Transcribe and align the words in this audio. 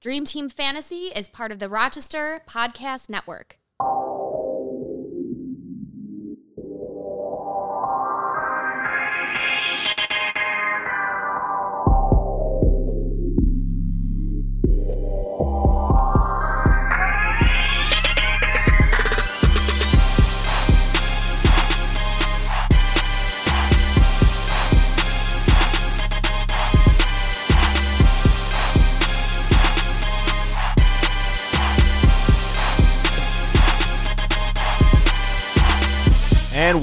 Dream 0.00 0.24
Team 0.24 0.48
Fantasy 0.48 1.06
is 1.06 1.28
part 1.28 1.50
of 1.50 1.58
the 1.58 1.68
Rochester 1.68 2.40
Podcast 2.48 3.10
Network. 3.10 3.58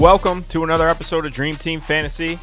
Welcome 0.06 0.44
to 0.44 0.62
another 0.62 0.88
episode 0.88 1.26
of 1.26 1.32
Dream 1.32 1.56
Team 1.56 1.80
Fantasy. 1.80 2.38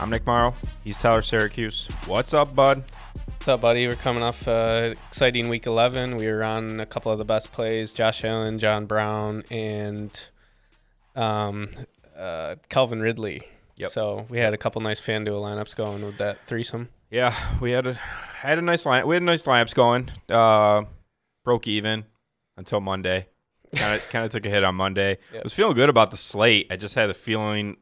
I'm 0.00 0.10
Nick 0.10 0.26
Morrow. 0.26 0.52
He's 0.84 0.98
Tyler 0.98 1.22
Syracuse. 1.22 1.88
What's 2.06 2.34
up, 2.34 2.54
bud? 2.54 2.84
What's 3.24 3.48
up, 3.48 3.62
buddy? 3.62 3.88
We're 3.88 3.94
coming 3.94 4.22
off 4.22 4.46
uh, 4.46 4.92
exciting 5.08 5.48
week 5.48 5.66
11. 5.66 6.18
We 6.18 6.26
were 6.26 6.44
on 6.44 6.78
a 6.78 6.84
couple 6.84 7.10
of 7.10 7.16
the 7.16 7.24
best 7.24 7.52
plays 7.52 7.94
Josh 7.94 8.22
Allen, 8.22 8.58
John 8.58 8.84
Brown, 8.84 9.44
and 9.50 10.28
um, 11.14 11.70
uh, 12.14 12.56
Calvin 12.68 13.00
Ridley. 13.00 13.44
Yep. 13.76 13.88
So 13.88 14.26
we 14.28 14.36
had 14.36 14.52
a 14.52 14.58
couple 14.58 14.82
nice 14.82 15.00
FanDuel 15.00 15.40
lineups 15.40 15.74
going 15.74 16.04
with 16.04 16.18
that 16.18 16.46
threesome. 16.46 16.90
Yeah, 17.10 17.34
we 17.62 17.70
had 17.70 17.86
a 17.86 17.94
had 17.94 18.58
a 18.58 18.62
nice 18.62 18.84
line. 18.84 19.06
We 19.06 19.16
had 19.16 19.22
nice 19.22 19.44
lineups 19.44 19.74
going. 19.74 20.10
Uh, 20.28 20.82
broke 21.44 21.66
even 21.66 22.04
until 22.58 22.82
Monday. 22.82 23.28
Kind 23.74 23.94
of 23.94 24.08
kind 24.10 24.24
of 24.24 24.30
took 24.30 24.46
a 24.46 24.48
hit 24.48 24.64
on 24.64 24.74
Monday. 24.74 25.18
Yep. 25.32 25.44
Was 25.44 25.54
feeling 25.54 25.74
good 25.74 25.88
about 25.88 26.10
the 26.10 26.16
slate. 26.16 26.66
I 26.70 26.76
just 26.76 26.94
had 26.94 27.08
the 27.08 27.14
feeling 27.14 27.76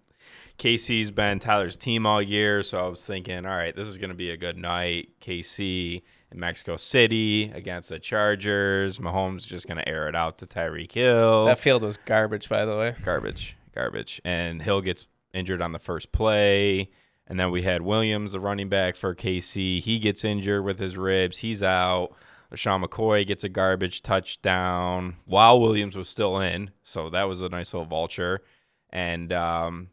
KC's 0.59 1.11
been 1.11 1.39
Tyler's 1.41 1.77
team 1.77 2.07
all 2.07 2.23
year, 2.23 2.63
so 2.63 2.85
I 2.85 2.89
was 2.89 3.05
thinking, 3.05 3.45
all 3.45 3.57
right, 3.57 3.75
this 3.75 3.89
is 3.89 3.99
going 3.99 4.11
to 4.11 4.17
be 4.17 4.31
a 4.31 4.37
good 4.37 4.57
night. 4.57 5.21
KC 5.21 6.03
in 6.31 6.41
Mexico 6.41 6.77
City 6.77 7.51
against 7.55 7.89
the 7.89 7.99
Chargers. 7.99 8.99
Mahomes 8.99 9.47
just 9.47 9.67
going 9.67 9.79
to 9.79 9.89
air 9.89 10.09
it 10.09 10.15
out 10.15 10.39
to 10.39 10.47
Tyreek 10.47 10.93
Hill. 10.93 11.47
That 11.47 11.59
field 11.59 11.83
was 11.83 11.97
garbage, 11.97 12.49
by 12.49 12.65
the 12.65 12.77
way. 12.77 12.95
garbage, 13.05 13.57
garbage. 13.75 14.21
And 14.25 14.63
Hill 14.63 14.81
gets 14.81 15.07
injured 15.33 15.63
on 15.63 15.73
the 15.73 15.79
first 15.79 16.13
play. 16.13 16.91
And 17.27 17.41
then 17.41 17.51
we 17.51 17.63
had 17.63 17.83
Williams, 17.83 18.33
the 18.33 18.41
running 18.41 18.69
back 18.69 18.97
for 18.97 19.15
KC. 19.15 19.81
He 19.81 19.99
gets 19.99 20.25
injured 20.25 20.65
with 20.65 20.79
his 20.79 20.97
ribs. 20.97 21.39
He's 21.39 21.63
out. 21.63 22.11
LeSean 22.55 22.85
McCoy 22.85 23.27
gets 23.27 23.45
a 23.45 23.49
garbage 23.49 24.03
touchdown 24.03 25.17
while 25.27 25.61
Williams 25.61 25.97
was 25.97 26.09
still 26.09 26.39
in. 26.39 26.71
So 26.83 27.09
that 27.11 27.25
was 27.25 27.41
a 27.41 27.49
nice 27.49 27.75
little 27.75 27.87
vulture. 27.87 28.43
And 28.91 29.33
um, 29.33 29.91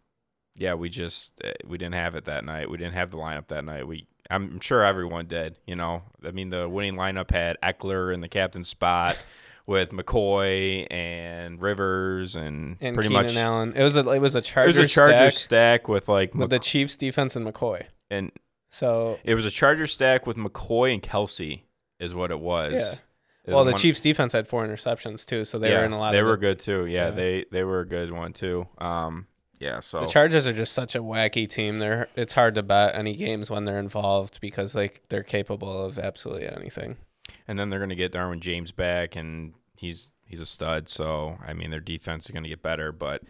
yeah, 0.56 0.76
we 0.76 0.90
just 0.90 1.42
eh, 1.44 1.54
we 1.66 1.78
didn't 1.78 1.96
have 1.96 2.16
it 2.16 2.26
that 2.26 2.46
night. 2.46 2.70
We 2.70 2.78
didn't 2.78 2.94
have 2.94 3.12
the 3.12 3.18
lineup 3.18 3.48
that 3.48 3.66
night. 3.66 3.88
We 3.88 4.08
I'm 4.30 4.60
sure 4.60 4.84
everyone 4.84 5.26
did. 5.26 5.58
You 5.66 5.76
know, 5.76 6.04
I 6.26 6.32
mean, 6.32 6.50
the 6.50 6.70
winning 6.70 6.96
lineup 6.96 7.32
had 7.32 7.58
Ekeler 7.64 8.14
in 8.14 8.22
the 8.22 8.30
captain 8.30 8.64
spot 8.64 9.18
with 9.66 9.90
McCoy 9.90 10.88
and 10.92 11.62
Rivers 11.62 12.36
and, 12.36 12.78
And 12.80 12.94
pretty 12.94 13.10
Keenan 13.10 13.26
much 13.26 13.36
Allen. 13.36 13.74
It 13.76 13.84
was 13.84 13.98
a 13.98 14.08
it 14.10 14.20
was 14.20 14.36
a 14.36 14.40
it 14.40 14.46
Charger 14.46 14.68
was 14.68 14.78
a 14.78 14.88
Charger 14.88 15.32
stack 15.32 15.34
stack 15.34 15.88
with 15.88 16.08
like 16.08 16.36
with 16.36 16.52
the 16.52 16.60
Chiefs 16.60 16.96
defense 16.96 17.36
and 17.36 17.46
McCoy. 17.46 17.86
and 18.10 18.32
So 18.70 19.18
it 19.24 19.34
was 19.34 19.46
a 19.46 19.52
Charger 19.52 19.88
stack 19.88 20.28
with 20.28 20.38
McCoy 20.38 20.94
and 20.94 21.02
Kelce 21.02 21.64
is 22.02 22.14
what 22.14 22.32
it 22.32 22.40
was. 22.40 22.74
Yeah. 22.74 22.94
Well, 23.54 23.60
was 23.60 23.68
the 23.68 23.72
one- 23.74 23.82
Chiefs 23.82 24.02
defense 24.02 24.34
had 24.34 24.48
four 24.48 24.68
interceptions 24.68 25.26
too, 25.26 25.46
so 25.46 25.58
they 25.58 25.70
yeah, 25.72 25.80
were 25.80 25.86
in 25.86 25.94
a 25.94 25.98
lot 26.00 26.12
They 26.12 26.22
were 26.24 26.38
good 26.38 26.60
too. 26.60 26.86
Yeah, 26.86 27.06
Yeah. 27.06 27.10
they 27.12 27.46
they 27.52 27.64
were 27.64 27.80
a 27.80 27.86
good 27.88 28.12
one 28.12 28.34
too. 28.34 28.68
Um, 28.78 29.28
yeah. 29.60 29.80
So 29.80 30.02
The 30.02 30.08
Chargers 30.08 30.46
are 30.48 30.54
just 30.54 30.74
such 30.74 30.96
a 30.96 31.00
wacky 31.00 31.48
team. 31.48 31.80
They're 31.80 32.08
it's 32.16 32.34
hard 32.34 32.56
to 32.56 32.64
bet 32.64 32.96
any 32.96 33.16
games 33.16 33.50
when 33.50 33.64
they're 33.66 33.80
involved 33.80 34.42
because 34.42 34.76
like 34.76 35.02
they're 35.10 35.24
capable 35.24 35.86
of 35.86 35.98
absolutely 35.98 36.48
anything. 36.48 36.98
and 37.48 37.58
then 37.58 37.70
they're 37.70 37.80
gonna 37.80 37.96
get 37.96 38.12
Derwin 38.12 38.40
James 38.42 38.72
back, 38.72 39.16
and 39.16 39.54
he's 39.76 40.10
he's 40.26 40.42
a 40.42 40.46
stud. 40.46 40.88
So 40.90 41.38
I 41.46 41.54
mean, 41.54 41.72
their 41.72 41.80
defense 41.80 42.26
is 42.26 42.32
gonna 42.32 42.50
get 42.50 42.62
better, 42.62 42.92
but. 42.92 43.24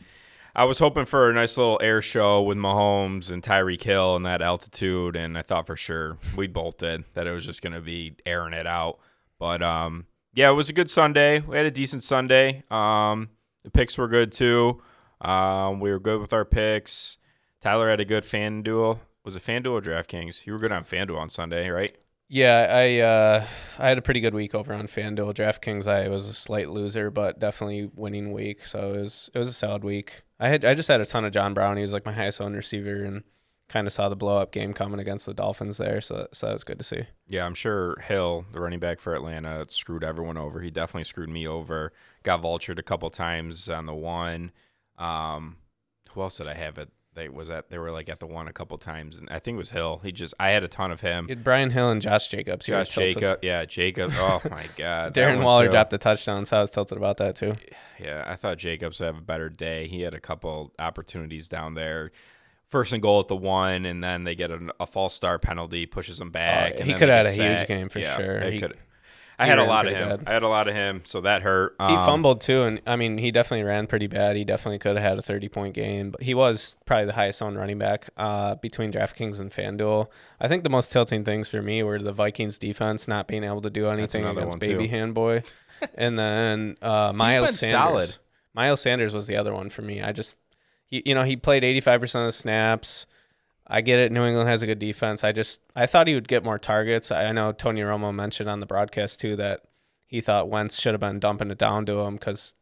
I 0.54 0.66
was 0.66 0.80
hoping 0.80 1.06
for 1.06 1.30
a 1.30 1.34
nice 1.34 1.58
little 1.58 1.80
air 1.82 2.02
show 2.02 2.42
with 2.42 2.58
Mahomes 2.58 3.32
and 3.32 3.42
Tyreek 3.42 3.84
Hill 3.84 4.18
and 4.18 4.26
that 4.26 4.42
altitude, 4.42 5.16
and 5.16 5.38
I 5.38 5.44
thought 5.44 5.66
for 5.66 5.78
sure 5.78 6.18
we 6.36 6.48
did 6.48 7.06
that 7.14 7.26
it 7.26 7.32
was 7.32 7.46
just 7.46 7.62
going 7.62 7.74
to 7.74 7.80
be 7.80 8.16
airing 8.26 8.54
it 8.54 8.68
out. 8.68 9.00
But 9.40 9.62
um, 9.62 10.08
yeah, 10.34 10.50
it 10.50 10.54
was 10.54 10.68
a 10.68 10.74
good 10.74 10.90
Sunday. 10.90 11.40
We 11.40 11.56
had 11.56 11.66
a 11.66 11.72
decent 11.72 12.04
Sunday. 12.04 12.64
Um, 12.70 13.30
the 13.64 13.72
picks 13.72 13.98
were 13.98 14.10
good 14.10 14.34
too. 14.34 14.82
Um, 15.22 15.80
we 15.80 15.90
were 15.90 16.00
good 16.00 16.20
with 16.20 16.34
our 16.34 16.46
picks. 16.46 17.18
Tyler 17.62 17.90
had 17.90 18.02
a 18.02 18.06
good 18.06 18.24
FanDuel. 18.24 19.00
Was 19.24 19.38
it 19.38 19.44
FanDuel 19.44 19.72
or 19.72 19.82
DraftKings? 19.82 20.46
You 20.46 20.54
were 20.54 20.60
good 20.60 20.74
on 20.74 20.84
FanDuel 20.84 21.18
on 21.18 21.30
Sunday, 21.30 21.70
right? 21.70 21.96
Yeah, 22.34 22.68
I 22.70 23.00
uh, 23.00 23.46
I 23.78 23.90
had 23.90 23.98
a 23.98 24.02
pretty 24.02 24.22
good 24.22 24.34
week 24.34 24.56
over 24.56 24.74
on 24.74 24.88
FanDuel. 24.88 25.34
DraftKings, 25.36 25.86
I 25.86 26.08
was 26.08 26.28
a 26.28 26.34
slight 26.34 26.70
loser, 26.70 27.12
but 27.12 27.40
definitely 27.40 27.92
winning 27.94 28.32
week. 28.32 28.64
So 28.64 28.94
it 28.94 29.02
was 29.02 29.30
it 29.36 29.38
was 29.38 29.50
a 29.50 29.54
solid 29.54 29.84
week. 29.84 30.22
I 30.40 30.48
had 30.48 30.64
I 30.64 30.74
just 30.74 30.88
had 30.88 31.02
a 31.02 31.06
ton 31.06 31.26
of 31.26 31.34
John 31.34 31.54
Brown. 31.54 31.76
He 31.76 31.82
was 31.82 31.92
like 31.92 32.06
my 32.06 32.14
highest 32.14 32.40
owned 32.40 32.56
receiver, 32.56 33.04
and 33.04 33.24
kind 33.68 33.86
of 33.86 33.92
saw 33.92 34.08
the 34.08 34.16
blow 34.16 34.38
up 34.38 34.54
game 34.54 34.72
coming 34.72 35.02
against 35.02 35.26
the 35.26 35.34
Dolphins 35.34 35.78
there. 35.78 36.00
So 36.00 36.30
so 36.32 36.48
that 36.48 36.54
was 36.54 36.64
good 36.64 36.78
to 36.78 36.86
see. 36.86 37.04
Yeah, 37.28 37.46
I'm 37.46 37.54
sure 37.54 38.00
Hill, 38.00 38.46
the 38.54 38.62
running 38.62 38.80
back 38.80 39.02
for 39.02 39.14
Atlanta, 39.14 39.66
screwed 39.68 40.06
everyone 40.06 40.38
over. 40.38 40.62
He 40.62 40.72
definitely 40.72 41.04
screwed 41.04 41.30
me 41.30 41.46
over. 41.46 41.92
Got 42.24 42.44
vultured 42.44 42.80
a 42.80 42.84
couple 42.84 43.10
times 43.10 43.70
on 43.70 43.88
the 43.88 43.94
one. 43.94 44.54
Um, 44.98 45.58
who 46.12 46.22
else 46.22 46.38
did 46.38 46.48
I 46.48 46.54
have 46.54 46.78
it? 46.78 46.92
They 47.14 47.28
was 47.28 47.50
at 47.50 47.70
they 47.70 47.78
were 47.78 47.92
like 47.92 48.08
at 48.08 48.20
the 48.20 48.26
one 48.28 48.48
a 48.48 48.54
couple 48.54 48.78
times, 48.78 49.18
and 49.18 49.30
I 49.30 49.40
think 49.40 49.56
it 49.56 49.58
was 49.58 49.72
Hill. 49.72 50.00
He 50.04 50.14
just 50.14 50.34
I 50.40 50.52
had 50.52 50.64
a 50.64 50.70
ton 50.70 50.92
of 50.92 51.02
him. 51.02 51.28
Brian 51.44 51.70
Hill 51.70 51.90
and 51.90 52.02
Josh 52.02 52.30
Jacobs. 52.30 52.66
Josh. 52.66 52.88
Jacob, 52.90 53.40
yeah, 53.42 53.66
Jacob. 53.66 54.12
Oh 54.16 54.42
my 54.50 54.66
God, 54.78 55.14
Darren 55.14 55.44
Waller 55.44 55.66
too. 55.66 55.72
dropped 55.72 55.92
a 55.92 55.98
touchdown, 55.98 56.46
so 56.46 56.58
I 56.58 56.62
was 56.62 56.70
tilted 56.70 56.98
about 56.98 57.18
that 57.18 57.36
too. 57.36 57.56
Yeah, 58.00 58.24
I 58.26 58.38
thought 58.38 58.58
Jacobs 58.58 59.00
would 59.02 59.08
have 59.08 59.18
a 59.18 59.22
better 59.22 59.50
day. 59.50 59.88
He 59.88 60.02
had 60.02 60.14
a 60.14 60.22
couple 60.22 60.74
opportunities 60.80 61.50
down 61.50 61.74
there. 61.74 62.12
First 62.70 62.94
and 62.94 63.02
goal 63.02 63.20
at 63.20 63.28
the 63.28 63.36
one, 63.36 63.86
and 63.86 64.02
then 64.02 64.24
they 64.24 64.34
get 64.34 64.50
a, 64.50 64.60
a 64.80 64.88
false 64.88 65.14
start 65.14 65.42
penalty, 65.42 65.86
pushes 65.86 66.22
him 66.22 66.32
back. 66.32 66.76
Oh, 66.76 66.80
and 66.80 66.88
he 66.88 66.94
could 66.94 67.10
have 67.10 67.26
had 67.28 67.38
a 67.40 67.58
huge 67.58 67.68
game 67.68 67.90
for 67.90 68.00
Yeah, 68.00 68.16
sure. 68.16 68.42
He- 68.50 68.60
could- 68.62 68.78
I 69.42 69.46
had 69.46 69.60
a 69.60 69.64
lot 69.66 69.88
of 69.88 69.94
him. 69.94 70.10
bad. 70.10 70.24
I 70.28 70.34
had 70.34 70.44
a 70.44 70.48
lot 70.48 70.68
of 70.68 70.74
him, 70.74 71.02
so 71.04 71.22
that 71.22 71.42
hurt. 71.42 71.76
He 71.80 71.84
Um, 71.86 72.06
fumbled 72.06 72.42
too, 72.42 72.64
and 72.64 72.82
I 72.88 72.96
mean, 72.96 73.18
he 73.18 73.32
definitely 73.32 73.64
ran 73.64 73.88
pretty 73.88 74.08
bad. 74.08 74.36
He 74.36 74.44
definitely 74.46 74.80
could 74.80 74.96
have 74.98 75.04
had 75.04 75.18
a 75.20 75.22
30 75.22 75.50
point 75.50 75.74
game, 75.74 76.12
but 76.12 76.22
he 76.24 76.34
was 76.34 76.78
probably 76.86 77.06
the 77.06 77.14
highest 77.14 77.42
owned 77.42 77.58
running 77.58 77.78
back 77.78 78.10
uh, 78.18 78.56
between 78.56 78.92
DraftKings 78.92 79.42
and 79.42 79.52
FanDuel. 79.52 80.08
I 80.40 80.48
think 80.48 80.64
the 80.64 80.70
most 80.70 80.92
tilting 80.92 81.24
things 81.24 81.48
for 81.50 81.62
me 81.62 81.84
were 81.84 82.00
the 82.00 82.14
Vikings 82.14 82.58
defense 82.58 83.08
not 83.08 83.28
being 83.28 83.44
able 83.44 83.62
to 83.62 83.70
do 83.70 83.90
anything 83.90 84.26
against 84.26 84.58
one, 84.58 84.60
too. 84.60 84.78
Baby 84.78 84.88
Hand 84.88 85.14
Boy, 85.14 85.44
and 85.96 86.18
then 86.20 86.78
uh, 86.82 87.12
Miles 87.14 87.58
Sanders. 87.58 87.80
solid. 87.80 88.18
Miles 88.54 88.82
Sanders 88.82 89.14
was 89.14 89.28
the 89.28 89.38
other 89.38 89.54
one 89.54 89.70
for 89.70 89.82
me. 89.82 90.02
I 90.02 90.12
just, 90.12 90.40
he, 90.86 91.02
you 91.06 91.16
know, 91.16 91.24
he 91.24 91.36
played 91.38 91.64
85% 91.64 92.16
of 92.16 92.26
the 92.26 92.32
snaps. 92.32 93.06
I 93.74 93.80
get 93.82 94.00
it. 94.00 94.12
New 94.12 94.24
England 94.26 94.50
has 94.50 94.62
a 94.64 94.68
good 94.68 94.80
defense. 94.80 95.24
I 95.24 95.32
just, 95.32 95.62
I 95.76 95.86
thought 95.86 96.08
he 96.08 96.14
would 96.14 96.28
get 96.28 96.44
more 96.44 96.60
targets. 96.60 97.10
I 97.12 97.32
know 97.32 97.54
Tony 97.54 97.82
Romo 97.82 98.14
mentioned 98.14 98.50
on 98.50 98.60
the 98.60 98.66
broadcast 98.66 99.20
too 99.22 99.38
that 99.38 99.62
he 100.08 100.20
thought 100.20 100.50
Wentz 100.50 100.78
should 100.80 100.94
have 100.94 101.00
been 101.00 101.20
dumping 101.20 101.50
it 101.52 101.58
down 101.58 101.86
to 101.86 102.00
him 102.00 102.16
because 102.16 102.54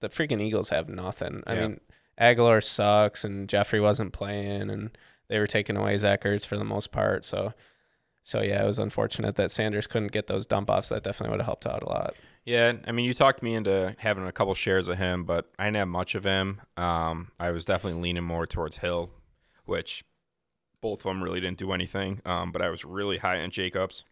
the 0.00 0.08
freaking 0.08 0.42
Eagles 0.42 0.70
have 0.70 0.88
nothing. 0.88 1.44
I 1.46 1.54
Yeah. 1.54 1.60
mean, 1.68 1.80
Agholor 2.20 2.62
sucks 2.62 3.24
and 3.24 3.48
Jeffery 3.48 3.78
wasn't 3.80 4.12
playing 4.12 4.68
and 4.68 4.96
they 5.28 5.38
were 5.38 5.46
taking 5.46 5.76
away 5.76 5.96
Zach 5.96 6.22
Ertz 6.24 6.44
for 6.44 6.56
the 6.58 6.64
most 6.64 6.90
part. 6.90 7.24
So, 7.24 7.54
so 8.24 8.42
yeah, 8.42 8.62
it 8.64 8.66
was 8.66 8.80
unfortunate 8.80 9.36
that 9.36 9.52
Sanders 9.52 9.86
couldn't 9.86 10.10
get 10.10 10.26
those 10.26 10.44
dump 10.44 10.70
offs. 10.70 10.88
That 10.88 11.04
definitely 11.04 11.30
would 11.30 11.40
have 11.40 11.46
helped 11.46 11.66
out 11.66 11.84
a 11.84 11.88
lot. 11.88 12.14
Yeah, 12.44 12.72
I 12.86 12.90
mean, 12.90 13.04
you 13.04 13.14
talked 13.14 13.44
me 13.44 13.54
into 13.54 13.94
having 13.98 14.26
a 14.26 14.32
couple 14.32 14.52
shares 14.54 14.88
of 14.88 14.98
him, 14.98 15.22
but 15.24 15.52
I 15.56 15.66
didn't 15.66 15.76
have 15.76 15.88
much 15.88 16.16
of 16.16 16.24
him. 16.24 16.60
Um, 16.76 17.30
I 17.38 17.52
was 17.52 17.64
definitely 17.64 18.02
leaning 18.02 18.24
more 18.24 18.44
towards 18.48 18.78
Hill, 18.78 19.10
which 19.64 20.02
both 20.82 20.98
of 21.00 21.04
them 21.04 21.22
really 21.24 21.40
didn't 21.40 21.56
do 21.58 21.72
anything. 21.72 22.20
Um, 22.26 22.52
but 22.52 22.60
I 22.60 22.68
was 22.68 22.84
really 22.84 23.16
high 23.18 23.40
on 23.40 23.50
Jacobs. 23.50 24.04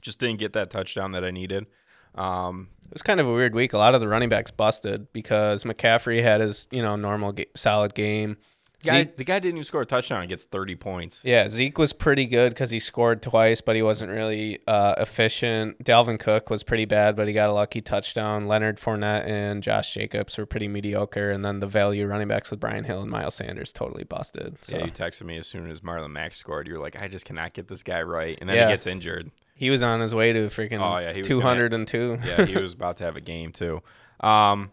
Just 0.00 0.18
didn't 0.18 0.38
get 0.38 0.54
that 0.54 0.70
touchdown 0.70 1.12
that 1.12 1.24
I 1.24 1.30
needed. 1.30 1.66
Um, 2.14 2.68
It 2.86 2.92
was 2.94 3.02
kind 3.02 3.20
of 3.20 3.26
a 3.26 3.32
weird 3.32 3.54
week. 3.54 3.74
A 3.74 3.78
lot 3.78 3.94
of 3.94 4.00
the 4.00 4.08
running 4.08 4.28
backs 4.30 4.50
busted 4.50 5.12
because 5.12 5.64
McCaffrey 5.64 6.22
had 6.22 6.40
his, 6.40 6.66
you 6.70 6.80
know, 6.80 6.96
normal 6.96 7.32
ga- 7.32 7.50
solid 7.54 7.94
game. 7.94 8.38
Guy, 8.84 9.02
Zeke, 9.02 9.16
the 9.16 9.24
guy 9.24 9.38
didn't 9.38 9.56
even 9.56 9.64
score 9.64 9.82
a 9.82 9.86
touchdown 9.86 10.20
and 10.20 10.28
gets 10.28 10.44
30 10.44 10.76
points. 10.76 11.20
yeah, 11.24 11.48
Zeke 11.48 11.78
was 11.78 11.92
pretty 11.92 12.26
good 12.26 12.50
because 12.50 12.70
he 12.70 12.78
scored 12.78 13.22
twice, 13.22 13.60
but 13.60 13.74
he 13.76 13.82
wasn't 13.82 14.12
really 14.12 14.60
uh, 14.66 14.94
efficient. 14.98 15.82
Dalvin 15.84 16.18
Cook 16.18 16.50
was 16.50 16.62
pretty 16.62 16.84
bad, 16.84 17.16
but 17.16 17.26
he 17.28 17.34
got 17.34 17.48
a 17.50 17.52
lucky 17.52 17.80
touchdown. 17.80 18.46
Leonard 18.46 18.78
Fournette 18.78 19.26
and 19.26 19.62
Josh 19.62 19.92
Jacobs 19.94 20.38
were 20.38 20.46
pretty 20.46 20.68
mediocre, 20.68 21.30
and 21.30 21.44
then 21.44 21.58
the 21.60 21.66
value 21.66 22.06
running 22.06 22.28
backs 22.28 22.50
with 22.50 22.60
Brian 22.60 22.84
Hill 22.84 23.02
and 23.02 23.10
Miles 23.10 23.34
Sanders 23.34 23.72
totally 23.72 24.04
busted. 24.04 24.56
So 24.62 24.78
Yeah, 24.78 24.84
you 24.86 24.90
texted 24.92 25.22
me 25.24 25.38
as 25.38 25.46
soon 25.46 25.70
as 25.70 25.80
Marlon 25.80 26.10
Mack 26.12 26.34
scored. 26.34 26.66
You 26.68 26.74
were 26.74 26.80
like, 26.80 27.00
I 27.00 27.08
just 27.08 27.24
cannot 27.24 27.52
get 27.54 27.68
this 27.68 27.82
guy 27.82 28.02
right. 28.02 28.38
And 28.40 28.48
then 28.48 28.56
Yeah. 28.56 28.66
he 28.68 28.72
gets 28.74 28.86
injured. 28.86 29.30
He 29.54 29.70
was 29.70 29.82
on 29.82 29.98
his 30.00 30.14
way 30.14 30.32
to 30.32 30.46
freaking 30.46 30.78
Oh, 30.80 30.98
yeah, 30.98 31.10
he 31.12 31.18
was 31.18 31.26
gonna- 31.28 31.40
202. 31.40 32.18
yeah, 32.24 32.44
he 32.44 32.56
was 32.56 32.74
about 32.74 32.98
to 32.98 33.04
have 33.04 33.16
a 33.16 33.20
game 33.20 33.50
too. 33.50 33.82
Um, 34.20 34.70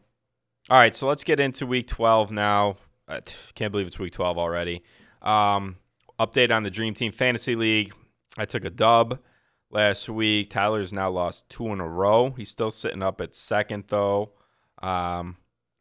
all 0.69 0.77
right, 0.77 0.95
so 0.95 1.07
let's 1.07 1.23
get 1.23 1.39
into 1.39 1.65
week 1.65 1.87
12 1.87 2.29
now. 2.31 2.77
I 3.07 3.21
can't 3.53 3.71
believe 3.71 3.87
it's 3.87 3.99
week 3.99 4.13
12 4.13 4.37
already. 4.37 4.83
Um, 5.21 5.77
update 6.19 6.55
on 6.55 6.63
the 6.63 6.71
Dream 6.71 6.93
Team 6.93 7.11
Fantasy 7.11 7.55
League. 7.55 7.93
I 8.37 8.45
took 8.45 8.65
a 8.65 8.69
dub 8.69 9.19
last 9.69 10.09
week. 10.09 10.49
Tyler's 10.49 10.93
now 10.93 11.09
lost 11.09 11.49
two 11.49 11.67
in 11.67 11.79
a 11.79 11.87
row. 11.87 12.31
He's 12.31 12.49
still 12.49 12.71
sitting 12.71 13.03
up 13.03 13.21
at 13.21 13.35
second 13.35 13.85
though. 13.87 14.31
Um, 14.81 15.37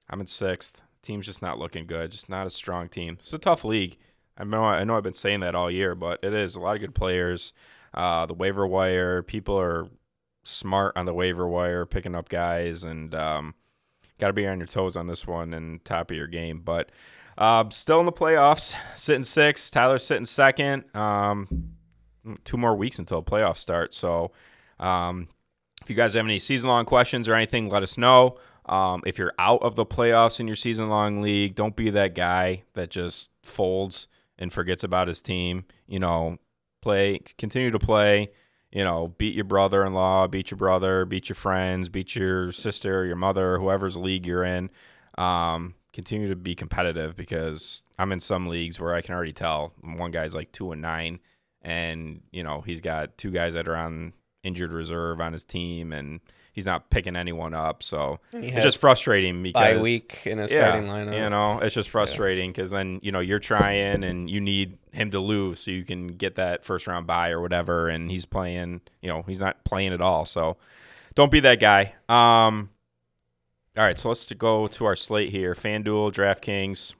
I'm 0.08 0.20
in 0.20 0.26
sixth. 0.26 0.80
Team's 1.02 1.26
just 1.26 1.42
not 1.42 1.58
looking 1.58 1.86
good. 1.86 2.12
Just 2.12 2.28
not 2.28 2.46
a 2.46 2.50
strong 2.50 2.88
team. 2.88 3.18
It's 3.20 3.32
a 3.32 3.38
tough 3.38 3.64
league. 3.64 3.98
I 4.36 4.44
know. 4.44 4.64
I 4.64 4.84
know. 4.84 4.96
I've 4.96 5.02
been 5.02 5.12
saying 5.12 5.40
that 5.40 5.54
all 5.54 5.70
year, 5.70 5.94
but 5.94 6.20
it 6.22 6.32
is 6.32 6.56
a 6.56 6.60
lot 6.60 6.76
of 6.76 6.80
good 6.80 6.94
players. 6.94 7.52
Uh, 7.92 8.26
the 8.26 8.34
waiver 8.34 8.66
wire 8.66 9.22
people 9.22 9.58
are 9.58 9.86
smart 10.42 10.96
on 10.96 11.06
the 11.06 11.14
waiver 11.14 11.46
wire, 11.46 11.86
picking 11.86 12.14
up 12.14 12.28
guys, 12.28 12.84
and 12.84 13.14
um, 13.14 13.54
got 14.24 14.28
to 14.28 14.32
be 14.32 14.46
on 14.46 14.58
your 14.58 14.66
toes 14.66 14.96
on 14.96 15.06
this 15.06 15.26
one 15.26 15.52
and 15.52 15.84
top 15.84 16.10
of 16.10 16.16
your 16.16 16.26
game. 16.26 16.62
But 16.64 16.88
uh, 17.36 17.68
still 17.70 18.00
in 18.00 18.06
the 18.06 18.12
playoffs, 18.12 18.74
sitting 18.96 19.24
six. 19.24 19.68
Tyler's 19.70 20.02
sitting 20.02 20.24
second. 20.24 20.84
Um, 20.96 21.74
two 22.44 22.56
more 22.56 22.74
weeks 22.74 22.98
until 22.98 23.20
the 23.20 23.30
playoffs 23.30 23.58
start. 23.58 23.92
So 23.92 24.32
um, 24.80 25.28
if 25.82 25.90
you 25.90 25.96
guys 25.96 26.14
have 26.14 26.24
any 26.24 26.38
season 26.38 26.70
long 26.70 26.86
questions 26.86 27.28
or 27.28 27.34
anything, 27.34 27.68
let 27.68 27.82
us 27.82 27.98
know. 27.98 28.36
Um, 28.64 29.02
if 29.04 29.18
you're 29.18 29.34
out 29.38 29.62
of 29.62 29.76
the 29.76 29.84
playoffs 29.84 30.40
in 30.40 30.46
your 30.46 30.56
season 30.56 30.88
long 30.88 31.20
league, 31.20 31.54
don't 31.54 31.76
be 31.76 31.90
that 31.90 32.14
guy 32.14 32.62
that 32.72 32.88
just 32.88 33.30
folds 33.42 34.08
and 34.38 34.50
forgets 34.50 34.82
about 34.82 35.06
his 35.06 35.20
team. 35.20 35.66
You 35.86 35.98
know, 35.98 36.38
play, 36.80 37.20
continue 37.36 37.70
to 37.70 37.78
play. 37.78 38.30
You 38.74 38.82
know, 38.82 39.14
beat 39.16 39.34
your 39.34 39.44
brother 39.44 39.86
in 39.86 39.94
law, 39.94 40.26
beat 40.26 40.50
your 40.50 40.58
brother, 40.58 41.04
beat 41.04 41.28
your 41.28 41.36
friends, 41.36 41.88
beat 41.88 42.16
your 42.16 42.50
sister, 42.50 43.06
your 43.06 43.16
mother, 43.16 43.58
whoever's 43.58 43.96
league 43.96 44.26
you're 44.26 44.42
in. 44.44 44.68
Um, 45.16 45.76
continue 45.92 46.28
to 46.28 46.34
be 46.34 46.56
competitive 46.56 47.14
because 47.14 47.84
I'm 48.00 48.10
in 48.10 48.18
some 48.18 48.48
leagues 48.48 48.80
where 48.80 48.92
I 48.92 49.00
can 49.00 49.14
already 49.14 49.32
tell 49.32 49.72
one 49.80 50.10
guy's 50.10 50.34
like 50.34 50.50
two 50.50 50.72
and 50.72 50.82
nine, 50.82 51.20
and 51.62 52.20
you 52.32 52.42
know 52.42 52.62
he's 52.62 52.80
got 52.80 53.16
two 53.16 53.30
guys 53.30 53.54
that 53.54 53.68
are 53.68 53.76
on 53.76 54.12
injured 54.42 54.72
reserve 54.72 55.20
on 55.20 55.32
his 55.32 55.44
team, 55.44 55.92
and 55.92 56.20
he's 56.54 56.64
not 56.64 56.88
picking 56.88 57.16
anyone 57.16 57.52
up. 57.52 57.82
So 57.82 58.20
it's 58.32 58.62
just 58.62 58.78
frustrating 58.78 59.42
because 59.42 59.74
bye 59.74 59.76
week 59.76 60.22
in 60.24 60.38
a 60.38 60.42
yeah, 60.42 60.46
starting 60.46 60.84
lineup. 60.84 61.22
You 61.22 61.28
know, 61.28 61.58
it's 61.58 61.74
just 61.74 61.90
frustrating 61.90 62.52
because 62.52 62.70
then 62.70 63.00
you 63.02 63.12
know 63.12 63.20
you're 63.20 63.40
trying 63.40 64.04
and 64.04 64.30
you 64.30 64.40
need 64.40 64.78
him 64.92 65.10
to 65.10 65.20
lose 65.20 65.60
so 65.60 65.72
you 65.72 65.84
can 65.84 66.06
get 66.06 66.36
that 66.36 66.64
first 66.64 66.86
round 66.86 67.06
buy 67.06 67.30
or 67.30 67.40
whatever, 67.40 67.88
and 67.88 68.10
he's 68.10 68.24
playing. 68.24 68.80
You 69.02 69.08
know, 69.08 69.22
he's 69.26 69.40
not 69.40 69.62
playing 69.64 69.92
at 69.92 70.00
all. 70.00 70.24
So 70.24 70.56
don't 71.14 71.30
be 71.30 71.40
that 71.40 71.60
guy. 71.60 71.94
Um, 72.08 72.70
all 73.76 73.82
right, 73.84 73.98
so 73.98 74.08
let's 74.08 74.32
go 74.32 74.68
to 74.68 74.84
our 74.86 74.96
slate 74.96 75.30
here: 75.30 75.54
FanDuel, 75.54 76.12
DraftKings. 76.12 76.94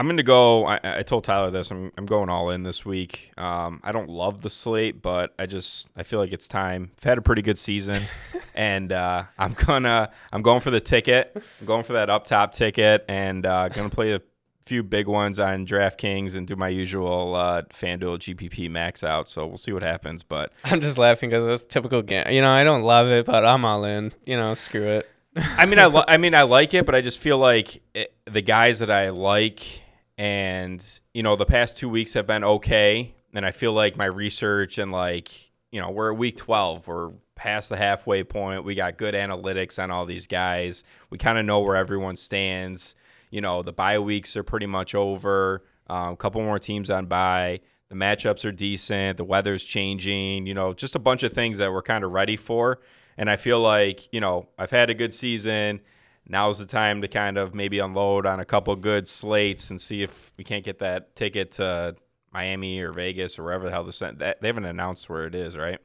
I'm 0.00 0.06
going 0.06 0.16
to 0.16 0.22
go. 0.22 0.64
I, 0.64 0.80
I 0.82 1.02
told 1.02 1.24
Tyler 1.24 1.50
this. 1.50 1.70
I'm, 1.70 1.92
I'm 1.98 2.06
going 2.06 2.30
all 2.30 2.48
in 2.48 2.62
this 2.62 2.86
week. 2.86 3.32
Um, 3.36 3.82
I 3.84 3.92
don't 3.92 4.08
love 4.08 4.40
the 4.40 4.48
slate, 4.48 5.02
but 5.02 5.34
I 5.38 5.44
just 5.44 5.90
I 5.94 6.04
feel 6.04 6.18
like 6.18 6.32
it's 6.32 6.48
time. 6.48 6.90
I've 6.96 7.04
had 7.04 7.18
a 7.18 7.20
pretty 7.20 7.42
good 7.42 7.58
season, 7.58 8.04
and 8.54 8.92
uh, 8.92 9.24
I'm 9.38 9.52
gonna 9.52 10.08
I'm 10.32 10.40
going 10.40 10.62
for 10.62 10.70
the 10.70 10.80
ticket. 10.80 11.32
I'm 11.60 11.66
going 11.66 11.84
for 11.84 11.92
that 11.92 12.08
up 12.08 12.24
top 12.24 12.54
ticket, 12.54 13.04
and 13.08 13.44
uh, 13.44 13.68
gonna 13.68 13.90
play 13.90 14.12
a 14.12 14.22
few 14.64 14.82
big 14.82 15.06
ones 15.06 15.38
on 15.38 15.66
DraftKings 15.66 16.34
and 16.34 16.46
do 16.46 16.56
my 16.56 16.68
usual 16.68 17.34
uh, 17.34 17.60
FanDuel 17.64 18.20
GPP 18.20 18.70
max 18.70 19.04
out. 19.04 19.28
So 19.28 19.46
we'll 19.46 19.58
see 19.58 19.72
what 19.72 19.82
happens. 19.82 20.22
But 20.22 20.54
I'm 20.64 20.80
just 20.80 20.96
laughing 20.96 21.28
because 21.28 21.46
it's 21.46 21.70
typical 21.70 22.00
game. 22.00 22.24
You 22.30 22.40
know, 22.40 22.50
I 22.50 22.64
don't 22.64 22.84
love 22.84 23.08
it, 23.08 23.26
but 23.26 23.44
I'm 23.44 23.66
all 23.66 23.84
in. 23.84 24.14
You 24.24 24.38
know, 24.38 24.54
screw 24.54 24.86
it. 24.86 25.10
I 25.36 25.66
mean, 25.66 25.78
I 25.78 25.88
li- 25.88 26.04
I 26.08 26.16
mean, 26.16 26.34
I 26.34 26.42
like 26.42 26.72
it, 26.72 26.86
but 26.86 26.94
I 26.94 27.02
just 27.02 27.18
feel 27.18 27.36
like 27.36 27.82
it, 27.92 28.14
the 28.24 28.40
guys 28.40 28.78
that 28.78 28.90
I 28.90 29.10
like, 29.10 29.82
and 30.20 31.00
you 31.14 31.22
know, 31.22 31.34
the 31.34 31.46
past 31.46 31.78
two 31.78 31.88
weeks 31.88 32.12
have 32.12 32.26
been 32.26 32.44
okay, 32.44 33.14
and 33.32 33.46
I 33.46 33.52
feel 33.52 33.72
like 33.72 33.96
my 33.96 34.04
research 34.04 34.76
and 34.76 34.92
like 34.92 35.30
you 35.72 35.80
know, 35.80 35.88
we're 35.88 36.12
at 36.12 36.18
week 36.18 36.36
twelve, 36.36 36.86
we're 36.86 37.12
past 37.36 37.70
the 37.70 37.78
halfway 37.78 38.22
point. 38.22 38.62
We 38.62 38.74
got 38.74 38.98
good 38.98 39.14
analytics 39.14 39.82
on 39.82 39.90
all 39.90 40.04
these 40.04 40.26
guys. 40.26 40.84
We 41.08 41.16
kind 41.16 41.38
of 41.38 41.46
know 41.46 41.60
where 41.60 41.74
everyone 41.74 42.16
stands. 42.16 42.94
You 43.30 43.40
know, 43.40 43.62
the 43.62 43.72
bye 43.72 43.98
weeks 43.98 44.36
are 44.36 44.42
pretty 44.42 44.66
much 44.66 44.94
over. 44.94 45.64
Um, 45.88 46.12
a 46.12 46.16
couple 46.16 46.42
more 46.42 46.58
teams 46.58 46.90
on 46.90 47.06
bye. 47.06 47.60
The 47.88 47.94
matchups 47.94 48.44
are 48.44 48.52
decent. 48.52 49.16
The 49.16 49.24
weather's 49.24 49.64
changing. 49.64 50.46
You 50.46 50.52
know, 50.52 50.74
just 50.74 50.94
a 50.94 50.98
bunch 50.98 51.22
of 51.22 51.32
things 51.32 51.56
that 51.58 51.72
we're 51.72 51.80
kind 51.80 52.04
of 52.04 52.12
ready 52.12 52.36
for. 52.36 52.78
And 53.16 53.30
I 53.30 53.36
feel 53.36 53.60
like, 53.60 54.12
you 54.12 54.20
know, 54.20 54.48
I've 54.58 54.70
had 54.70 54.90
a 54.90 54.94
good 54.94 55.14
season. 55.14 55.80
Now's 56.30 56.60
the 56.60 56.66
time 56.66 57.02
to 57.02 57.08
kind 57.08 57.36
of 57.36 57.56
maybe 57.56 57.80
unload 57.80 58.24
on 58.24 58.38
a 58.38 58.44
couple 58.44 58.76
good 58.76 59.08
slates 59.08 59.68
and 59.68 59.80
see 59.80 60.04
if 60.04 60.32
we 60.36 60.44
can't 60.44 60.64
get 60.64 60.78
that 60.78 61.16
ticket 61.16 61.50
to 61.52 61.96
Miami 62.32 62.80
or 62.80 62.92
Vegas 62.92 63.36
or 63.36 63.42
wherever 63.42 63.64
the 63.64 63.72
hell 63.72 63.82
this 63.82 63.98
that 63.98 64.40
they 64.40 64.46
haven't 64.46 64.64
announced 64.64 65.10
where 65.10 65.26
it 65.26 65.34
is, 65.34 65.56
right? 65.56 65.80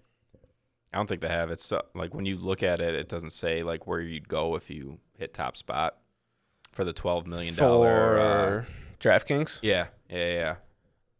I 0.93 0.97
don't 0.97 1.07
think 1.07 1.21
they 1.21 1.29
have. 1.29 1.49
It's 1.49 1.71
uh, 1.71 1.81
like 1.95 2.13
when 2.13 2.27
you 2.27 2.37
look 2.37 2.61
at 2.61 2.79
it, 2.79 2.93
it 2.93 3.09
doesn't 3.09 3.31
say 3.31 3.63
like 3.63 3.87
where 3.87 3.99
you'd 3.99 4.29
go 4.29 4.55
if 4.55 4.69
you 4.69 4.99
hit 5.17 5.33
top 5.33 5.57
spot 5.57 5.97
for 6.71 6.83
the 6.83 6.93
twelve 6.93 7.25
million 7.25 7.55
dollar. 7.55 8.19
Uh, 8.19 8.63
DraftKings, 8.99 9.61
yeah, 9.63 9.87
yeah, 10.09 10.33
yeah, 10.33 10.55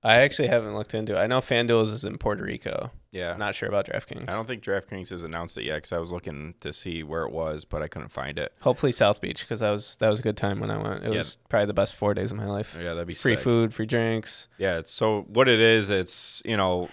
I 0.05 0.17
actually 0.21 0.47
haven't 0.49 0.75
looked 0.75 0.93
into 0.93 1.15
it. 1.15 1.19
I 1.19 1.27
know 1.27 1.39
FanDuel 1.39 1.81
is 1.91 2.05
in 2.05 2.17
Puerto 2.19 2.43
Rico. 2.43 2.91
yeah. 3.11 3.31
I'm 3.33 3.39
not 3.39 3.55
sure 3.55 3.67
about 3.67 3.87
DraftKings. 3.87 4.29
I 4.29 4.33
don't 4.33 4.45
think 4.45 4.63
DraftKings 4.63 5.09
has 5.09 5.23
announced 5.23 5.57
it 5.57 5.63
yet 5.63 5.75
because 5.77 5.91
I 5.93 5.97
was 5.97 6.11
looking 6.11 6.53
to 6.59 6.71
see 6.71 7.01
where 7.01 7.23
it 7.23 7.31
was, 7.31 7.65
but 7.65 7.81
I 7.81 7.87
couldn't 7.87 8.09
find 8.09 8.37
it. 8.37 8.53
Hopefully 8.61 8.91
South 8.91 9.19
Beach 9.19 9.41
because 9.41 9.61
that 9.61 9.71
was 9.71 9.95
that 9.97 10.09
was 10.09 10.19
a 10.19 10.23
good 10.23 10.37
time 10.37 10.59
when 10.59 10.69
I 10.69 10.77
went. 10.77 11.03
It 11.03 11.11
Yeah. 11.11 11.17
was 11.17 11.37
probably 11.49 11.65
the 11.65 11.73
best 11.73 11.95
four 11.95 12.13
days 12.13 12.31
of 12.31 12.37
my 12.37 12.45
life. 12.45 12.77
Yeah, 12.79 12.93
that'd 12.93 13.07
be 13.07 13.15
Free 13.15 13.35
sick. 13.35 13.43
food, 13.43 13.73
free 13.73 13.87
drinks. 13.87 14.47
Yeah, 14.59 14.77
it's, 14.77 14.91
so 14.91 15.23
what 15.27 15.49
it 15.49 15.59
is, 15.59 15.89
it's 15.89 16.41
you 16.45 16.55
know, 16.55 16.89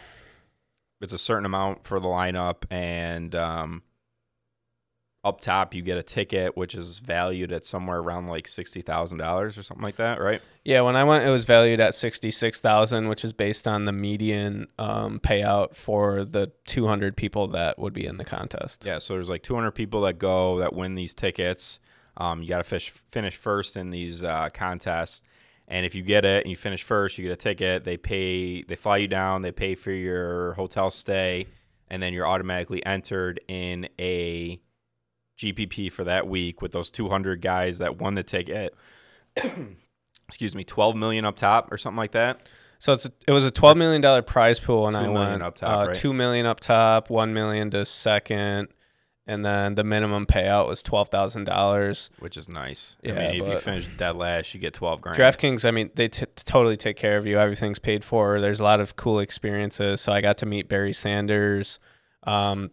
it's 1.03 1.13
a 1.13 1.19
certain 1.19 1.45
amount 1.45 1.85
for 1.87 2.01
the 2.01 2.09
lineup, 2.09 2.65
and 2.71 3.35
um, 3.35 3.83
up 5.25 5.41
top 5.41 5.73
you 5.73 5.83
get 5.83 5.97
a 5.97 6.03
ticket 6.03 6.57
which 6.57 6.75
is 6.75 6.99
valued 6.99 7.53
at 7.53 7.65
somewhere 7.65 7.99
around 7.99 8.27
like 8.27 8.49
sixty 8.49 8.81
thousand 8.81 9.19
dollars 9.19 9.57
or 9.57 9.63
something 9.63 9.85
like 9.85 9.97
that, 9.97 10.21
right? 10.21 10.43
Yeah, 10.65 10.81
when 10.83 10.97
I 10.97 11.05
went, 11.05 11.25
it 11.25 11.31
was 11.31 11.45
valued 11.45 11.81
at 11.81 11.95
sixty 11.95 12.31
six 12.31 12.61
thousand, 12.61 13.09
which 13.09 13.25
is 13.25 13.33
based 13.33 13.69
on 13.69 13.85
the 13.85 13.93
median 13.93 14.67
um, 14.79 15.21
payout 15.21 15.75
for 15.75 16.25
the 16.25 16.51
two 16.65 16.87
hundred 16.87 17.17
people 17.17 17.49
that 17.49 17.79
would 17.79 17.93
be 17.93 18.05
in 18.05 18.17
the 18.17 18.25
contest. 18.25 18.85
Yeah, 18.85 18.99
so 18.99 19.15
there's 19.15 19.29
like 19.29 19.43
200 19.43 19.73
people 19.73 20.03
that 20.03 20.19
go 20.19 20.59
that 20.59 20.73
win 20.73 20.95
these 20.95 21.15
tickets. 21.15 21.79
Um, 22.17 22.43
you 22.43 22.49
got 22.49 22.59
to 22.59 22.65
fish 22.65 22.91
finish 22.91 23.37
first 23.37 23.77
in 23.77 23.91
these 23.91 24.25
uh, 24.25 24.49
contests, 24.53 25.23
and 25.69 25.87
if 25.87 25.95
you 25.95 26.03
get 26.03 26.25
it 26.25 26.45
and 26.45 26.51
you 26.51 26.57
finish 26.57 26.83
first, 26.83 27.17
you 27.17 27.25
get 27.25 27.33
a 27.33 27.37
ticket. 27.37 27.85
They 27.85 27.97
pay, 27.97 28.63
they 28.63 28.77
fly 28.77 28.99
you 28.99 29.09
down, 29.09 29.43
they 29.43 29.53
pay 29.53 29.75
for 29.77 29.93
your 29.93 30.55
hotel 30.55 30.91
stay, 30.91 31.47
and 31.89 32.03
then 32.03 32.13
you're 32.13 32.27
automatically 32.27 32.85
entered 32.85 33.41
in 33.49 33.89
a 33.99 34.61
GPP 35.43 35.91
for 35.91 36.05
that 36.05 36.27
week 36.27 36.63
with 36.63 36.73
those 36.73 36.91
200 36.91 37.41
guys 37.41 37.79
that 37.79 37.99
won 37.99 38.15
the 38.15 38.23
ticket. 38.23 38.75
Excuse 40.29 40.55
me, 40.55 40.65
12 40.65 40.97
million 40.97 41.25
up 41.25 41.37
top 41.37 41.73
or 41.73 41.77
something 41.77 41.99
like 41.99 42.13
that. 42.13 42.49
So 42.83 42.93
it's 42.93 43.07
a, 43.07 43.13
it 43.29 43.31
was 43.31 43.45
a 43.45 43.53
twelve 43.53 43.77
million 43.77 44.01
dollar 44.01 44.23
prize 44.23 44.59
pool, 44.59 44.89
and 44.89 44.97
I 44.97 45.03
million 45.03 45.15
went 45.15 45.43
up 45.45 45.55
top, 45.55 45.71
uh, 45.71 45.87
right? 45.87 45.95
two 45.95 46.13
million 46.13 46.47
up 46.47 46.59
top, 46.59 47.11
one 47.11 47.33
million 47.33 47.71
to 47.71 47.85
second, 47.85 48.71
and 49.25 49.45
then 49.45 49.77
the 49.77 49.85
minimum 49.85 50.27
payout 50.27 50.67
was 50.67 50.83
twelve 50.83 51.09
thousand 51.09 51.45
dollars. 51.45 52.11
Which 52.19 52.37
is 52.37 52.49
nice. 52.49 52.97
Yeah, 53.01 53.13
I 53.13 53.17
mean, 53.19 53.41
if 53.41 53.49
you 53.49 53.59
finish 53.59 53.87
dead 53.97 54.17
last, 54.17 54.53
you 54.53 54.59
get 54.59 54.75
12 54.75 55.01
grand. 55.01 55.17
DraftKings, 55.17 55.65
I 55.65 55.71
mean, 55.71 55.91
they 55.95 56.09
t- 56.09 56.27
totally 56.35 56.77
take 56.77 56.97
care 56.97 57.17
of 57.17 57.25
you. 57.25 57.39
Everything's 57.39 57.79
paid 57.79 58.05
for. 58.05 58.41
There's 58.41 58.59
a 58.59 58.65
lot 58.65 58.81
of 58.81 58.97
cool 58.97 59.21
experiences. 59.21 60.01
So 60.01 60.13
I 60.13 60.21
got 60.21 60.39
to 60.39 60.47
meet 60.47 60.69
Barry 60.69 60.93
Sanders. 60.93 61.79
Um, 62.25 62.73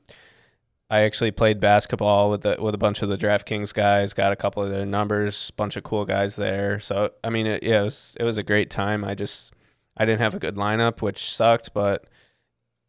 I 0.91 1.01
actually 1.01 1.31
played 1.31 1.59
basketball 1.59 2.31
with 2.31 2.41
the, 2.41 2.57
with 2.59 2.73
a 2.73 2.77
bunch 2.79 3.03
of 3.03 3.09
the 3.09 3.17
DraftKings 3.17 3.73
guys. 3.73 4.13
Got 4.13 4.31
a 4.31 4.35
couple 4.35 4.63
of 4.63 4.71
their 4.71 4.85
numbers. 4.85 5.51
Bunch 5.51 5.77
of 5.77 5.83
cool 5.83 6.03
guys 6.03 6.35
there. 6.35 6.79
So 6.79 7.11
I 7.23 7.29
mean, 7.29 7.45
it, 7.45 7.63
yeah, 7.63 7.81
it 7.81 7.83
was 7.83 8.17
it 8.19 8.23
was 8.23 8.37
a 8.37 8.43
great 8.43 8.69
time. 8.69 9.03
I 9.03 9.13
just 9.15 9.53
I 9.95 10.05
didn't 10.05 10.21
have 10.21 10.33
a 10.35 10.39
good 10.39 10.55
lineup, 10.55 11.01
which 11.01 11.29
sucked, 11.31 11.73
but 11.73 12.05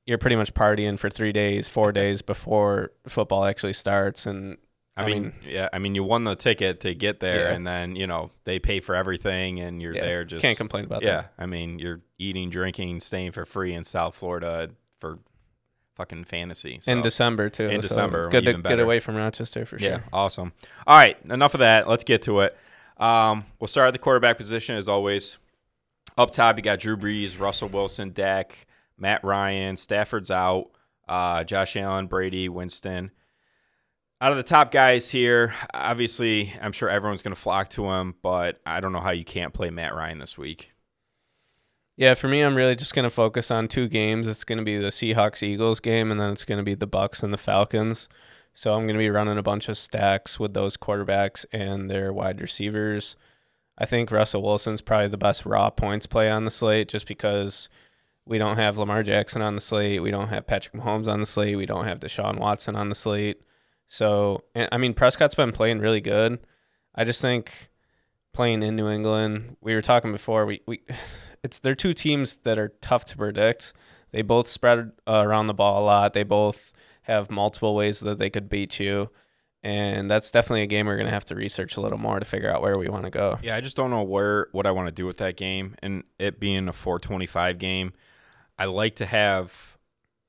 you're 0.07 0.19
pretty 0.19 0.37
much 0.37 0.54
partying 0.54 0.99
for 0.99 1.11
three 1.11 1.33
days, 1.33 1.69
four 1.69 1.92
days 1.92 2.23
before 2.23 2.92
football 3.07 3.45
actually 3.45 3.75
starts, 3.75 4.26
and 4.26 4.57
I 4.97 5.02
I 5.02 5.07
mean, 5.07 5.23
mean- 5.23 5.33
yeah, 5.47 5.69
I 5.73 5.78
mean, 5.78 5.95
you 5.95 6.02
won 6.02 6.25
the 6.25 6.35
ticket 6.35 6.80
to 6.80 6.95
get 6.95 7.21
there, 7.21 7.49
Yeah. 7.50 7.54
and 7.54 7.66
then 7.66 7.97
you 7.97 8.07
know 8.07 8.30
they 8.45 8.59
pay 8.59 8.80
for 8.80 8.95
everything, 8.95 9.61
and 9.61 9.80
you're 9.80 9.95
yeah, 9.95 10.00
there 10.00 10.25
just 10.25 10.42
can't 10.42 10.57
complain 10.57 10.85
about 10.85 11.02
yeah. 11.02 11.09
that. 11.09 11.33
Yeah, 11.38 11.42
I 11.45 11.47
mean, 11.47 11.78
you're 11.78 12.00
eating, 12.19 12.49
drinking, 12.49 13.00
staying 13.00 13.33
for 13.33 13.45
free 13.45 13.75
in 13.75 13.85
South 13.85 14.14
Florida 14.16 14.71
for 15.00 15.19
fucking 16.00 16.25
fantasy. 16.25 16.78
So. 16.80 16.92
in 16.92 17.02
December 17.02 17.50
too. 17.50 17.69
In 17.69 17.83
so 17.83 17.88
December, 17.88 18.28
good 18.30 18.45
to 18.47 18.50
even 18.50 18.62
get 18.62 18.78
away 18.78 19.00
from 19.00 19.16
Rochester 19.16 19.66
for 19.66 19.78
sure. 19.78 19.88
yeah, 19.88 20.00
awesome. 20.12 20.52
All 20.87 20.97
right, 20.97 21.19
enough 21.28 21.52
of 21.52 21.61
that. 21.61 21.87
Let's 21.87 22.04
get 22.04 22.23
to 22.23 22.40
it. 22.40 22.57
Um, 22.97 23.45
we'll 23.59 23.69
start 23.69 23.88
at 23.88 23.92
the 23.92 23.99
quarterback 23.99 24.38
position 24.38 24.76
as 24.76 24.88
always. 24.88 25.37
Up 26.16 26.30
top, 26.30 26.57
you 26.57 26.62
got 26.62 26.80
Drew 26.80 26.97
Brees, 26.97 27.38
Russell 27.38 27.69
Wilson, 27.69 28.12
Dak, 28.12 28.66
Matt 28.99 29.23
Ryan, 29.25 29.76
Stafford's 29.76 30.30
out. 30.30 30.71
Uh, 31.07 31.45
Josh 31.45 31.76
Allen, 31.76 32.07
Brady, 32.07 32.49
Winston. 32.49 33.11
Out 34.23 34.33
of 34.33 34.37
the 34.37 34.45
top 34.45 34.71
guys 34.71 35.11
here, 35.11 35.54
obviously, 35.75 36.52
I'm 36.61 36.73
sure 36.73 36.88
everyone's 36.88 37.23
going 37.23 37.35
to 37.35 37.40
flock 37.40 37.71
to 37.71 37.90
him, 37.90 38.14
but 38.23 38.61
I 38.64 38.80
don't 38.80 38.92
know 38.92 39.00
how 39.00 39.11
you 39.11 39.25
can't 39.25 39.52
play 39.52 39.71
Matt 39.71 39.95
Ryan 39.95 40.19
this 40.19 40.38
week. 40.38 40.73
Yeah, 42.00 42.14
for 42.14 42.28
me, 42.28 42.40
I'm 42.40 42.54
really 42.54 42.76
just 42.76 42.95
going 42.95 43.02
to 43.02 43.11
focus 43.11 43.50
on 43.50 43.69
two 43.69 43.87
games. 43.87 44.26
It's 44.26 44.42
going 44.42 44.57
to 44.57 44.64
be 44.64 44.78
the 44.78 44.88
Seahawks 44.88 45.42
Eagles 45.42 45.80
game, 45.80 46.11
and 46.11 46.19
then 46.19 46.30
it's 46.30 46.47
going 46.47 46.57
to 46.57 46.64
be 46.64 46.75
the 46.75 46.88
Bucs 46.88 47.23
and 47.23 47.30
the 47.30 47.37
Falcons. 47.37 48.09
So 48.54 48.73
I'm 48.73 48.85
going 48.85 48.95
to 48.95 48.99
be 48.99 49.11
running 49.11 49.37
a 49.37 49.42
bunch 49.42 49.69
of 49.69 49.76
stacks 49.76 50.40
with 50.40 50.54
those 50.54 50.78
quarterbacks 50.78 51.45
and 51.52 51.90
their 51.90 52.11
wide 52.11 52.40
receivers. 52.40 53.16
I 53.76 53.85
think 53.85 54.11
Russell 54.11 54.40
Wilson's 54.40 54.80
probably 54.80 55.09
the 55.09 55.19
best 55.19 55.45
raw 55.45 55.69
points 55.69 56.07
play 56.07 56.30
on 56.30 56.45
the 56.45 56.50
slate, 56.50 56.88
just 56.88 57.07
because 57.07 57.69
we 58.25 58.38
don't 58.38 58.57
have 58.57 58.78
Lamar 58.78 59.02
Jackson 59.02 59.42
on 59.42 59.54
the 59.54 59.61
slate, 59.61 60.00
we 60.00 60.11
don't 60.11 60.28
have 60.28 60.47
Patrick 60.47 60.83
Mahomes 60.83 61.07
on 61.07 61.21
the 61.21 61.26
slate, 61.26 61.59
we 61.59 61.66
don't 61.66 61.85
have 61.85 62.00
Deshaun 62.00 62.38
Watson 62.38 62.76
on 62.76 62.88
the 62.88 62.95
slate. 62.95 63.42
So 63.88 64.42
I 64.54 64.78
mean, 64.78 64.95
Prescott's 64.95 65.35
been 65.35 65.52
playing 65.52 65.80
really 65.80 66.00
good. 66.00 66.38
I 66.95 67.04
just 67.04 67.21
think 67.21 67.69
playing 68.32 68.62
in 68.62 68.76
New 68.76 68.88
England. 68.88 69.56
We 69.60 69.75
were 69.75 69.82
talking 69.82 70.12
before. 70.12 70.46
We, 70.46 70.62
we 70.66 70.82
it's 71.42 71.58
they're 71.58 71.75
two 71.75 71.94
teams 71.94 72.37
that 72.37 72.58
are 72.58 72.68
tough 72.80 73.04
to 73.06 73.16
predict. 73.16 73.72
They 74.12 74.22
both 74.22 74.49
spread 74.49 74.92
uh, 75.06 75.22
around 75.25 75.46
the 75.46 75.54
ball 75.54 75.82
a 75.82 75.84
lot. 75.84 76.14
They 76.14 76.25
both 76.25 76.72
have 77.02 77.30
multiple 77.30 77.75
ways 77.75 78.00
that 78.00 78.18
they 78.18 78.30
could 78.30 78.49
beat 78.49 78.80
you. 78.80 79.10
And 79.62 80.08
that's 80.10 80.30
definitely 80.30 80.62
a 80.62 80.66
game 80.66 80.87
we're 80.87 80.96
going 80.96 81.06
to 81.06 81.12
have 81.12 81.26
to 81.26 81.34
research 81.34 81.76
a 81.76 81.80
little 81.82 81.99
more 81.99 82.18
to 82.18 82.25
figure 82.25 82.50
out 82.50 82.62
where 82.62 82.78
we 82.78 82.88
want 82.88 83.04
to 83.04 83.10
go. 83.10 83.38
Yeah, 83.42 83.56
I 83.56 83.60
just 83.60 83.76
don't 83.76 83.90
know 83.90 84.02
where 84.02 84.49
what 84.52 84.66
I 84.66 84.70
want 84.70 84.88
to 84.88 84.94
do 84.94 85.04
with 85.04 85.18
that 85.18 85.37
game 85.37 85.75
and 85.82 86.02
it 86.18 86.40
being 86.40 86.66
a 86.68 86.72
425 86.72 87.58
game. 87.58 87.92
I 88.58 88.64
like 88.66 88.96
to 88.96 89.06
have, 89.06 89.76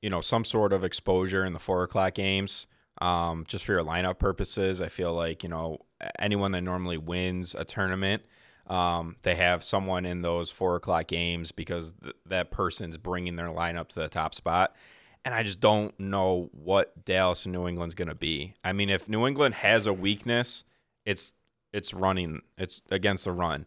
you 0.02 0.10
know, 0.10 0.20
some 0.20 0.44
sort 0.44 0.72
of 0.72 0.84
exposure 0.84 1.44
in 1.44 1.54
the 1.54 1.58
four 1.58 1.82
o'clock 1.82 2.14
games, 2.14 2.66
um, 3.00 3.44
just 3.48 3.64
for 3.64 3.72
your 3.72 3.84
lineup 3.84 4.18
purposes. 4.18 4.80
I 4.82 4.88
feel 4.88 5.14
like 5.14 5.42
you 5.42 5.48
know 5.48 5.78
anyone 6.18 6.52
that 6.52 6.62
normally 6.62 6.98
wins 6.98 7.54
a 7.54 7.64
tournament, 7.64 8.22
um, 8.66 9.16
they 9.22 9.34
have 9.34 9.64
someone 9.64 10.06
in 10.06 10.22
those 10.22 10.50
four 10.50 10.76
o'clock 10.76 11.06
games 11.08 11.52
because 11.52 11.94
th- 12.02 12.14
that 12.26 12.50
person's 12.50 12.96
bringing 12.96 13.36
their 13.36 13.48
lineup 13.48 13.88
to 13.88 14.00
the 14.00 14.08
top 14.08 14.34
spot. 14.34 14.74
And 15.24 15.34
I 15.34 15.42
just 15.42 15.60
don't 15.60 15.98
know 16.00 16.50
what 16.52 17.04
Dallas 17.04 17.44
and 17.44 17.52
New 17.52 17.68
England's 17.68 17.94
going 17.94 18.08
to 18.08 18.14
be. 18.14 18.54
I 18.64 18.72
mean, 18.72 18.90
if 18.90 19.08
New 19.08 19.26
England 19.26 19.54
has 19.56 19.86
a 19.86 19.92
weakness, 19.92 20.64
it's 21.04 21.34
it's 21.72 21.94
running. 21.94 22.42
It's 22.58 22.82
against 22.90 23.24
the 23.24 23.32
run. 23.32 23.66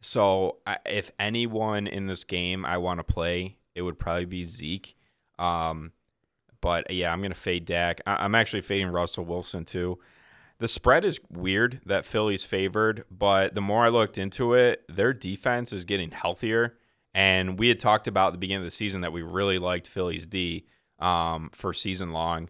So 0.00 0.58
I, 0.66 0.78
if 0.84 1.10
anyone 1.18 1.86
in 1.86 2.06
this 2.06 2.24
game 2.24 2.64
I 2.64 2.78
want 2.78 2.98
to 2.98 3.04
play, 3.04 3.58
it 3.74 3.82
would 3.82 3.98
probably 3.98 4.24
be 4.24 4.44
Zeke. 4.44 4.96
Um, 5.38 5.92
but 6.60 6.90
yeah, 6.90 7.12
I'm 7.12 7.22
gonna 7.22 7.34
fade 7.34 7.64
Dak. 7.64 8.00
I, 8.06 8.24
I'm 8.24 8.34
actually 8.34 8.62
fading 8.62 8.88
Russell 8.88 9.24
Wilson 9.24 9.64
too. 9.64 9.98
The 10.58 10.68
spread 10.68 11.04
is 11.04 11.20
weird 11.30 11.80
that 11.84 12.06
Philly's 12.06 12.44
favored, 12.44 13.04
but 13.10 13.54
the 13.54 13.60
more 13.60 13.84
I 13.84 13.88
looked 13.88 14.16
into 14.16 14.54
it, 14.54 14.84
their 14.88 15.12
defense 15.12 15.72
is 15.72 15.84
getting 15.84 16.10
healthier. 16.10 16.78
And 17.14 17.58
we 17.58 17.68
had 17.68 17.78
talked 17.78 18.06
about 18.06 18.32
the 18.32 18.38
beginning 18.38 18.62
of 18.62 18.66
the 18.66 18.70
season 18.70 19.02
that 19.02 19.12
we 19.12 19.22
really 19.22 19.58
liked 19.58 19.88
Philly's 19.88 20.26
D 20.26 20.66
um, 20.98 21.50
for 21.52 21.72
season 21.72 22.12
long, 22.12 22.48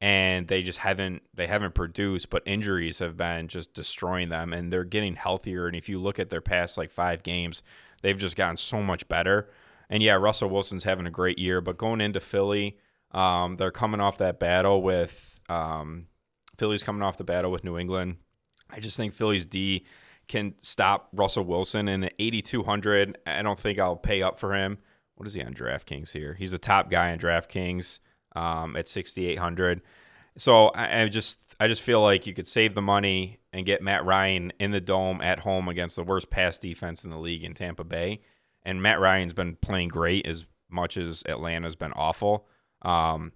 and 0.00 0.48
they 0.48 0.62
just 0.62 0.78
haven't 0.78 1.22
they 1.34 1.46
haven't 1.46 1.74
produced. 1.74 2.30
But 2.30 2.42
injuries 2.46 2.98
have 2.98 3.16
been 3.16 3.48
just 3.48 3.74
destroying 3.74 4.28
them, 4.28 4.52
and 4.52 4.72
they're 4.72 4.84
getting 4.84 5.16
healthier. 5.16 5.66
And 5.66 5.76
if 5.76 5.88
you 5.88 5.98
look 5.98 6.18
at 6.18 6.30
their 6.30 6.40
past 6.40 6.78
like 6.78 6.90
five 6.92 7.22
games, 7.22 7.62
they've 8.02 8.18
just 8.18 8.36
gotten 8.36 8.56
so 8.56 8.82
much 8.82 9.06
better. 9.08 9.50
And 9.88 10.02
yeah, 10.02 10.14
Russell 10.14 10.50
Wilson's 10.50 10.84
having 10.84 11.06
a 11.06 11.10
great 11.10 11.38
year, 11.38 11.60
but 11.60 11.78
going 11.78 12.00
into 12.00 12.20
Philly, 12.20 12.78
um, 13.12 13.56
they're 13.56 13.70
coming 13.70 14.00
off 14.00 14.18
that 14.18 14.38
battle 14.40 14.82
with 14.82 15.40
um, 15.48 16.06
Philly's 16.58 16.82
coming 16.82 17.02
off 17.02 17.16
the 17.16 17.24
battle 17.24 17.50
with 17.50 17.64
New 17.64 17.78
England. 17.78 18.16
I 18.70 18.80
just 18.80 18.96
think 18.96 19.14
Philly's 19.14 19.46
D 19.46 19.86
can 20.28 20.54
stop 20.60 21.08
Russell 21.12 21.44
Wilson 21.44 21.88
in 21.88 22.10
8,200. 22.18 23.18
I 23.26 23.42
don't 23.42 23.58
think 23.58 23.78
I'll 23.78 23.96
pay 23.96 24.22
up 24.22 24.38
for 24.38 24.54
him. 24.54 24.78
What 25.14 25.26
is 25.26 25.34
he 25.34 25.42
on 25.42 25.54
DraftKings 25.54 26.10
here? 26.10 26.34
He's 26.34 26.52
the 26.52 26.58
top 26.58 26.90
guy 26.90 27.12
on 27.12 27.18
DraftKings 27.18 28.00
um, 28.34 28.76
at 28.76 28.88
6,800. 28.88 29.82
So 30.38 30.68
I, 30.68 31.02
I 31.02 31.08
just 31.08 31.54
I 31.58 31.68
just 31.68 31.80
feel 31.80 32.02
like 32.02 32.26
you 32.26 32.34
could 32.34 32.46
save 32.46 32.74
the 32.74 32.82
money 32.82 33.38
and 33.52 33.64
get 33.64 33.82
Matt 33.82 34.04
Ryan 34.04 34.52
in 34.58 34.70
the 34.70 34.80
dome 34.80 35.22
at 35.22 35.40
home 35.40 35.68
against 35.68 35.96
the 35.96 36.02
worst 36.02 36.28
pass 36.28 36.58
defense 36.58 37.04
in 37.04 37.10
the 37.10 37.18
league 37.18 37.44
in 37.44 37.54
Tampa 37.54 37.84
Bay. 37.84 38.20
And 38.62 38.82
Matt 38.82 39.00
Ryan's 39.00 39.32
been 39.32 39.56
playing 39.56 39.88
great 39.88 40.26
as 40.26 40.44
much 40.68 40.96
as 40.96 41.22
Atlanta's 41.26 41.76
been 41.76 41.92
awful. 41.92 42.48
Um, 42.82 43.32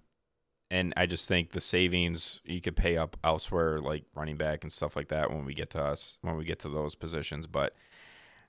and 0.71 0.93
I 0.95 1.05
just 1.05 1.27
think 1.27 1.51
the 1.51 1.59
savings 1.59 2.39
you 2.45 2.61
could 2.61 2.77
pay 2.77 2.95
up 2.95 3.17
elsewhere, 3.25 3.81
like 3.81 4.05
running 4.15 4.37
back 4.37 4.63
and 4.63 4.71
stuff 4.71 4.95
like 4.95 5.09
that, 5.09 5.29
when 5.29 5.43
we 5.43 5.53
get 5.53 5.69
to 5.71 5.83
us, 5.83 6.17
when 6.21 6.37
we 6.37 6.45
get 6.45 6.59
to 6.59 6.69
those 6.69 6.95
positions. 6.95 7.45
But 7.45 7.75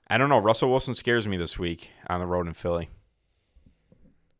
I 0.07 0.17
don't 0.17 0.29
know. 0.29 0.39
Russell 0.39 0.69
Wilson 0.69 0.95
scares 0.95 1.27
me 1.27 1.35
this 1.35 1.59
week 1.59 1.89
on 2.07 2.21
the 2.21 2.25
road 2.25 2.47
in 2.47 2.53
Philly. 2.53 2.89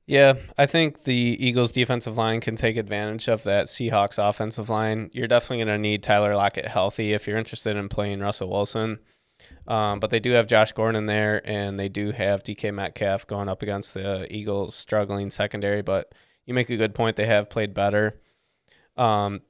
Yeah, 0.05 0.35
I 0.57 0.65
think 0.65 1.03
the 1.03 1.13
Eagles' 1.13 1.73
defensive 1.73 2.17
line 2.17 2.39
can 2.39 2.55
take 2.55 2.77
advantage 2.77 3.27
of 3.27 3.43
that 3.43 3.65
Seahawks 3.65 4.17
offensive 4.17 4.69
line. 4.69 5.09
You're 5.13 5.27
definitely 5.27 5.65
going 5.65 5.75
to 5.75 5.77
need 5.77 6.03
Tyler 6.03 6.35
Lockett 6.37 6.67
healthy 6.67 7.11
if 7.11 7.27
you're 7.27 7.37
interested 7.37 7.75
in 7.75 7.89
playing 7.89 8.21
Russell 8.21 8.49
Wilson. 8.49 8.99
Um, 9.67 9.99
but 9.99 10.09
they 10.09 10.21
do 10.21 10.31
have 10.31 10.47
Josh 10.47 10.71
Gordon 10.71 11.05
there, 11.05 11.41
and 11.45 11.77
they 11.77 11.89
do 11.89 12.11
have 12.11 12.43
DK 12.43 12.73
Metcalf 12.73 13.27
going 13.27 13.49
up 13.49 13.61
against 13.61 13.93
the 13.93 14.25
Eagles' 14.33 14.73
struggling 14.73 15.29
secondary. 15.29 15.81
But 15.81 16.13
you 16.45 16.53
make 16.53 16.69
a 16.69 16.77
good 16.77 16.95
point. 16.95 17.15
They 17.15 17.25
have 17.25 17.49
played 17.49 17.73
better. 17.73 18.19
Um, 18.97 19.41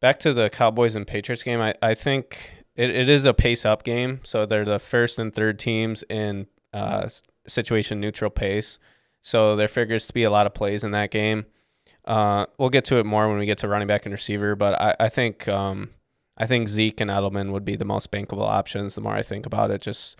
back 0.00 0.18
to 0.20 0.32
the 0.32 0.50
Cowboys 0.50 0.96
and 0.96 1.06
Patriots 1.06 1.42
game, 1.42 1.60
I, 1.60 1.74
I 1.82 1.94
think 1.94 2.52
it, 2.76 2.90
it 2.90 3.08
is 3.08 3.24
a 3.24 3.34
pace 3.34 3.64
up 3.64 3.82
game. 3.84 4.20
So 4.22 4.46
they're 4.46 4.64
the 4.64 4.78
first 4.78 5.18
and 5.18 5.32
third 5.32 5.58
teams 5.58 6.04
in 6.08 6.46
uh, 6.72 7.08
situation 7.46 8.00
neutral 8.00 8.30
pace. 8.30 8.78
So 9.22 9.56
there 9.56 9.68
figures 9.68 10.06
to 10.08 10.14
be 10.14 10.24
a 10.24 10.30
lot 10.30 10.46
of 10.46 10.54
plays 10.54 10.84
in 10.84 10.90
that 10.92 11.10
game. 11.10 11.46
Uh, 12.04 12.46
we'll 12.58 12.70
get 12.70 12.84
to 12.86 12.96
it 12.96 13.06
more 13.06 13.28
when 13.28 13.38
we 13.38 13.46
get 13.46 13.58
to 13.58 13.68
running 13.68 13.86
back 13.86 14.04
and 14.04 14.12
receiver, 14.12 14.56
but 14.56 14.80
I, 14.80 14.96
I 14.98 15.08
think 15.08 15.46
um, 15.46 15.90
I 16.36 16.46
think 16.46 16.68
Zeke 16.68 17.00
and 17.00 17.10
Edelman 17.10 17.52
would 17.52 17.64
be 17.64 17.76
the 17.76 17.84
most 17.84 18.10
bankable 18.10 18.48
options. 18.48 18.96
The 18.96 19.00
more 19.00 19.14
I 19.14 19.22
think 19.22 19.46
about 19.46 19.70
it, 19.70 19.82
just 19.82 20.18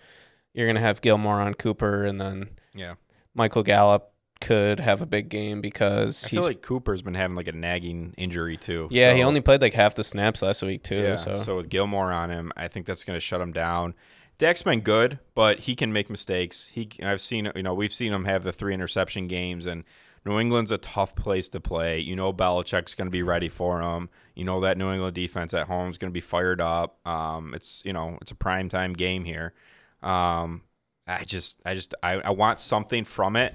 you're 0.53 0.67
gonna 0.67 0.79
have 0.79 1.01
Gilmore 1.01 1.41
on 1.41 1.53
Cooper, 1.55 2.05
and 2.05 2.21
then 2.21 2.51
yeah, 2.73 2.93
Michael 3.33 3.63
Gallup 3.63 4.12
could 4.43 4.79
have 4.81 5.01
a 5.01 5.05
big 5.05 5.29
game 5.29 5.61
because 5.61 6.23
I 6.25 6.27
he's 6.27 6.39
feel 6.39 6.47
like 6.47 6.61
Cooper's 6.61 7.01
been 7.01 7.13
having 7.13 7.35
like 7.35 7.47
a 7.47 7.53
nagging 7.53 8.13
injury 8.17 8.57
too. 8.57 8.89
yeah 8.91 9.13
he 9.13 9.23
only 9.23 9.41
played 9.41 9.61
like 9.61 9.73
half 9.73 9.95
the 9.95 10.03
snaps 10.03 10.41
last 10.41 10.61
week 10.61 10.83
too. 10.83 11.01
Yeah, 11.01 11.15
so. 11.15 11.41
so 11.41 11.57
with 11.57 11.69
Gilmore 11.69 12.11
on 12.11 12.29
him, 12.29 12.51
I 12.57 12.67
think 12.67 12.85
that's 12.85 13.03
going 13.03 13.15
to 13.15 13.21
shut 13.21 13.41
him 13.41 13.53
down. 13.53 13.95
Dak's 14.37 14.63
been 14.63 14.81
good, 14.81 15.19
but 15.35 15.61
he 15.61 15.75
can 15.75 15.93
make 15.93 16.09
mistakes. 16.09 16.69
He, 16.73 16.89
I've 17.01 17.21
seen, 17.21 17.51
you 17.55 17.63
know, 17.63 17.73
we've 17.73 17.93
seen 17.93 18.11
him 18.11 18.25
have 18.25 18.43
the 18.43 18.51
three 18.51 18.73
interception 18.73 19.27
games, 19.27 19.65
and 19.65 19.83
New 20.25 20.39
England's 20.39 20.71
a 20.71 20.77
tough 20.77 21.15
place 21.15 21.47
to 21.49 21.59
play. 21.59 21.99
You 21.99 22.15
know, 22.15 22.33
Belichick's 22.33 22.95
going 22.95 23.07
to 23.07 23.11
be 23.11 23.23
ready 23.23 23.47
for 23.47 23.81
him. 23.81 24.09
You 24.35 24.43
know 24.43 24.59
that 24.61 24.77
New 24.77 24.91
England 24.91 25.15
defense 25.15 25.53
at 25.53 25.67
home 25.67 25.89
is 25.89 25.97
going 25.97 26.11
to 26.11 26.13
be 26.13 26.21
fired 26.21 26.59
up. 26.59 26.97
Um, 27.07 27.53
it's, 27.53 27.81
you 27.85 27.93
know, 27.93 28.17
it's 28.21 28.31
a 28.31 28.35
prime 28.35 28.69
time 28.69 28.93
game 28.93 29.23
here. 29.23 29.53
Um, 30.01 30.63
I 31.07 31.23
just, 31.23 31.61
I 31.65 31.75
just, 31.75 31.93
I, 32.01 32.13
I 32.13 32.31
want 32.31 32.59
something 32.59 33.03
from 33.03 33.35
it, 33.35 33.53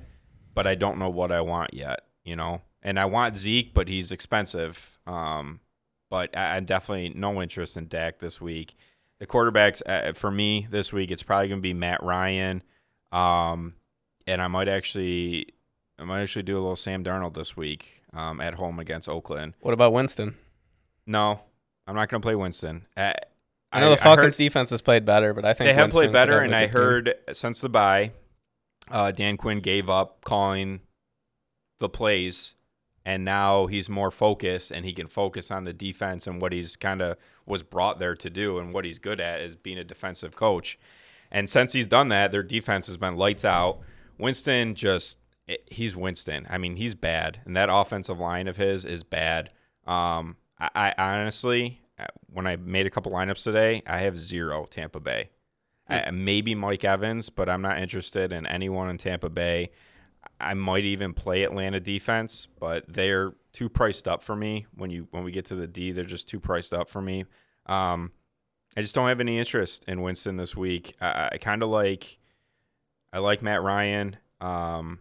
but 0.58 0.66
I 0.66 0.74
don't 0.74 0.98
know 0.98 1.08
what 1.08 1.30
I 1.30 1.40
want 1.40 1.72
yet. 1.72 2.00
You 2.24 2.34
know, 2.34 2.62
and 2.82 2.98
I 2.98 3.04
want 3.04 3.36
Zeke, 3.36 3.72
but 3.72 3.86
he's 3.86 4.10
expensive. 4.10 4.98
Um, 5.06 5.60
but 6.10 6.36
I, 6.36 6.56
I 6.56 6.60
definitely 6.60 7.12
no 7.14 7.40
interest 7.40 7.76
in 7.76 7.86
Dak 7.86 8.18
this 8.18 8.40
week. 8.40 8.74
The 9.20 9.26
quarterbacks 9.26 9.82
uh, 9.86 10.14
for 10.14 10.32
me 10.32 10.66
this 10.68 10.92
week, 10.92 11.12
it's 11.12 11.22
probably 11.22 11.46
going 11.46 11.60
to 11.60 11.62
be 11.62 11.74
Matt 11.74 12.02
Ryan, 12.02 12.64
um, 13.12 13.74
and 14.26 14.42
I 14.42 14.48
might 14.48 14.66
actually, 14.66 15.46
I 15.96 16.02
might 16.02 16.22
actually 16.22 16.42
do 16.42 16.54
a 16.54 16.60
little 16.60 16.74
Sam 16.74 17.04
Darnold 17.04 17.34
this 17.34 17.56
week 17.56 18.02
um, 18.12 18.40
at 18.40 18.54
home 18.54 18.80
against 18.80 19.08
Oakland. 19.08 19.54
what 19.60 19.74
about 19.74 19.92
Winston? 19.92 20.34
No, 21.06 21.40
I'm 21.86 21.94
not 21.94 22.08
going 22.08 22.20
to 22.20 22.26
play 22.26 22.34
Winston. 22.34 22.84
Uh, 22.96 23.12
I 23.70 23.78
know 23.78 23.90
the 23.90 23.96
Falcons 23.96 24.36
defense 24.36 24.70
has 24.70 24.80
played 24.80 25.04
better, 25.04 25.34
but 25.34 25.44
I 25.44 25.54
think 25.54 25.68
they 25.68 25.74
have 25.74 25.84
Winston 25.84 26.00
played 26.00 26.12
better, 26.12 26.42
have 26.42 26.46
and 26.46 26.54
I 26.56 26.66
heard 26.66 27.14
since 27.32 27.60
the 27.60 27.68
bye, 27.68 28.10
uh, 28.90 29.10
Dan 29.12 29.36
Quinn 29.36 29.60
gave 29.60 29.88
up 29.88 30.24
calling 30.24 30.80
the 31.80 31.88
plays, 31.88 32.54
and 33.04 33.24
now 33.24 33.66
he's 33.66 33.88
more 33.88 34.10
focused, 34.10 34.70
and 34.70 34.84
he 34.84 34.92
can 34.92 35.06
focus 35.06 35.50
on 35.50 35.64
the 35.64 35.72
defense 35.72 36.26
and 36.26 36.40
what 36.40 36.52
he's 36.52 36.76
kind 36.76 37.00
of 37.00 37.16
was 37.46 37.62
brought 37.62 37.98
there 37.98 38.14
to 38.14 38.30
do, 38.30 38.58
and 38.58 38.72
what 38.72 38.84
he's 38.84 38.98
good 38.98 39.20
at 39.20 39.40
is 39.40 39.56
being 39.56 39.78
a 39.78 39.84
defensive 39.84 40.36
coach. 40.36 40.78
And 41.30 41.48
since 41.48 41.72
he's 41.72 41.86
done 41.86 42.08
that, 42.08 42.32
their 42.32 42.42
defense 42.42 42.86
has 42.86 42.96
been 42.96 43.16
lights 43.16 43.44
out. 43.44 43.80
Winston 44.18 44.74
just 44.74 45.18
he's 45.66 45.96
Winston. 45.96 46.46
I 46.50 46.58
mean, 46.58 46.76
he's 46.76 46.94
bad, 46.94 47.40
and 47.44 47.56
that 47.56 47.68
offensive 47.70 48.18
line 48.18 48.48
of 48.48 48.56
his 48.56 48.84
is 48.84 49.02
bad. 49.02 49.50
Um, 49.86 50.36
I, 50.58 50.92
I 50.98 51.14
honestly, 51.20 51.80
uh, 51.98 52.06
when 52.32 52.46
I 52.46 52.56
made 52.56 52.86
a 52.86 52.90
couple 52.90 53.12
lineups 53.12 53.44
today, 53.44 53.82
I 53.86 53.98
have 53.98 54.18
zero 54.18 54.66
Tampa 54.70 55.00
Bay. 55.00 55.30
I, 55.88 56.10
maybe 56.10 56.54
Mike 56.54 56.84
Evans, 56.84 57.30
but 57.30 57.48
I'm 57.48 57.62
not 57.62 57.78
interested 57.78 58.32
in 58.32 58.46
anyone 58.46 58.90
in 58.90 58.98
Tampa 58.98 59.30
Bay. 59.30 59.70
I 60.40 60.54
might 60.54 60.84
even 60.84 61.14
play 61.14 61.44
Atlanta 61.44 61.80
defense, 61.80 62.48
but 62.58 62.84
they're 62.88 63.32
too 63.52 63.68
priced 63.68 64.06
up 64.06 64.22
for 64.22 64.36
me. 64.36 64.66
When 64.74 64.90
you 64.90 65.08
when 65.10 65.24
we 65.24 65.32
get 65.32 65.46
to 65.46 65.54
the 65.54 65.66
D, 65.66 65.92
they're 65.92 66.04
just 66.04 66.28
too 66.28 66.40
priced 66.40 66.74
up 66.74 66.88
for 66.88 67.00
me. 67.00 67.24
Um, 67.66 68.12
I 68.76 68.82
just 68.82 68.94
don't 68.94 69.08
have 69.08 69.20
any 69.20 69.38
interest 69.38 69.84
in 69.88 70.02
Winston 70.02 70.36
this 70.36 70.56
week. 70.56 70.94
I, 71.00 71.30
I 71.32 71.38
kind 71.38 71.62
of 71.62 71.70
like 71.70 72.18
I 73.12 73.18
like 73.18 73.42
Matt 73.42 73.62
Ryan. 73.62 74.16
Um, 74.40 75.00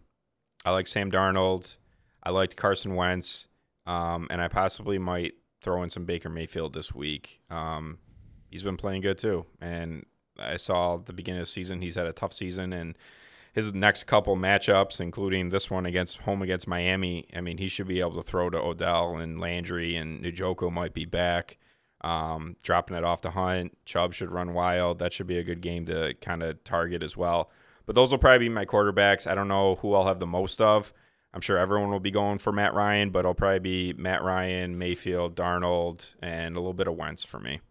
I 0.65 0.72
like 0.72 0.88
Sam 0.88 1.12
Darnold. 1.12 1.77
I 2.24 2.32
liked 2.32 2.56
Carson 2.56 2.96
Wentz, 2.96 3.48
um, 3.86 4.27
and 4.29 4.41
I 4.41 4.48
possibly 4.48 4.98
might 4.98 5.36
throw 5.62 5.84
in 5.84 5.89
some 5.89 6.06
Baker 6.06 6.29
Mayfield 6.29 6.74
this 6.74 6.94
week. 6.94 7.39
Um, 7.50 8.00
he's 8.50 8.63
been 8.63 8.77
playing 8.77 9.01
good 9.01 9.17
too, 9.17 9.46
and 9.62 10.06
I 10.39 10.58
saw 10.58 10.98
the 10.98 11.13
beginning 11.13 11.41
of 11.41 11.48
the 11.48 11.51
season 11.51 11.82
he's 11.82 11.96
had 11.96 12.08
a 12.08 12.13
tough 12.13 12.34
season, 12.34 12.74
and 12.74 12.98
his 13.53 13.74
next 13.74 14.03
couple 14.06 14.36
matchups, 14.36 15.00
including 15.00 15.50
this 15.50 15.72
one 15.72 15.86
against 15.86 16.17
home 16.20 16.41
against 16.41 16.67
Miami, 16.67 17.27
I 17.36 17.41
mean 17.41 17.58
he 17.58 17.67
should 17.67 17.88
be 17.88 18.00
able 18.00 18.15
to 18.15 18.22
throw 18.22 18.50
to 18.50 18.60
Odell 18.60 19.17
and 19.17 19.39
Landry, 19.39 19.96
and 19.96 20.24
Njoku 20.24 20.72
might 20.72 20.94
be 20.94 21.06
back. 21.06 21.58
Um, 22.01 22.56
dropping 22.63 22.96
it 22.96 23.03
off 23.03 23.22
to 23.22 23.32
Hunt, 23.32 23.75
Chubb 23.86 24.13
should 24.13 24.29
run 24.29 24.53
wild. 24.53 25.00
That 25.00 25.13
should 25.13 25.27
be 25.27 25.39
a 25.39 25.44
good 25.44 25.62
game 25.62 25.86
to 25.88 26.13
kind 26.22 26.44
of 26.44 26.63
target 26.63 27.01
as 27.01 27.17
well. 27.17 27.50
But 27.88 27.96
those 27.96 28.12
will 28.12 28.20
probably 28.20 28.48
be 28.48 28.50
my 28.50 28.65
quarterbacks. 28.65 29.25
I 29.25 29.34
don't 29.34 29.48
know 29.48 29.75
who 29.75 29.96
I'll 29.96 30.06
have 30.06 30.20
the 30.20 30.27
most 30.27 30.62
of. 30.62 30.94
I'm 31.34 31.41
sure 31.41 31.58
everyone 31.58 31.89
will 31.89 32.00
be 32.00 32.12
going 32.12 32.38
for 32.38 32.51
Matt 32.51 32.74
Ryan, 32.74 33.10
but 33.10 33.20
it'll 33.20 33.34
probably 33.34 33.60
be 33.60 33.94
Matt 33.94 34.24
Ryan, 34.24 34.77
Mayfield, 34.77 35.36
Darnold, 35.36 36.13
and 36.22 36.56
a 36.56 36.60
little 36.60 36.74
bit 36.74 36.88
of 36.88 36.96
Wentz 36.96 37.24
for 37.24 37.39
me. 37.39 37.62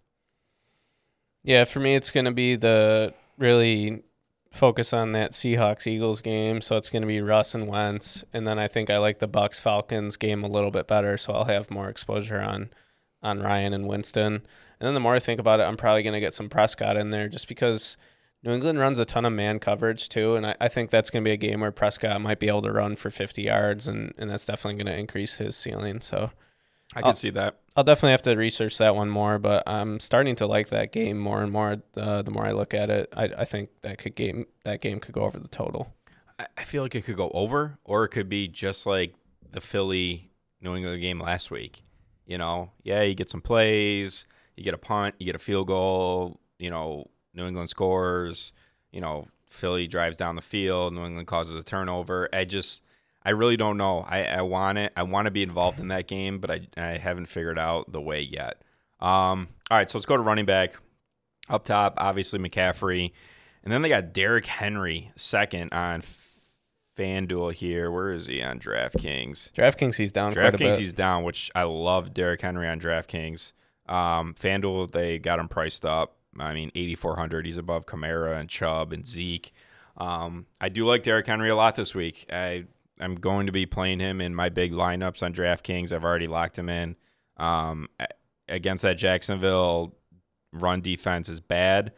Yeah, 1.47 1.65
for 1.65 1.79
me, 1.79 1.95
it's 1.95 2.11
going 2.11 2.25
to 2.25 2.33
be 2.33 2.57
the 2.57 3.15
really 3.38 4.03
focus 4.50 4.93
on 4.93 5.12
that 5.12 5.31
Seahawks 5.31 5.87
Eagles 5.87 6.21
game. 6.21 6.61
So 6.61 6.76
it's 6.76 6.91
going 6.91 7.03
to 7.03 7.07
be 7.07 7.21
Russ 7.21 7.55
and 7.55 7.69
Wentz, 7.69 8.25
and 8.33 8.45
then 8.45 8.59
I 8.59 8.67
think 8.67 8.91
I 8.91 8.99
like 8.99 9.21
the 9.21 9.29
Bucs 9.29 9.61
Falcons 9.61 10.17
game 10.17 10.43
a 10.43 10.49
little 10.49 10.73
bit 10.73 10.88
better. 10.88 11.17
So 11.17 11.33
I'll 11.33 11.45
have 11.45 11.71
more 11.71 11.88
exposure 11.88 12.41
on 12.41 12.71
on 13.23 13.41
Ryan 13.41 13.73
and 13.73 13.87
Winston. 13.87 14.35
And 14.35 14.87
then 14.87 14.95
the 14.95 15.00
more 15.00 15.15
I 15.15 15.21
think 15.21 15.38
about 15.38 15.61
it, 15.61 15.62
I'm 15.62 15.76
probably 15.76 16.03
going 16.03 16.15
to 16.15 16.21
get 16.21 16.35
some 16.35 16.49
Prescott 16.49 16.97
in 16.97 17.11
there 17.11 17.29
just 17.29 17.47
because 17.47 17.97
New 18.43 18.53
England 18.53 18.81
runs 18.81 18.99
a 18.99 19.05
ton 19.05 19.25
of 19.25 19.33
man 19.33 19.61
coverage 19.61 20.09
too, 20.09 20.35
and 20.35 20.47
I, 20.47 20.57
I 20.61 20.69
think 20.69 20.91
that's 20.91 21.11
going 21.11 21.23
to 21.23 21.29
be 21.29 21.33
a 21.33 21.37
game 21.37 21.61
where 21.61 21.73
Prescott 21.73 22.21
might 22.21 22.41
be 22.41 22.49
able 22.49 22.62
to 22.62 22.73
run 22.73 22.97
for 22.97 23.11
50 23.11 23.43
yards, 23.43 23.87
and, 23.87 24.12
and 24.19 24.31
that's 24.31 24.45
definitely 24.45 24.83
going 24.83 24.93
to 24.93 25.00
increase 25.00 25.38
his 25.38 25.57
ceiling. 25.57 26.00
So 26.00 26.33
I 26.97 27.03
can 27.03 27.15
see 27.15 27.31
that. 27.31 27.57
I'll 27.76 27.85
definitely 27.85 28.12
have 28.12 28.23
to 28.23 28.35
research 28.37 28.79
that 28.79 28.97
one 28.97 29.11
more, 29.11 29.38
but 29.38 29.62
I'm 29.67 30.00
starting 30.00 30.35
to 30.37 30.47
like 30.47 30.69
that 30.71 30.93
game 30.93 31.19
more 31.19 31.43
and 31.43 31.53
more. 31.53 31.83
Uh, 31.97 32.23
the 32.23 32.31
more 32.31 32.47
I 32.47 32.53
look 32.53 32.73
at 32.75 32.88
it, 32.91 33.12
I, 33.17 33.25
I 33.38 33.45
think 33.45 33.69
that 33.83 33.99
could 33.99 34.15
game 34.15 34.47
that 34.65 34.81
game 34.81 34.99
could 34.99 35.12
go 35.15 35.23
over 35.23 35.38
the 35.38 35.49
total. 35.49 35.95
I- 36.38 36.47
I 36.57 36.65
feel 36.65 36.83
like 36.83 36.95
it 36.95 37.03
could 37.05 37.17
go 37.17 37.31
over, 37.35 37.79
or 37.85 38.05
it 38.05 38.09
could 38.09 38.29
be 38.29 38.49
just 38.49 38.87
like 38.87 39.15
the 39.53 39.61
Philly 39.61 40.31
New 40.61 40.75
England 40.75 41.00
game 41.03 41.21
last 41.21 41.50
week. 41.50 41.83
You 42.26 42.38
know, 42.38 42.73
yeah, 42.83 43.03
you 43.03 43.15
get 43.15 43.31
some 43.31 43.41
plays, 43.43 44.26
you 44.57 44.65
get 44.65 44.75
a 44.75 44.79
punt, 44.79 45.15
you 45.19 45.26
get 45.26 45.35
a 45.37 45.38
field 45.38 45.67
goal. 45.69 46.41
You 46.59 46.71
know, 46.71 47.11
New 47.35 47.47
England 47.47 47.69
scores. 47.71 48.53
You 48.91 49.00
know, 49.03 49.26
Philly 49.50 49.87
drives 49.87 50.17
down 50.17 50.35
the 50.37 50.43
field. 50.43 50.95
New 50.95 51.05
England 51.05 51.29
causes 51.29 51.61
a 51.61 51.62
turnover. 51.62 52.29
I 52.33 52.45
just, 52.47 52.83
I 53.26 53.30
really 53.30 53.56
don't 53.56 53.76
know. 53.76 54.04
I, 54.09 54.23
I 54.23 54.42
want 54.42 54.78
it. 54.78 54.92
I 54.97 55.02
want 55.02 55.25
to 55.25 55.33
be 55.33 55.42
involved 55.42 55.80
in 55.80 55.88
that 55.88 56.06
game, 56.06 56.38
but 56.38 56.49
I, 56.49 56.68
I 56.76 56.97
haven't 56.97 57.26
figured 57.26 57.59
out 57.59 57.90
the 57.90 58.00
way 58.00 58.21
yet. 58.21 58.62
Um, 59.00 59.49
all 59.68 59.76
right, 59.76 59.90
so 59.90 59.99
let's 59.99 60.06
go 60.06 60.16
to 60.16 60.23
running 60.23 60.47
back. 60.47 60.76
Up 61.49 61.64
top, 61.64 61.95
obviously 61.99 62.38
McCaffrey, 62.38 63.12
and 63.62 63.73
then 63.73 63.83
they 63.83 63.88
got 63.88 64.12
Derrick 64.12 64.47
Henry 64.47 65.12
second 65.16 65.73
on 65.73 66.02
FanDuel 66.97 67.52
here. 67.52 67.90
Where 67.90 68.11
is 68.11 68.26
he 68.26 68.42
on 68.42 68.61
DraftKings? 68.61 69.52
DraftKings, 69.52 69.97
he's 69.97 70.12
down 70.12 70.33
DraftKings, 70.33 70.78
he's 70.78 70.92
down, 70.92 71.25
which 71.25 71.50
I 71.54 71.64
love 71.64 72.14
Derrick 72.14 72.40
Henry 72.40 72.68
on 72.68 72.80
DraftKings. 72.80 73.52
Um, 73.88 74.35
FanDuel, 74.35 74.90
they 74.92 75.18
got 75.18 75.38
him 75.40 75.49
priced 75.49 75.85
up. 75.85 76.16
I 76.38 76.54
mean, 76.54 76.71
8,400. 76.75 77.47
He's 77.47 77.56
above 77.56 77.86
Kamara 77.86 78.39
and 78.39 78.49
Chubb 78.49 78.93
and 78.93 79.06
Zeke. 79.06 79.52
Um, 79.97 80.47
I 80.60 80.69
do 80.69 80.84
like 80.84 81.02
Derrick 81.02 81.26
Henry 81.26 81.49
a 81.49 81.56
lot 81.56 81.75
this 81.76 81.95
week. 81.95 82.26
I 82.32 82.67
I'm 83.00 83.15
going 83.15 83.47
to 83.47 83.52
be 83.52 83.67
playing 83.67 84.00
him 84.00 84.21
in 84.21 84.35
my 84.35 84.49
big 84.49 84.73
lineups 84.73 85.23
on 85.23 85.32
DraftKings. 85.32 85.93
I've 85.93 86.04
already 86.04 86.26
locked 86.26 86.59
him 86.59 86.69
in. 86.69 86.97
Um, 87.37 87.89
against 88.49 88.82
that 88.82 88.95
Jacksonville 88.97 89.95
run 90.52 90.80
defense 90.80 91.28
is 91.28 91.41
bad. 91.41 91.93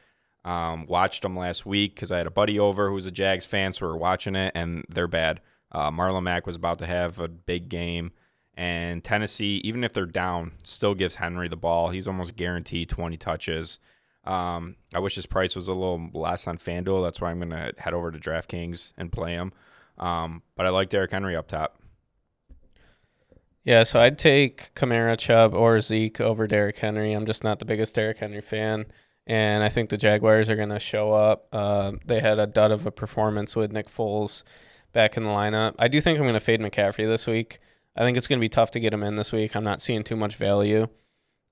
Um, 0.44 0.86
watched 0.86 1.22
them 1.22 1.36
last 1.36 1.66
week 1.66 1.94
because 1.94 2.10
I 2.10 2.18
had 2.18 2.26
a 2.26 2.30
buddy 2.30 2.58
over 2.58 2.88
who 2.88 2.94
was 2.94 3.06
a 3.06 3.12
Jags 3.12 3.46
fan, 3.46 3.72
so 3.72 3.86
we 3.86 3.92
were 3.92 3.98
watching 3.98 4.34
it, 4.34 4.52
and 4.54 4.84
they're 4.88 5.08
bad. 5.08 5.40
Uh, 5.70 5.90
Marlon 5.90 6.22
Mack 6.22 6.46
was 6.46 6.56
about 6.56 6.78
to 6.78 6.86
have 6.86 7.20
a 7.20 7.28
big 7.28 7.68
game, 7.68 8.12
and 8.54 9.04
Tennessee, 9.04 9.60
even 9.64 9.84
if 9.84 9.92
they're 9.92 10.06
down, 10.06 10.52
still 10.62 10.94
gives 10.94 11.16
Henry 11.16 11.48
the 11.48 11.56
ball. 11.56 11.90
He's 11.90 12.08
almost 12.08 12.36
guaranteed 12.36 12.88
20 12.88 13.16
touches. 13.18 13.78
Um, 14.24 14.76
I 14.94 15.00
wish 15.00 15.14
his 15.14 15.26
price 15.26 15.54
was 15.54 15.68
a 15.68 15.72
little 15.72 16.10
less 16.14 16.46
on 16.46 16.58
FanDuel. 16.58 17.04
That's 17.04 17.20
why 17.20 17.30
I'm 17.30 17.38
going 17.38 17.50
to 17.50 17.72
head 17.78 17.94
over 17.94 18.10
to 18.10 18.18
DraftKings 18.18 18.92
and 18.96 19.12
play 19.12 19.32
him. 19.32 19.52
Um, 19.98 20.42
but 20.56 20.66
I 20.66 20.70
like 20.70 20.88
Derrick 20.88 21.10
Henry 21.10 21.36
up 21.36 21.48
top. 21.48 21.78
Yeah, 23.64 23.82
so 23.82 24.00
I'd 24.00 24.18
take 24.18 24.74
Kamara, 24.74 25.18
Chubb, 25.18 25.52
or 25.52 25.80
Zeke 25.80 26.20
over 26.20 26.46
Derrick 26.46 26.78
Henry. 26.78 27.12
I'm 27.12 27.26
just 27.26 27.44
not 27.44 27.58
the 27.58 27.66
biggest 27.66 27.94
Derrick 27.94 28.18
Henry 28.18 28.40
fan, 28.40 28.86
and 29.26 29.62
I 29.62 29.68
think 29.68 29.90
the 29.90 29.98
Jaguars 29.98 30.48
are 30.48 30.56
going 30.56 30.70
to 30.70 30.78
show 30.78 31.12
up. 31.12 31.48
Uh, 31.52 31.92
they 32.06 32.20
had 32.20 32.38
a 32.38 32.46
dud 32.46 32.72
of 32.72 32.86
a 32.86 32.90
performance 32.90 33.54
with 33.54 33.72
Nick 33.72 33.88
Foles 33.88 34.42
back 34.92 35.16
in 35.18 35.24
the 35.24 35.28
lineup. 35.28 35.74
I 35.78 35.88
do 35.88 36.00
think 36.00 36.18
I'm 36.18 36.24
going 36.24 36.32
to 36.34 36.40
fade 36.40 36.60
McCaffrey 36.60 37.06
this 37.06 37.26
week. 37.26 37.58
I 37.94 38.00
think 38.00 38.16
it's 38.16 38.26
going 38.26 38.38
to 38.38 38.44
be 38.44 38.48
tough 38.48 38.70
to 38.70 38.80
get 38.80 38.94
him 38.94 39.02
in 39.02 39.16
this 39.16 39.32
week. 39.32 39.54
I'm 39.54 39.64
not 39.64 39.82
seeing 39.82 40.02
too 40.02 40.16
much 40.16 40.36
value, 40.36 40.88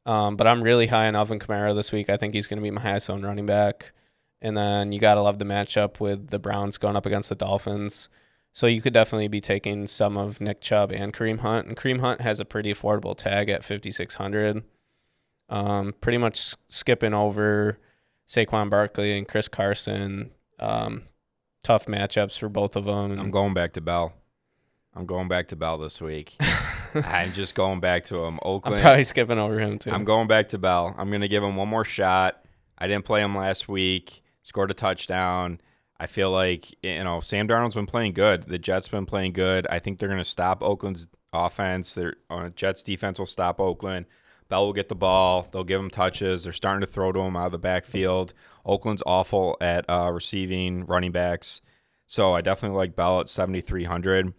um, 0.06 0.36
but 0.36 0.46
I'm 0.46 0.62
really 0.62 0.86
high 0.86 1.08
on 1.08 1.16
Alvin 1.16 1.38
Kamara 1.38 1.74
this 1.74 1.92
week. 1.92 2.08
I 2.08 2.16
think 2.16 2.32
he's 2.32 2.46
going 2.46 2.58
to 2.58 2.62
be 2.62 2.70
my 2.70 2.80
highest 2.80 3.10
owned 3.10 3.24
running 3.24 3.46
back. 3.46 3.92
And 4.40 4.56
then 4.56 4.92
you 4.92 5.00
got 5.00 5.14
to 5.14 5.22
love 5.22 5.38
the 5.38 5.44
matchup 5.44 6.00
with 6.00 6.30
the 6.30 6.38
Browns 6.38 6.78
going 6.78 6.96
up 6.96 7.04
against 7.04 7.28
the 7.28 7.34
Dolphins. 7.34 8.08
So 8.56 8.66
you 8.66 8.80
could 8.80 8.94
definitely 8.94 9.28
be 9.28 9.42
taking 9.42 9.86
some 9.86 10.16
of 10.16 10.40
Nick 10.40 10.62
Chubb 10.62 10.90
and 10.90 11.12
Kareem 11.12 11.40
Hunt. 11.40 11.66
And 11.68 11.76
Kareem 11.76 12.00
Hunt 12.00 12.22
has 12.22 12.40
a 12.40 12.44
pretty 12.46 12.72
affordable 12.72 13.14
tag 13.14 13.50
at 13.50 13.62
5600 13.62 14.62
um, 15.50 15.94
Pretty 16.00 16.16
much 16.16 16.54
skipping 16.70 17.12
over 17.12 17.78
Saquon 18.26 18.70
Barkley 18.70 19.18
and 19.18 19.28
Chris 19.28 19.46
Carson. 19.46 20.30
Um, 20.58 21.02
tough 21.62 21.84
matchups 21.84 22.38
for 22.38 22.48
both 22.48 22.76
of 22.76 22.86
them. 22.86 23.20
I'm 23.20 23.30
going 23.30 23.52
back 23.52 23.74
to 23.74 23.82
Bell. 23.82 24.14
I'm 24.94 25.04
going 25.04 25.28
back 25.28 25.48
to 25.48 25.56
Bell 25.56 25.76
this 25.76 26.00
week. 26.00 26.34
I'm 26.94 27.34
just 27.34 27.54
going 27.54 27.80
back 27.80 28.04
to 28.04 28.24
him. 28.24 28.38
Oakland. 28.40 28.76
I'm 28.76 28.80
probably 28.80 29.04
skipping 29.04 29.38
over 29.38 29.60
him 29.60 29.78
too. 29.78 29.90
I'm 29.90 30.06
going 30.06 30.28
back 30.28 30.48
to 30.48 30.58
Bell. 30.58 30.94
I'm 30.96 31.10
going 31.10 31.20
to 31.20 31.28
give 31.28 31.44
him 31.44 31.56
one 31.56 31.68
more 31.68 31.84
shot. 31.84 32.42
I 32.78 32.86
didn't 32.86 33.04
play 33.04 33.20
him 33.20 33.36
last 33.36 33.68
week. 33.68 34.22
Scored 34.44 34.70
a 34.70 34.74
touchdown. 34.74 35.60
I 35.98 36.06
feel 36.06 36.30
like 36.30 36.74
you 36.82 37.02
know 37.04 37.20
Sam 37.20 37.48
Darnold's 37.48 37.74
been 37.74 37.86
playing 37.86 38.12
good. 38.12 38.44
The 38.44 38.58
Jets 38.58 38.88
been 38.88 39.06
playing 39.06 39.32
good. 39.32 39.66
I 39.68 39.78
think 39.78 39.98
they're 39.98 40.08
going 40.08 40.18
to 40.18 40.24
stop 40.24 40.62
Oakland's 40.62 41.08
offense. 41.32 41.94
Their 41.94 42.14
uh, 42.30 42.50
Jets 42.50 42.82
defense 42.82 43.18
will 43.18 43.26
stop 43.26 43.60
Oakland. 43.60 44.06
Bell 44.48 44.66
will 44.66 44.72
get 44.72 44.88
the 44.88 44.94
ball. 44.94 45.48
They'll 45.50 45.64
give 45.64 45.80
him 45.80 45.90
touches. 45.90 46.44
They're 46.44 46.52
starting 46.52 46.80
to 46.80 46.86
throw 46.86 47.12
to 47.12 47.20
him 47.20 47.36
out 47.36 47.46
of 47.46 47.52
the 47.52 47.58
backfield. 47.58 48.32
Oakland's 48.64 49.02
awful 49.04 49.56
at 49.60 49.84
uh, 49.88 50.10
receiving 50.12 50.86
running 50.86 51.12
backs. 51.12 51.62
So 52.06 52.34
I 52.34 52.40
definitely 52.40 52.76
like 52.76 52.94
Bell 52.94 53.20
at 53.20 53.28
7,300. 53.28 54.32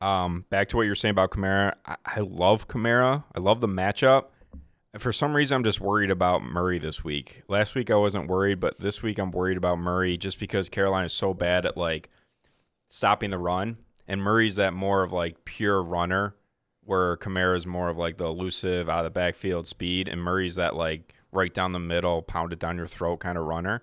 Um, 0.00 0.44
back 0.50 0.68
to 0.68 0.76
what 0.76 0.82
you 0.82 0.90
were 0.90 0.96
saying 0.96 1.12
about 1.12 1.30
Kamara. 1.30 1.74
I, 1.86 1.96
I 2.04 2.20
love 2.20 2.66
Kamara. 2.66 3.24
I 3.34 3.38
love 3.38 3.60
the 3.60 3.68
matchup. 3.68 4.26
For 4.98 5.12
some 5.12 5.34
reason, 5.34 5.56
I'm 5.56 5.64
just 5.64 5.80
worried 5.80 6.10
about 6.10 6.42
Murray 6.42 6.78
this 6.78 7.02
week. 7.02 7.42
Last 7.48 7.74
week 7.74 7.90
I 7.90 7.96
wasn't 7.96 8.28
worried, 8.28 8.60
but 8.60 8.78
this 8.78 9.02
week 9.02 9.18
I'm 9.18 9.32
worried 9.32 9.56
about 9.56 9.78
Murray 9.78 10.16
just 10.16 10.38
because 10.38 10.68
Carolina 10.68 11.06
is 11.06 11.12
so 11.12 11.34
bad 11.34 11.66
at 11.66 11.76
like 11.76 12.10
stopping 12.88 13.30
the 13.30 13.38
run, 13.38 13.78
and 14.06 14.22
Murray's 14.22 14.54
that 14.56 14.72
more 14.72 15.02
of 15.02 15.12
like 15.12 15.44
pure 15.44 15.82
runner, 15.82 16.36
where 16.84 17.16
Kamara 17.16 17.56
is 17.56 17.66
more 17.66 17.88
of 17.88 17.98
like 17.98 18.18
the 18.18 18.26
elusive 18.26 18.88
out 18.88 18.98
of 19.00 19.04
the 19.04 19.10
backfield 19.10 19.66
speed, 19.66 20.08
and 20.08 20.22
Murray's 20.22 20.54
that 20.54 20.76
like 20.76 21.14
right 21.32 21.52
down 21.52 21.72
the 21.72 21.80
middle, 21.80 22.22
pound 22.22 22.52
it 22.52 22.60
down 22.60 22.76
your 22.76 22.86
throat 22.86 23.16
kind 23.16 23.36
of 23.36 23.44
runner. 23.46 23.82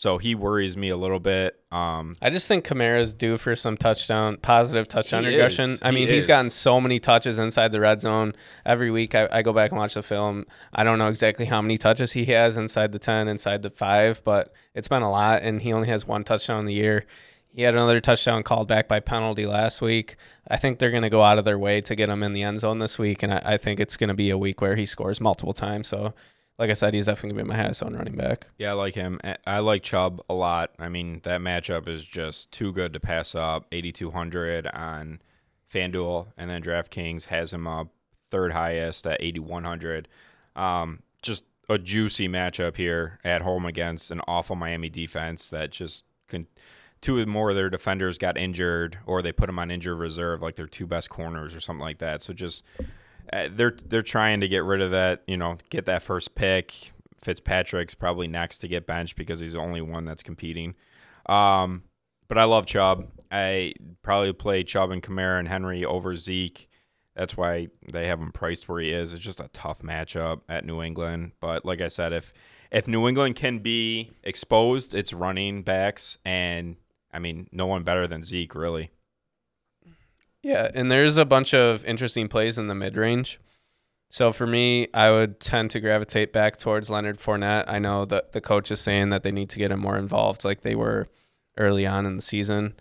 So 0.00 0.16
he 0.16 0.34
worries 0.34 0.78
me 0.78 0.88
a 0.88 0.96
little 0.96 1.20
bit. 1.20 1.60
Um, 1.70 2.16
I 2.22 2.30
just 2.30 2.48
think 2.48 2.66
Kamara's 2.66 3.12
due 3.12 3.36
for 3.36 3.54
some 3.54 3.76
touchdown, 3.76 4.38
positive 4.38 4.88
touchdown 4.88 5.26
regression. 5.26 5.76
I 5.82 5.90
He 5.90 5.94
mean, 5.94 6.08
he's 6.08 6.26
gotten 6.26 6.48
so 6.48 6.80
many 6.80 6.98
touches 6.98 7.38
inside 7.38 7.70
the 7.70 7.80
red 7.80 8.00
zone 8.00 8.32
every 8.64 8.90
week. 8.90 9.14
I, 9.14 9.28
I 9.30 9.42
go 9.42 9.52
back 9.52 9.72
and 9.72 9.78
watch 9.78 9.92
the 9.92 10.02
film. 10.02 10.46
I 10.72 10.84
don't 10.84 10.98
know 10.98 11.08
exactly 11.08 11.44
how 11.44 11.60
many 11.60 11.76
touches 11.76 12.12
he 12.12 12.24
has 12.24 12.56
inside 12.56 12.92
the 12.92 12.98
10, 12.98 13.28
inside 13.28 13.60
the 13.60 13.68
5, 13.68 14.24
but 14.24 14.54
it's 14.74 14.88
been 14.88 15.02
a 15.02 15.10
lot, 15.10 15.42
and 15.42 15.60
he 15.60 15.70
only 15.74 15.88
has 15.88 16.06
one 16.06 16.24
touchdown 16.24 16.60
in 16.60 16.64
the 16.64 16.72
year. 16.72 17.04
He 17.52 17.60
had 17.60 17.74
another 17.74 18.00
touchdown 18.00 18.42
called 18.42 18.68
back 18.68 18.88
by 18.88 19.00
penalty 19.00 19.44
last 19.44 19.82
week. 19.82 20.16
I 20.48 20.56
think 20.56 20.78
they're 20.78 20.90
going 20.90 21.02
to 21.02 21.10
go 21.10 21.22
out 21.22 21.36
of 21.36 21.44
their 21.44 21.58
way 21.58 21.82
to 21.82 21.94
get 21.94 22.08
him 22.08 22.22
in 22.22 22.32
the 22.32 22.42
end 22.42 22.60
zone 22.60 22.78
this 22.78 22.98
week, 22.98 23.22
and 23.22 23.34
I, 23.34 23.42
I 23.44 23.56
think 23.58 23.80
it's 23.80 23.98
going 23.98 24.08
to 24.08 24.14
be 24.14 24.30
a 24.30 24.38
week 24.38 24.62
where 24.62 24.76
he 24.76 24.86
scores 24.86 25.20
multiple 25.20 25.52
times. 25.52 25.88
So, 25.88 26.14
like 26.60 26.68
I 26.70 26.74
said, 26.74 26.92
he's 26.92 27.06
definitely 27.06 27.30
gonna 27.38 27.44
be 27.44 27.48
my 27.56 27.62
highest 27.62 27.82
on 27.82 27.96
running 27.96 28.16
back. 28.16 28.46
Yeah, 28.58 28.70
I 28.70 28.74
like 28.74 28.94
him. 28.94 29.18
I- 29.46 29.58
like 29.60 29.82
Chubb 29.82 30.20
a 30.28 30.34
lot. 30.34 30.72
I 30.78 30.90
mean, 30.90 31.20
that 31.24 31.40
matchup 31.40 31.88
is 31.88 32.04
just 32.04 32.52
too 32.52 32.70
good 32.70 32.92
to 32.92 33.00
pass 33.00 33.34
up. 33.34 33.66
8,200 33.72 34.66
on 34.66 35.22
FanDuel, 35.72 36.28
and 36.36 36.50
then 36.50 36.60
DraftKings 36.62 37.24
has 37.26 37.52
him 37.52 37.66
up 37.66 37.88
third 38.30 38.52
highest 38.52 39.06
at 39.06 39.16
8,100. 39.20 40.06
Um, 40.54 41.02
just 41.22 41.44
a 41.70 41.78
juicy 41.78 42.28
matchup 42.28 42.76
here 42.76 43.20
at 43.24 43.40
home 43.42 43.64
against 43.64 44.10
an 44.10 44.20
awful 44.28 44.54
Miami 44.54 44.90
defense 44.90 45.48
that 45.48 45.70
just 45.70 46.04
can. 46.28 46.46
Two 47.00 47.24
more 47.24 47.48
of 47.48 47.56
their 47.56 47.70
defenders 47.70 48.18
got 48.18 48.36
injured, 48.36 48.98
or 49.06 49.22
they 49.22 49.32
put 49.32 49.46
them 49.46 49.58
on 49.58 49.70
injured 49.70 49.98
reserve, 49.98 50.42
like 50.42 50.56
their 50.56 50.66
two 50.66 50.86
best 50.86 51.08
corners 51.08 51.54
or 51.54 51.60
something 51.60 51.80
like 51.80 51.96
that. 51.98 52.20
So 52.22 52.34
just 52.34 52.62
uh, 53.32 53.48
they're 53.50 53.76
they're 53.86 54.02
trying 54.02 54.40
to 54.40 54.48
get 54.48 54.64
rid 54.64 54.80
of 54.80 54.90
that, 54.90 55.22
you 55.26 55.36
know, 55.36 55.56
get 55.68 55.86
that 55.86 56.02
first 56.02 56.34
pick. 56.34 56.92
Fitzpatrick's 57.22 57.94
probably 57.94 58.26
next 58.26 58.58
to 58.58 58.68
get 58.68 58.86
benched 58.86 59.16
because 59.16 59.40
he's 59.40 59.52
the 59.52 59.58
only 59.58 59.82
one 59.82 60.04
that's 60.04 60.22
competing. 60.22 60.74
Um, 61.26 61.84
but 62.28 62.38
I 62.38 62.44
love 62.44 62.64
Chubb. 62.66 63.08
I 63.30 63.74
probably 64.02 64.32
play 64.32 64.64
Chubb 64.64 64.90
and 64.90 65.02
Kamara 65.02 65.38
and 65.38 65.48
Henry 65.48 65.84
over 65.84 66.16
Zeke. 66.16 66.68
That's 67.14 67.36
why 67.36 67.68
they 67.92 68.06
have 68.06 68.20
him 68.20 68.32
priced 68.32 68.68
where 68.68 68.80
he 68.80 68.90
is. 68.90 69.12
It's 69.12 69.22
just 69.22 69.40
a 69.40 69.50
tough 69.52 69.82
matchup 69.82 70.40
at 70.48 70.64
New 70.64 70.80
England. 70.80 71.32
But 71.40 71.64
like 71.64 71.80
I 71.80 71.88
said, 71.88 72.12
if 72.12 72.32
if 72.70 72.86
New 72.86 73.06
England 73.08 73.36
can 73.36 73.58
be 73.58 74.12
exposed, 74.22 74.94
it's 74.94 75.12
running 75.12 75.62
backs, 75.62 76.18
and 76.24 76.76
I 77.12 77.18
mean, 77.18 77.48
no 77.52 77.66
one 77.66 77.82
better 77.82 78.06
than 78.06 78.22
Zeke, 78.22 78.54
really. 78.54 78.90
Yeah, 80.42 80.70
and 80.74 80.90
there's 80.90 81.16
a 81.16 81.24
bunch 81.24 81.52
of 81.52 81.84
interesting 81.84 82.28
plays 82.28 82.58
in 82.58 82.68
the 82.68 82.74
mid 82.74 82.96
range. 82.96 83.38
So 84.10 84.32
for 84.32 84.46
me, 84.46 84.88
I 84.92 85.10
would 85.10 85.38
tend 85.38 85.70
to 85.70 85.80
gravitate 85.80 86.32
back 86.32 86.56
towards 86.56 86.90
Leonard 86.90 87.18
Fournette. 87.18 87.64
I 87.68 87.78
know 87.78 88.04
that 88.06 88.32
the 88.32 88.40
coach 88.40 88.70
is 88.70 88.80
saying 88.80 89.10
that 89.10 89.22
they 89.22 89.30
need 89.30 89.50
to 89.50 89.58
get 89.58 89.70
him 89.70 89.78
more 89.80 89.96
involved, 89.96 90.44
like 90.44 90.62
they 90.62 90.74
were 90.74 91.08
early 91.56 91.86
on 91.86 92.06
in 92.06 92.16
the 92.16 92.22
season. 92.22 92.74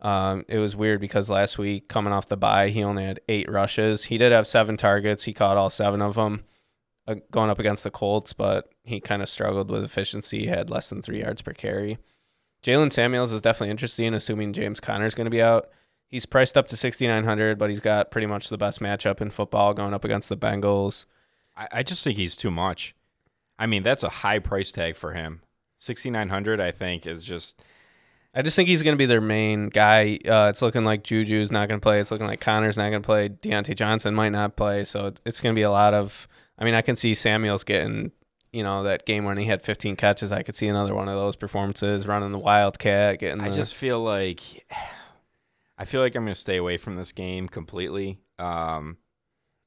Um, 0.00 0.44
it 0.48 0.58
was 0.58 0.76
weird 0.76 1.00
because 1.00 1.30
last 1.30 1.58
week, 1.58 1.88
coming 1.88 2.12
off 2.12 2.28
the 2.28 2.36
bye, 2.36 2.68
he 2.68 2.84
only 2.84 3.04
had 3.04 3.20
eight 3.28 3.50
rushes. 3.50 4.04
He 4.04 4.18
did 4.18 4.32
have 4.32 4.46
seven 4.46 4.76
targets. 4.76 5.24
He 5.24 5.32
caught 5.32 5.56
all 5.56 5.70
seven 5.70 6.02
of 6.02 6.14
them 6.14 6.44
uh, 7.06 7.16
going 7.30 7.50
up 7.50 7.58
against 7.58 7.84
the 7.84 7.90
Colts, 7.90 8.32
but 8.32 8.68
he 8.84 9.00
kind 9.00 9.22
of 9.22 9.28
struggled 9.28 9.70
with 9.70 9.84
efficiency. 9.84 10.40
He 10.40 10.46
had 10.46 10.70
less 10.70 10.88
than 10.88 11.02
three 11.02 11.20
yards 11.20 11.42
per 11.42 11.52
carry. 11.52 11.98
Jaylen 12.64 12.92
Samuels 12.92 13.32
is 13.32 13.40
definitely 13.40 13.70
interesting, 13.70 14.14
assuming 14.14 14.52
James 14.52 14.80
Conner 14.80 15.06
is 15.06 15.14
going 15.14 15.24
to 15.26 15.30
be 15.30 15.42
out. 15.42 15.70
He's 16.12 16.26
priced 16.26 16.58
up 16.58 16.68
to 16.68 16.76
6,900, 16.76 17.58
but 17.58 17.70
he's 17.70 17.80
got 17.80 18.10
pretty 18.10 18.26
much 18.26 18.50
the 18.50 18.58
best 18.58 18.80
matchup 18.80 19.22
in 19.22 19.30
football 19.30 19.72
going 19.72 19.94
up 19.94 20.04
against 20.04 20.28
the 20.28 20.36
Bengals. 20.36 21.06
I, 21.56 21.68
I 21.72 21.82
just 21.82 22.04
think 22.04 22.18
he's 22.18 22.36
too 22.36 22.50
much. 22.50 22.94
I 23.58 23.66
mean, 23.66 23.82
that's 23.82 24.02
a 24.02 24.10
high 24.10 24.38
price 24.38 24.70
tag 24.70 24.94
for 24.94 25.14
him. 25.14 25.40
Sixty 25.78 26.10
nine 26.10 26.28
hundred, 26.28 26.60
I 26.60 26.70
think, 26.70 27.06
is 27.06 27.24
just 27.24 27.62
I 28.34 28.42
just 28.42 28.56
think 28.56 28.68
he's 28.68 28.82
going 28.82 28.92
to 28.94 28.98
be 28.98 29.06
their 29.06 29.20
main 29.20 29.68
guy. 29.68 30.18
Uh, 30.26 30.48
it's 30.50 30.62
looking 30.62 30.84
like 30.84 31.02
Juju's 31.02 31.50
not 31.50 31.68
going 31.68 31.80
to 31.80 31.84
play. 31.84 31.98
It's 31.98 32.10
looking 32.10 32.26
like 32.26 32.40
Conner's 32.40 32.76
not 32.76 32.90
going 32.90 33.02
to 33.02 33.06
play. 33.06 33.28
Diontae 33.28 33.74
Johnson 33.74 34.14
might 34.14 34.30
not 34.30 34.56
play. 34.56 34.84
So 34.84 35.12
it's 35.24 35.40
going 35.40 35.54
to 35.54 35.58
be 35.58 35.62
a 35.62 35.70
lot 35.70 35.92
of. 35.94 36.28
I 36.58 36.64
mean, 36.64 36.74
I 36.74 36.82
can 36.82 36.96
see 36.96 37.14
Samuels 37.14 37.64
getting, 37.64 38.12
you 38.52 38.62
know, 38.62 38.84
that 38.84 39.06
game 39.06 39.24
when 39.24 39.36
he 39.36 39.46
had 39.46 39.62
15 39.62 39.96
catches. 39.96 40.30
I 40.32 40.42
could 40.42 40.56
see 40.56 40.68
another 40.68 40.94
one 40.94 41.08
of 41.08 41.16
those 41.16 41.36
performances 41.36 42.06
running 42.06 42.32
the 42.32 42.38
Wildcat. 42.38 43.18
Getting. 43.18 43.40
I 43.40 43.50
just 43.50 43.74
feel 43.74 44.02
like 44.02 44.40
I 45.82 45.84
feel 45.84 46.00
like 46.00 46.14
I'm 46.14 46.24
going 46.24 46.32
to 46.32 46.40
stay 46.40 46.58
away 46.58 46.76
from 46.76 46.94
this 46.94 47.10
game 47.10 47.48
completely. 47.48 48.20
Um, 48.38 48.98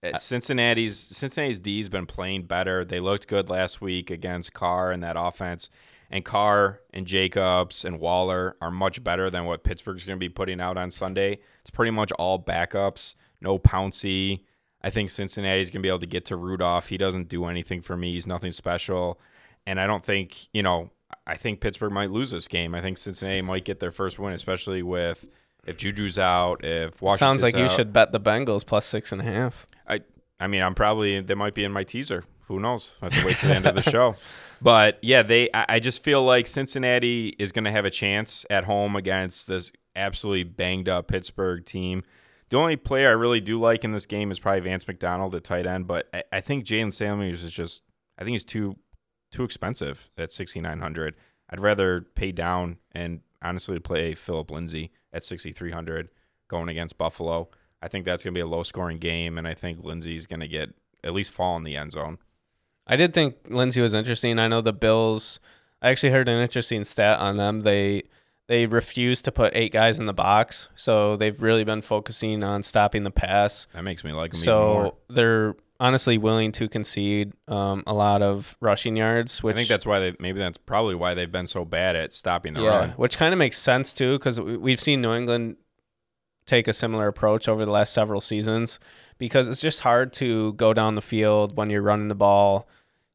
uh, 0.02 0.18
Cincinnati's 0.18 0.98
Cincinnati's 0.98 1.60
D's 1.60 1.90
been 1.90 2.06
playing 2.06 2.44
better. 2.44 2.86
They 2.86 3.02
looked 3.02 3.28
good 3.28 3.50
last 3.50 3.82
week 3.82 4.10
against 4.10 4.54
Carr 4.54 4.94
and 4.94 5.04
that 5.04 5.18
offense. 5.20 5.70
And 6.10 6.24
Carr 6.24 6.80
and 6.94 7.06
Jacobs 7.06 7.84
and 7.84 8.00
Waller 8.00 8.56
are 8.62 8.72
much 8.72 9.04
better 9.04 9.30
than 9.30 9.44
what 9.44 9.66
Pittsburgh's 9.66 10.06
going 10.06 10.18
to 10.18 10.24
be 10.26 10.30
putting 10.30 10.62
out 10.62 10.78
on 10.78 10.90
Sunday. 10.90 11.40
It's 11.60 11.70
pretty 11.70 11.92
much 11.92 12.14
all 12.14 12.42
backups, 12.42 13.16
no 13.42 13.60
Pouncey. 13.60 14.46
I 14.82 14.92
think 14.92 15.10
Cincinnati's 15.10 15.70
going 15.70 15.82
to 15.82 15.86
be 15.86 15.90
able 15.90 16.00
to 16.00 16.06
get 16.06 16.24
to 16.26 16.38
Rudolph. 16.38 16.88
He 16.88 16.98
doesn't 16.98 17.28
do 17.28 17.44
anything 17.44 17.82
for 17.82 17.98
me. 17.98 18.14
He's 18.14 18.26
nothing 18.26 18.54
special. 18.54 19.20
And 19.68 19.82
I 19.82 19.86
don't 19.86 20.06
think, 20.06 20.48
you 20.54 20.64
know, 20.64 20.92
I 21.28 21.36
think 21.36 21.60
Pittsburgh 21.60 21.92
might 21.92 22.12
lose 22.12 22.32
this 22.32 22.48
game. 22.48 22.74
I 22.74 22.80
think 22.80 23.00
Cincinnati 23.00 23.42
might 23.42 23.66
get 23.66 23.82
their 23.82 23.92
first 23.92 24.18
win, 24.18 24.32
especially 24.32 24.82
with 24.82 25.28
if 25.66 25.78
Juju's 25.78 26.20
out, 26.20 26.64
if 26.64 27.02
Washington's 27.02 27.42
sounds 27.42 27.44
like 27.44 27.58
you 27.58 27.70
should 27.70 27.92
bet 27.94 28.12
the 28.12 28.20
Bengals 28.20 28.66
plus 28.66 28.86
six 28.86 29.12
and 29.12 29.22
a 29.22 29.26
half. 29.26 29.68
I 29.88 30.02
I 30.40 30.48
mean, 30.48 30.62
I'm 30.62 30.76
probably 30.76 31.20
they 31.22 31.36
might 31.36 31.54
be 31.54 31.64
in 31.64 31.72
my 31.72 31.84
teaser. 31.84 32.26
Who 32.48 32.60
knows? 32.60 32.94
I 33.02 33.06
have 33.06 33.14
to 33.14 33.26
wait 33.26 33.38
to 33.40 33.48
the 33.48 33.56
end 33.56 33.66
of 33.66 33.76
the 33.76 33.82
show. 33.82 34.16
But 34.62 35.00
yeah, 35.02 35.22
they. 35.22 35.50
I, 35.54 35.66
I 35.68 35.80
just 35.80 36.02
feel 36.02 36.24
like 36.24 36.48
Cincinnati 36.48 37.36
is 37.38 37.52
going 37.52 37.66
to 37.66 37.72
have 37.72 37.86
a 37.86 37.90
chance 37.90 38.46
at 38.50 38.64
home 38.64 38.96
against 38.96 39.48
this 39.48 39.72
absolutely 39.96 40.44
banged 40.44 40.88
up 40.88 41.08
Pittsburgh 41.10 41.66
team. 41.66 42.04
The 42.50 42.58
only 42.58 42.78
player 42.78 43.10
I 43.10 43.12
really 43.12 43.42
do 43.42 43.60
like 43.60 43.84
in 43.84 43.92
this 43.92 44.06
game 44.06 44.32
is 44.32 44.40
probably 44.40 44.62
Vance 44.62 44.88
McDonald 44.88 45.36
at 45.36 45.44
tight 45.44 45.66
end, 45.66 45.88
but 45.88 46.08
I, 46.14 46.24
I 46.32 46.42
think 46.42 46.66
Jaylen 46.66 46.94
Samuels 46.94 47.44
is 47.44 47.52
just. 47.52 47.84
I 48.18 48.24
think 48.24 48.34
he's 48.34 48.46
too 48.46 48.78
too 49.30 49.44
expensive 49.44 50.10
at 50.18 50.32
6900. 50.32 51.16
I'd 51.50 51.60
rather 51.60 52.02
pay 52.16 52.32
down 52.32 52.78
and 52.94 53.20
honestly 53.48 53.80
play 53.80 54.14
Phillip 54.14 54.52
Lindsay 54.52 54.92
at 55.14 55.24
6300 55.24 56.10
going 56.48 56.70
against 56.70 56.98
Buffalo. 56.98 57.50
I 57.82 57.88
think 57.88 58.06
that's 58.06 58.24
going 58.24 58.34
to 58.34 58.38
be 58.38 58.42
a 58.42 58.48
low 58.48 58.64
scoring 58.64 58.98
game, 58.98 59.38
and 59.38 59.48
I 59.48 59.54
think 59.54 59.84
Lindsay's 59.84 60.26
going 60.26 60.40
to 60.40 60.48
get 60.48 60.74
at 61.04 61.14
least 61.14 61.32
fall 61.32 61.56
in 61.58 61.64
the 61.64 61.76
end 61.76 61.92
zone. 61.92 62.18
I 62.88 62.96
did 62.96 63.14
think 63.14 63.36
Lindsay 63.48 63.82
was 63.82 63.94
interesting. 63.94 64.40
I 64.40 64.48
know 64.48 64.62
the 64.62 64.74
Bills. 64.74 65.40
I 65.82 65.90
actually 65.90 66.12
heard 66.12 66.28
an 66.28 66.42
interesting 66.42 66.84
stat 66.84 67.20
on 67.20 67.38
them. 67.38 67.62
They 67.62 68.04
they 68.48 68.68
refuse 68.68 69.22
to 69.24 69.32
put 69.32 69.56
eight 69.56 69.72
guys 69.72 70.00
in 70.00 70.06
the 70.06 70.14
box, 70.14 70.70
so 70.76 71.16
they've 71.16 71.42
really 71.42 71.64
been 71.64 71.82
focusing 71.82 72.44
on 72.44 72.64
stopping 72.64 73.04
the 73.04 73.12
pass. 73.12 73.68
That 73.74 73.84
makes 73.84 74.04
me 74.04 74.12
like 74.12 74.34
more. 74.34 74.42
So 74.42 74.98
they're 75.10 75.56
honestly 75.80 76.18
willing 76.18 76.52
to 76.54 76.68
concede 76.70 77.34
um, 77.48 77.84
a 77.86 77.94
lot 77.94 78.22
of 78.22 78.58
rushing 78.62 78.96
yards, 78.96 79.44
which 79.44 79.56
I 79.56 79.58
think 79.58 79.70
that's 79.70 79.86
why 79.86 80.00
they 80.00 80.16
maybe 80.20 80.40
that's 80.40 80.58
probably 80.58 80.96
why 80.96 81.14
they've 81.14 81.32
been 81.32 81.48
so 81.48 81.66
bad 81.66 81.96
at 81.96 82.12
stopping 82.12 82.54
the 82.54 82.62
yeah, 82.62 82.78
run. 82.78 82.90
which 82.92 83.18
kind 83.18 83.34
of 83.34 83.38
makes 83.38 83.58
sense 83.58 83.94
too, 83.94 84.18
because 84.18 84.40
we've 84.40 84.80
seen 84.80 85.02
New 85.02 85.14
England 85.14 85.58
take 86.46 86.68
a 86.68 86.74
similar 86.74 87.08
approach 87.08 87.50
over 87.50 87.66
the 87.66 87.72
last 87.72 87.94
several 87.94 88.22
seasons 88.22 88.80
because 89.18 89.48
it's 89.48 89.62
just 89.62 89.82
hard 89.82 90.14
to 90.14 90.54
go 90.54 90.74
down 90.74 90.96
the 90.96 91.02
field 91.02 91.58
when 91.58 91.70
you're 91.70 91.82
running 91.82 92.08
the 92.08 92.16
ball, 92.16 92.68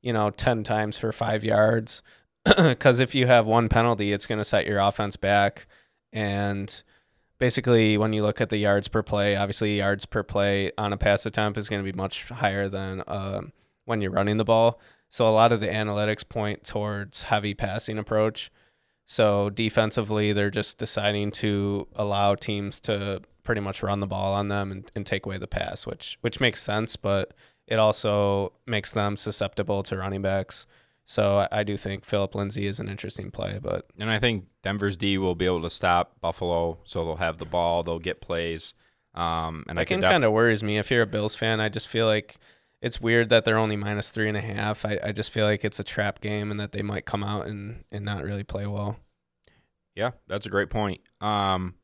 you 0.02 0.12
know, 0.12 0.30
10 0.30 0.62
times 0.64 0.98
for 0.98 1.12
five 1.12 1.44
yards. 1.44 2.02
Because 2.56 3.00
if 3.00 3.14
you 3.14 3.26
have 3.26 3.44
one 3.46 3.68
penalty, 3.68 4.14
it's 4.14 4.26
going 4.26 4.38
to 4.38 4.44
set 4.44 4.66
your 4.66 4.78
offense 4.78 5.14
back. 5.14 5.66
And 6.10 6.82
basically, 7.40 7.98
when 7.98 8.12
you 8.12 8.22
look 8.22 8.40
at 8.40 8.50
the 8.50 8.58
yards 8.58 8.86
per 8.86 9.02
play, 9.02 9.34
obviously, 9.34 9.76
yards 9.78 10.06
per 10.06 10.22
play 10.22 10.70
on 10.78 10.92
a 10.92 10.96
pass 10.96 11.26
attempt 11.26 11.58
is 11.58 11.68
going 11.68 11.84
to 11.84 11.92
be 11.92 11.96
much 11.96 12.28
higher 12.28 12.68
than 12.68 13.02
um 13.08 13.52
when 13.86 14.00
you're 14.00 14.12
running 14.12 14.36
the 14.36 14.44
ball. 14.44 14.78
So 15.08 15.26
a 15.26 15.34
lot 15.34 15.50
of 15.50 15.58
the 15.58 15.66
analytics 15.66 16.26
point 16.28 16.62
towards 16.62 17.22
heavy 17.22 17.54
passing 17.54 17.98
approach. 17.98 18.52
So 19.06 19.50
defensively, 19.50 20.32
they're 20.32 20.50
just 20.50 20.78
deciding 20.78 21.32
to 21.32 21.88
allow 21.96 22.36
teams 22.36 22.78
to 22.80 23.20
pretty 23.42 23.60
much 23.60 23.82
run 23.82 23.98
the 23.98 24.06
ball 24.06 24.32
on 24.34 24.46
them 24.46 24.70
and, 24.70 24.92
and 24.94 25.04
take 25.04 25.26
away 25.26 25.38
the 25.38 25.48
pass, 25.48 25.84
which 25.84 26.16
which 26.20 26.38
makes 26.38 26.62
sense, 26.62 26.94
but 26.94 27.34
it 27.66 27.78
also 27.78 28.52
makes 28.66 28.92
them 28.92 29.16
susceptible 29.16 29.82
to 29.84 29.96
running 29.96 30.22
backs. 30.22 30.66
So 31.06 31.38
I, 31.38 31.48
I 31.50 31.64
do 31.64 31.76
think 31.76 32.04
Phillip 32.04 32.36
Lindsay 32.36 32.68
is 32.68 32.78
an 32.78 32.88
interesting 32.88 33.32
play, 33.32 33.58
but 33.60 33.86
And 33.98 34.10
I 34.10 34.20
think 34.20 34.46
Denver's 34.62 34.96
D 34.96 35.18
will 35.18 35.34
be 35.34 35.46
able 35.46 35.62
to 35.62 35.70
stop 35.70 36.20
Buffalo, 36.20 36.78
so 36.84 37.04
they'll 37.04 37.16
have 37.16 37.38
the 37.38 37.44
ball, 37.46 37.82
they'll 37.82 37.98
get 37.98 38.20
plays. 38.20 38.74
Um, 39.14 39.64
and 39.68 39.78
I 39.78 39.82
that 39.82 39.86
can 39.86 39.94
can 39.96 40.00
def- 40.02 40.10
kind 40.10 40.24
of 40.24 40.32
worries 40.32 40.62
me. 40.62 40.78
If 40.78 40.90
you're 40.90 41.02
a 41.02 41.06
Bills 41.06 41.34
fan, 41.34 41.60
I 41.60 41.68
just 41.68 41.88
feel 41.88 42.06
like 42.06 42.36
it's 42.80 43.00
weird 43.00 43.28
that 43.30 43.44
they're 43.44 43.58
only 43.58 43.76
minus 43.76 44.10
three 44.10 44.28
and 44.28 44.36
a 44.36 44.40
half. 44.40 44.84
I, 44.84 44.98
I 45.02 45.12
just 45.12 45.30
feel 45.30 45.44
like 45.44 45.64
it's 45.64 45.80
a 45.80 45.84
trap 45.84 46.20
game 46.20 46.50
and 46.50 46.60
that 46.60 46.72
they 46.72 46.82
might 46.82 47.04
come 47.04 47.24
out 47.24 47.46
and, 47.46 47.84
and 47.90 48.04
not 48.04 48.22
really 48.24 48.44
play 48.44 48.66
well. 48.66 48.96
Yeah, 49.94 50.12
that's 50.28 50.46
a 50.46 50.50
great 50.50 50.70
point. 50.70 51.00
Um, 51.20 51.74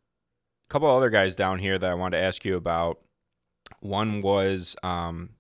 a 0.69 0.73
couple 0.73 0.89
other 0.89 1.11
guys 1.11 1.37
down 1.37 1.59
here 1.59 1.79
that 1.79 1.91
I 1.91 1.95
wanted 1.95 2.19
to 2.19 2.23
ask 2.25 2.45
you 2.45 2.57
about. 2.57 3.01
One 3.81 4.21
was 4.21 4.77
um, 4.83 5.31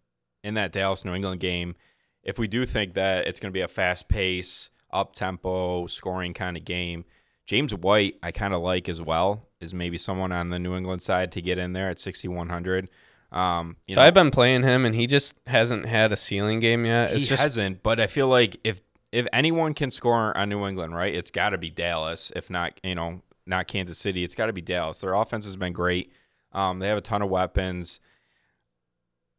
in 0.43 0.55
that 0.55 0.73
Dallas 0.73 1.05
New 1.05 1.15
England 1.15 1.41
game. 1.41 1.77
If 2.23 2.39
we 2.39 2.49
do 2.49 2.67
think 2.67 2.95
that 2.95 3.29
it's 3.29 3.39
going 3.39 3.51
to 3.51 3.57
be 3.57 3.63
a 3.63 3.69
fast 3.69 4.09
pace, 4.09 4.71
up 4.91 5.13
tempo, 5.13 5.87
scoring 5.87 6.35
kind 6.35 6.57
of 6.57 6.65
game, 6.65 7.05
James 7.47 7.75
White 7.75 8.17
I 8.23 8.33
kind 8.33 8.53
of 8.55 8.61
like 8.63 8.89
as 8.89 9.01
well. 9.01 9.49
Is 9.61 9.73
maybe 9.73 9.97
someone 9.97 10.33
on 10.33 10.49
the 10.49 10.59
New 10.59 10.77
England 10.77 11.03
side 11.03 11.33
to 11.33 11.41
get 11.41 11.59
in 11.59 11.73
there 11.73 11.89
at 11.89 11.99
6100. 11.99 12.91
Um, 13.33 13.77
you 13.87 13.95
So 13.95 14.01
know, 14.01 14.07
I've 14.07 14.15
been 14.15 14.31
playing 14.31 14.63
him 14.63 14.85
and 14.85 14.95
he 14.95 15.07
just 15.07 15.35
hasn't 15.47 15.87
had 15.87 16.13
a 16.13 16.17
ceiling 16.17 16.61
game 16.61 16.85
yet. 16.85 17.13
It's 17.13 17.23
he 17.23 17.29
just 17.29 17.43
hasn't, 17.43 17.83
but 17.83 17.99
I 17.99 18.07
feel 18.07 18.29
like 18.29 18.59
if 18.65 18.83
if 19.13 19.27
anyone 19.33 19.73
can 19.73 19.91
score 19.91 20.37
on 20.37 20.49
New 20.49 20.67
England, 20.67 20.95
right, 20.95 21.15
it's 21.15 21.31
got 21.31 21.51
to 21.51 21.59
be 21.59 21.71
Dallas. 21.71 22.31
If 22.37 22.51
not, 22.51 22.79
you 22.83 22.95
know, 22.95 23.23
not 23.47 23.67
Kansas 23.67 23.99
City, 23.99 24.25
it's 24.25 24.35
got 24.35 24.47
to 24.47 24.53
be 24.53 24.61
Dallas. 24.61 25.01
Their 25.01 25.15
offense 25.15 25.45
has 25.45 25.57
been 25.57 25.73
great. 25.73 26.13
Um, 26.53 26.81
they 26.81 26.89
have 26.89 26.99
a 26.99 27.03
ton 27.03 27.23
of 27.23 27.31
weapons. 27.31 28.01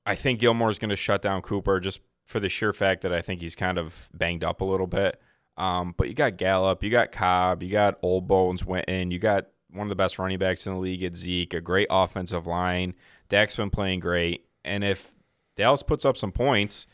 I 0.06 0.15
think 0.15 0.39
Gilmore's 0.39 0.80
going 0.80 0.89
to 0.89 0.96
shut 0.96 1.22
down 1.22 1.41
Cooper 1.41 1.80
just 1.80 2.00
for 2.26 2.39
the 2.39 2.50
sheer 2.50 2.74
fact 2.74 3.02
that 3.02 3.13
I 3.13 3.22
think 3.22 3.41
he's 3.41 3.56
kind 3.56 3.78
of 3.78 4.10
banged 4.13 4.43
up 4.43 4.62
a 4.62 4.65
little 4.65 4.88
bit. 4.88 5.20
Um, 5.58 5.96
but 5.98 6.08
you 6.08 6.13
got 6.13 6.38
Gallup, 6.38 6.84
you 6.84 6.89
got 6.89 7.12
Cobb, 7.12 7.63
you 7.63 7.70
got 7.70 7.98
Old 8.02 8.28
Bones 8.28 8.63
Witten, 8.63 9.12
you 9.12 9.20
got 9.20 9.48
one 9.72 9.86
of 9.86 9.89
the 9.89 9.96
best 9.96 10.20
running 10.20 10.38
backs 10.38 10.67
in 10.67 10.74
the 10.74 10.80
league 10.80 11.04
at 11.04 11.15
Zeke, 11.15 11.54
a 11.54 11.62
great 11.62 11.88
offensive 11.89 12.48
line. 12.48 12.93
Dak's 13.30 13.56
been 13.56 13.70
playing 13.70 14.00
great. 14.00 14.46
And 14.63 14.84
if 14.84 15.15
Dallas 15.56 15.84
puts 15.84 16.06
up 16.06 16.15
some 16.15 16.32
points, 16.32 16.88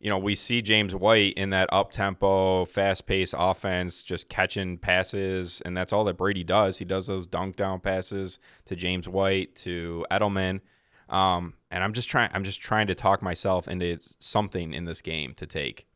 you 0.00 0.10
know, 0.10 0.18
we 0.18 0.34
see 0.34 0.60
James 0.60 0.94
White 0.94 1.34
in 1.34 1.50
that 1.50 1.68
up 1.72 1.90
tempo, 1.90 2.66
fast 2.66 3.06
paced 3.06 3.34
offense, 3.36 4.02
just 4.02 4.28
catching 4.28 4.76
passes, 4.76 5.62
and 5.64 5.76
that's 5.76 5.92
all 5.92 6.04
that 6.04 6.18
Brady 6.18 6.44
does. 6.44 6.78
He 6.78 6.84
does 6.84 7.06
those 7.06 7.26
dunk 7.26 7.56
down 7.56 7.80
passes 7.80 8.38
to 8.66 8.76
James 8.76 9.08
White, 9.08 9.54
to 9.56 10.04
Edelman. 10.10 10.60
Um, 11.08 11.54
and 11.70 11.82
I'm 11.82 11.92
just 11.92 12.08
trying 12.08 12.30
I'm 12.34 12.44
just 12.44 12.60
trying 12.60 12.86
to 12.88 12.94
talk 12.94 13.22
myself 13.22 13.66
into 13.66 13.98
something 14.18 14.74
in 14.74 14.84
this 14.84 15.00
game 15.00 15.34
to 15.34 15.46
take. 15.46 15.86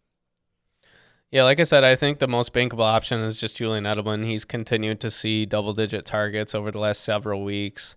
Yeah, 1.31 1.45
like 1.45 1.61
I 1.61 1.65
said, 1.65 1.85
I 1.85 1.95
think 1.95 2.19
the 2.19 2.29
most 2.29 2.55
bankable 2.55 2.81
option 2.81 3.21
is 3.21 3.39
just 3.39 3.57
Julian 3.57 3.85
Edelman. 3.85 4.25
He's 4.25 4.47
continued 4.47 4.99
to 5.01 5.11
see 5.11 5.45
double 5.45 5.75
digit 5.75 6.07
targets 6.07 6.55
over 6.55 6.71
the 6.71 6.79
last 6.79 7.05
several 7.05 7.45
weeks. 7.45 7.97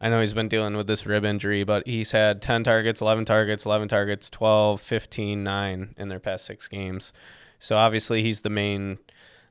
I 0.00 0.08
know 0.08 0.20
he's 0.20 0.32
been 0.32 0.48
dealing 0.48 0.74
with 0.74 0.86
this 0.86 1.04
rib 1.04 1.22
injury, 1.22 1.64
but 1.64 1.86
he's 1.86 2.12
had 2.12 2.40
10 2.40 2.64
targets, 2.64 3.02
11 3.02 3.26
targets, 3.26 3.66
11 3.66 3.88
targets, 3.88 4.30
12, 4.30 4.80
15, 4.80 5.44
9 5.44 5.94
in 5.98 6.08
their 6.08 6.18
past 6.18 6.46
six 6.46 6.66
games. 6.66 7.12
So 7.60 7.76
obviously 7.76 8.22
he's 8.22 8.40
the 8.40 8.50
main 8.50 8.98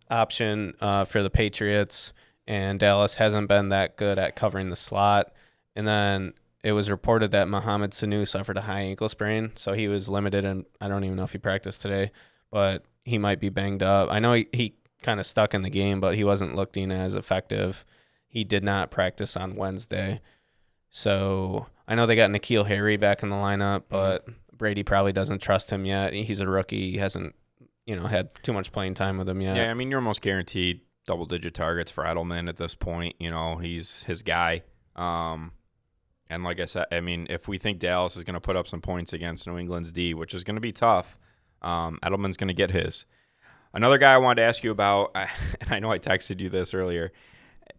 option 0.10 0.74
uh, 0.82 1.06
for 1.06 1.22
the 1.22 1.30
Patriots, 1.30 2.14
and 2.48 2.80
Dallas 2.80 3.18
hasn't 3.18 3.48
been 3.48 3.70
that 3.70 3.98
good 3.98 4.18
at 4.18 4.36
covering 4.36 4.72
the 4.72 4.76
slot. 4.76 5.32
And 5.76 5.88
then 5.88 6.34
it 6.64 6.72
was 6.72 6.90
reported 6.90 7.30
that 7.32 7.48
Mohamed 7.48 7.92
Sanu 7.92 8.28
suffered 8.28 8.58
a 8.58 8.62
high 8.62 8.82
ankle 8.82 9.10
sprain, 9.10 9.52
so 9.54 9.74
he 9.74 9.88
was 9.88 10.10
limited, 10.10 10.44
and 10.44 10.66
I 10.82 10.88
don't 10.88 11.04
even 11.04 11.18
know 11.18 11.24
if 11.24 11.34
he 11.34 11.38
practiced 11.38 11.84
today, 11.84 12.12
but 12.52 12.84
he 13.06 13.18
might 13.18 13.40
be 13.40 13.50
banged 13.50 13.82
up. 13.84 14.10
I 14.12 14.20
know 14.20 14.34
he, 14.34 14.48
he 14.54 14.76
kind 15.02 15.20
of 15.20 15.26
stuck 15.26 15.54
in 15.54 15.62
the 15.64 15.70
game, 15.70 16.00
but 16.00 16.16
he 16.16 16.24
wasn't 16.24 16.56
looking 16.56 16.92
as 16.92 17.16
effective. 17.16 17.86
He 18.28 18.44
did 18.44 18.64
not 18.64 18.92
practice 18.92 19.36
on 19.36 19.56
Wednesday. 19.56 20.22
So 20.90 21.68
I 21.88 21.96
know 21.96 22.06
they 22.06 22.16
got 22.16 22.30
N'Keal 22.30 22.68
Harry 22.68 22.98
back 22.98 23.24
in 23.24 23.30
the 23.30 23.36
lineup, 23.36 23.82
Mm-hmm. 23.82 23.90
but 23.90 24.26
Brady 24.56 24.84
probably 24.84 25.12
doesn't 25.14 25.42
trust 25.42 25.72
him 25.72 25.86
yet. 25.86 26.14
He's 26.14 26.40
a 26.40 26.48
rookie. 26.48 26.92
He 26.92 26.98
hasn't, 26.98 27.34
you 27.86 27.96
know, 27.96 28.06
had 28.06 28.30
too 28.44 28.54
much 28.54 28.72
playing 28.72 28.94
time 28.94 29.18
with 29.18 29.28
him 29.28 29.42
yet. 29.42 29.56
Yeah, 29.56 29.72
I 29.72 29.74
mean, 29.74 29.90
you're 29.90 30.00
almost 30.00 30.22
guaranteed 30.22 30.82
double 31.08 31.26
digit 31.26 31.56
targets 31.56 31.90
for 31.90 32.04
Edelman 32.04 32.48
at 32.48 32.58
this 32.58 32.76
point. 32.76 33.16
You 33.20 33.32
know, 33.32 33.58
he's 33.58 34.04
his 34.04 34.22
guy. 34.22 34.62
Um, 34.96 35.54
and 36.30 36.44
like 36.44 36.60
I 36.60 36.66
said, 36.66 36.86
I 36.92 37.02
mean, 37.02 37.26
if 37.30 37.48
we 37.48 37.58
think 37.58 37.80
Dallas 37.80 38.16
is 38.16 38.24
going 38.24 38.36
to 38.36 38.40
put 38.40 38.56
up 38.56 38.68
some 38.68 38.82
points 38.82 39.14
against 39.14 39.48
New 39.48 39.58
England's 39.58 39.92
D, 39.92 40.14
which 40.14 40.34
is 40.36 40.44
going 40.44 40.56
to 40.56 40.62
be 40.62 40.72
tough, 40.72 41.18
um, 41.62 42.00
Edelman's 42.04 42.38
going 42.38 42.48
to 42.48 42.54
get 42.54 42.72
his. 42.72 43.06
Another 43.74 43.98
guy 43.98 44.14
I 44.14 44.18
wanted 44.18 44.42
to 44.42 44.48
ask 44.48 44.64
you 44.64 44.72
about, 44.72 45.12
and 45.16 45.72
I 45.72 45.80
know 45.80 45.92
I 45.92 46.00
texted 46.00 46.40
you 46.40 46.50
this 46.50 46.74
earlier. 46.74 47.12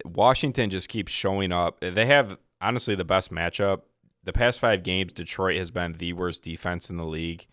Washington 0.05 0.71
just 0.71 0.88
keeps 0.88 1.12
showing 1.12 1.53
up. 1.53 1.81
They 1.81 2.07
have 2.07 2.38
honestly 2.61 2.95
the 2.95 3.05
best 3.05 3.31
matchup. 3.31 3.83
The 4.25 4.33
past 4.33 4.59
five 4.59 4.83
games, 4.83 5.12
Detroit 5.12 5.57
has 5.57 5.71
been 5.71 5.95
the 5.95 6.12
worst 6.12 6.42
defense 6.42 6.88
in 6.88 6.97
the 6.97 7.05
league, 7.05 7.47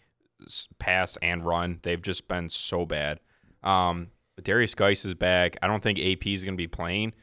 pass 0.78 1.18
and 1.22 1.46
run. 1.46 1.80
They've 1.82 2.02
just 2.02 2.28
been 2.28 2.48
so 2.50 2.86
bad. 2.86 3.20
Um, 3.64 4.12
Derrius 4.40 4.76
Guice 4.76 5.04
is 5.04 5.16
back. 5.16 5.58
I 5.62 5.68
don't 5.68 5.84
think 5.84 6.00
AP 6.00 6.28
is 6.28 6.44
going 6.44 6.54
to 6.54 6.62
be 6.62 6.68
playing 6.68 7.14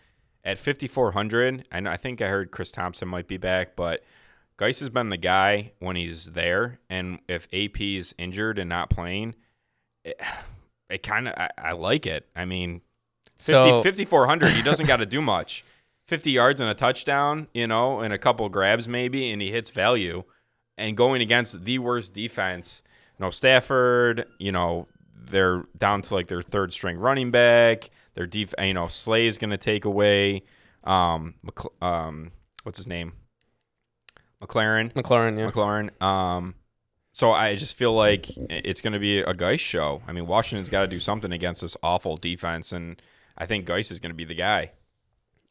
at 0.44 0.58
5400. 0.58 1.66
I 1.70 1.80
know, 1.80 1.90
I 1.90 1.96
think 1.96 2.20
I 2.20 2.26
heard 2.26 2.50
Chris 2.50 2.70
Thompson 2.70 3.08
might 3.08 3.28
be 3.28 3.36
back, 3.36 3.76
but 3.76 4.02
Guice 4.58 4.80
has 4.80 4.88
been 4.88 5.10
the 5.10 5.16
guy 5.16 5.72
when 5.78 5.96
he's 5.96 6.32
there. 6.32 6.78
And 6.88 7.18
if 7.28 7.48
AP 7.52 7.80
is 7.80 8.14
injured 8.18 8.58
and 8.58 8.68
not 8.68 8.90
playing, 8.90 9.34
it, 10.04 10.20
it 10.88 11.02
kind 11.02 11.28
of 11.28 11.34
I, 11.36 11.50
I 11.58 11.72
like 11.72 12.06
it. 12.06 12.26
I 12.34 12.44
mean, 12.44 12.80
50, 13.36 13.52
So 13.52 13.82
5400. 13.82 14.52
He 14.52 14.62
doesn't 14.62 14.86
got 14.86 14.98
to 14.98 15.06
do 15.06 15.20
much. 15.20 15.64
50 16.06 16.30
yards 16.30 16.60
and 16.60 16.70
a 16.70 16.74
touchdown, 16.74 17.48
you 17.52 17.66
know, 17.66 18.00
and 18.00 18.12
a 18.12 18.18
couple 18.18 18.48
grabs 18.48 18.86
maybe, 18.88 19.30
and 19.30 19.42
he 19.42 19.50
hits 19.50 19.70
value. 19.70 20.22
And 20.78 20.96
going 20.96 21.20
against 21.20 21.64
the 21.64 21.78
worst 21.78 22.14
defense, 22.14 22.82
you 23.18 23.24
know, 23.24 23.30
Stafford, 23.30 24.26
you 24.38 24.52
know, 24.52 24.86
they're 25.14 25.64
down 25.76 26.02
to 26.02 26.14
like 26.14 26.28
their 26.28 26.42
third 26.42 26.72
string 26.72 26.98
running 26.98 27.30
back. 27.30 27.90
Their 28.14 28.26
def, 28.26 28.54
you 28.58 28.74
know, 28.74 28.88
Slay 28.88 29.26
is 29.26 29.36
going 29.36 29.50
to 29.50 29.58
take 29.58 29.84
away, 29.84 30.42
um, 30.84 31.34
um, 31.82 32.30
what's 32.62 32.78
his 32.78 32.86
name? 32.86 33.12
McLaurin. 34.46 34.92
McLaurin, 34.92 35.38
yeah. 35.38 35.50
McLaurin. 35.50 36.02
Um, 36.02 36.54
so 37.12 37.32
I 37.32 37.56
just 37.56 37.76
feel 37.76 37.94
like 37.94 38.28
it's 38.50 38.80
going 38.80 38.92
to 38.92 38.98
be 38.98 39.20
a 39.20 39.34
Guice 39.34 39.60
show. 39.60 40.02
I 40.06 40.12
mean, 40.12 40.26
Washington's 40.26 40.68
got 40.68 40.82
to 40.82 40.86
do 40.86 40.98
something 40.98 41.32
against 41.32 41.62
this 41.62 41.76
awful 41.82 42.16
defense, 42.16 42.72
and 42.72 43.00
I 43.38 43.46
think 43.46 43.64
Guice 43.64 43.90
is 43.90 44.00
going 44.00 44.10
to 44.10 44.16
be 44.16 44.24
the 44.24 44.34
guy. 44.34 44.72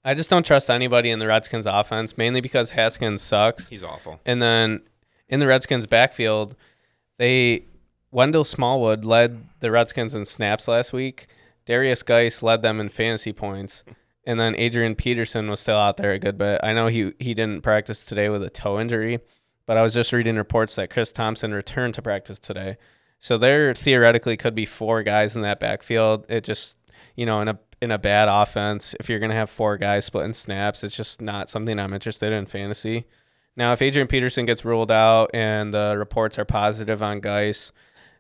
I 0.03 0.13
just 0.13 0.29
don't 0.29 0.45
trust 0.45 0.69
anybody 0.69 1.09
in 1.09 1.17
the 1.17 1.25
Redskins 1.25 1.65
offense, 1.65 2.15
mainly 2.17 2.39
because 2.39 2.71
Haskins 2.71 3.23
sucks. 3.23 3.69
He's 3.69 3.83
awful. 3.83 4.19
And 4.25 4.39
then 4.41 4.81
in 5.27 5.39
the 5.39 5.47
Redskins 5.47 5.87
backfield, 5.87 6.55
they 7.17 7.65
Wendell 8.11 8.43
Smallwood 8.43 9.03
led 9.03 9.47
the 9.61 9.71
Redskins 9.71 10.13
in 10.13 10.25
snaps 10.25 10.67
last 10.67 10.93
week. 10.93 11.25
Derrius 11.65 12.05
Guice 12.05 12.43
led 12.43 12.61
them 12.61 12.79
in 12.79 12.89
fantasy 12.89 13.33
points. 13.33 13.83
And 14.25 14.39
then 14.39 14.55
Adrian 14.57 14.95
Peterson 14.95 15.49
was 15.49 15.59
still 15.59 15.77
out 15.77 15.97
there 15.97 16.11
a 16.11 16.19
good 16.19 16.37
bit. 16.37 16.59
I 16.63 16.73
know 16.73 16.87
he 16.87 17.13
he 17.19 17.33
didn't 17.33 17.61
practice 17.61 18.03
today 18.03 18.29
with 18.29 18.43
a 18.43 18.49
toe 18.49 18.79
injury, 18.79 19.19
but 19.65 19.77
I 19.77 19.83
was 19.83 19.93
just 19.93 20.13
reading 20.13 20.35
reports 20.35 20.75
that 20.75 20.89
Chris 20.89 21.11
Thompson 21.11 21.53
returned 21.53 21.93
to 21.95 22.01
practice 22.01 22.39
today. 22.39 22.77
So 23.19 23.37
there 23.37 23.73
theoretically 23.73 24.37
could 24.37 24.55
be 24.55 24.65
four 24.65 25.03
guys 25.03 25.35
in 25.35 25.43
that 25.43 25.59
backfield. 25.59 26.25
It 26.29 26.43
just 26.43 26.77
you 27.15 27.25
know, 27.25 27.41
in 27.41 27.47
a 27.47 27.59
in 27.81 27.91
a 27.91 27.97
bad 27.97 28.27
offense, 28.29 28.95
if 28.99 29.09
you're 29.09 29.19
gonna 29.19 29.33
have 29.33 29.49
four 29.49 29.77
guys 29.77 30.05
splitting 30.05 30.33
snaps, 30.33 30.83
it's 30.83 30.95
just 30.95 31.21
not 31.21 31.49
something 31.49 31.79
I'm 31.79 31.93
interested 31.93 32.33
in 32.33 32.45
fantasy. 32.45 33.05
Now, 33.57 33.71
if 33.73 33.81
Adrian 33.81 34.07
Peterson 34.07 34.45
gets 34.45 34.65
ruled 34.65 34.91
out 34.91 35.31
and 35.33 35.73
the 35.73 35.95
reports 35.97 36.37
are 36.37 36.45
positive 36.45 37.01
on 37.01 37.21
Guice, 37.21 37.71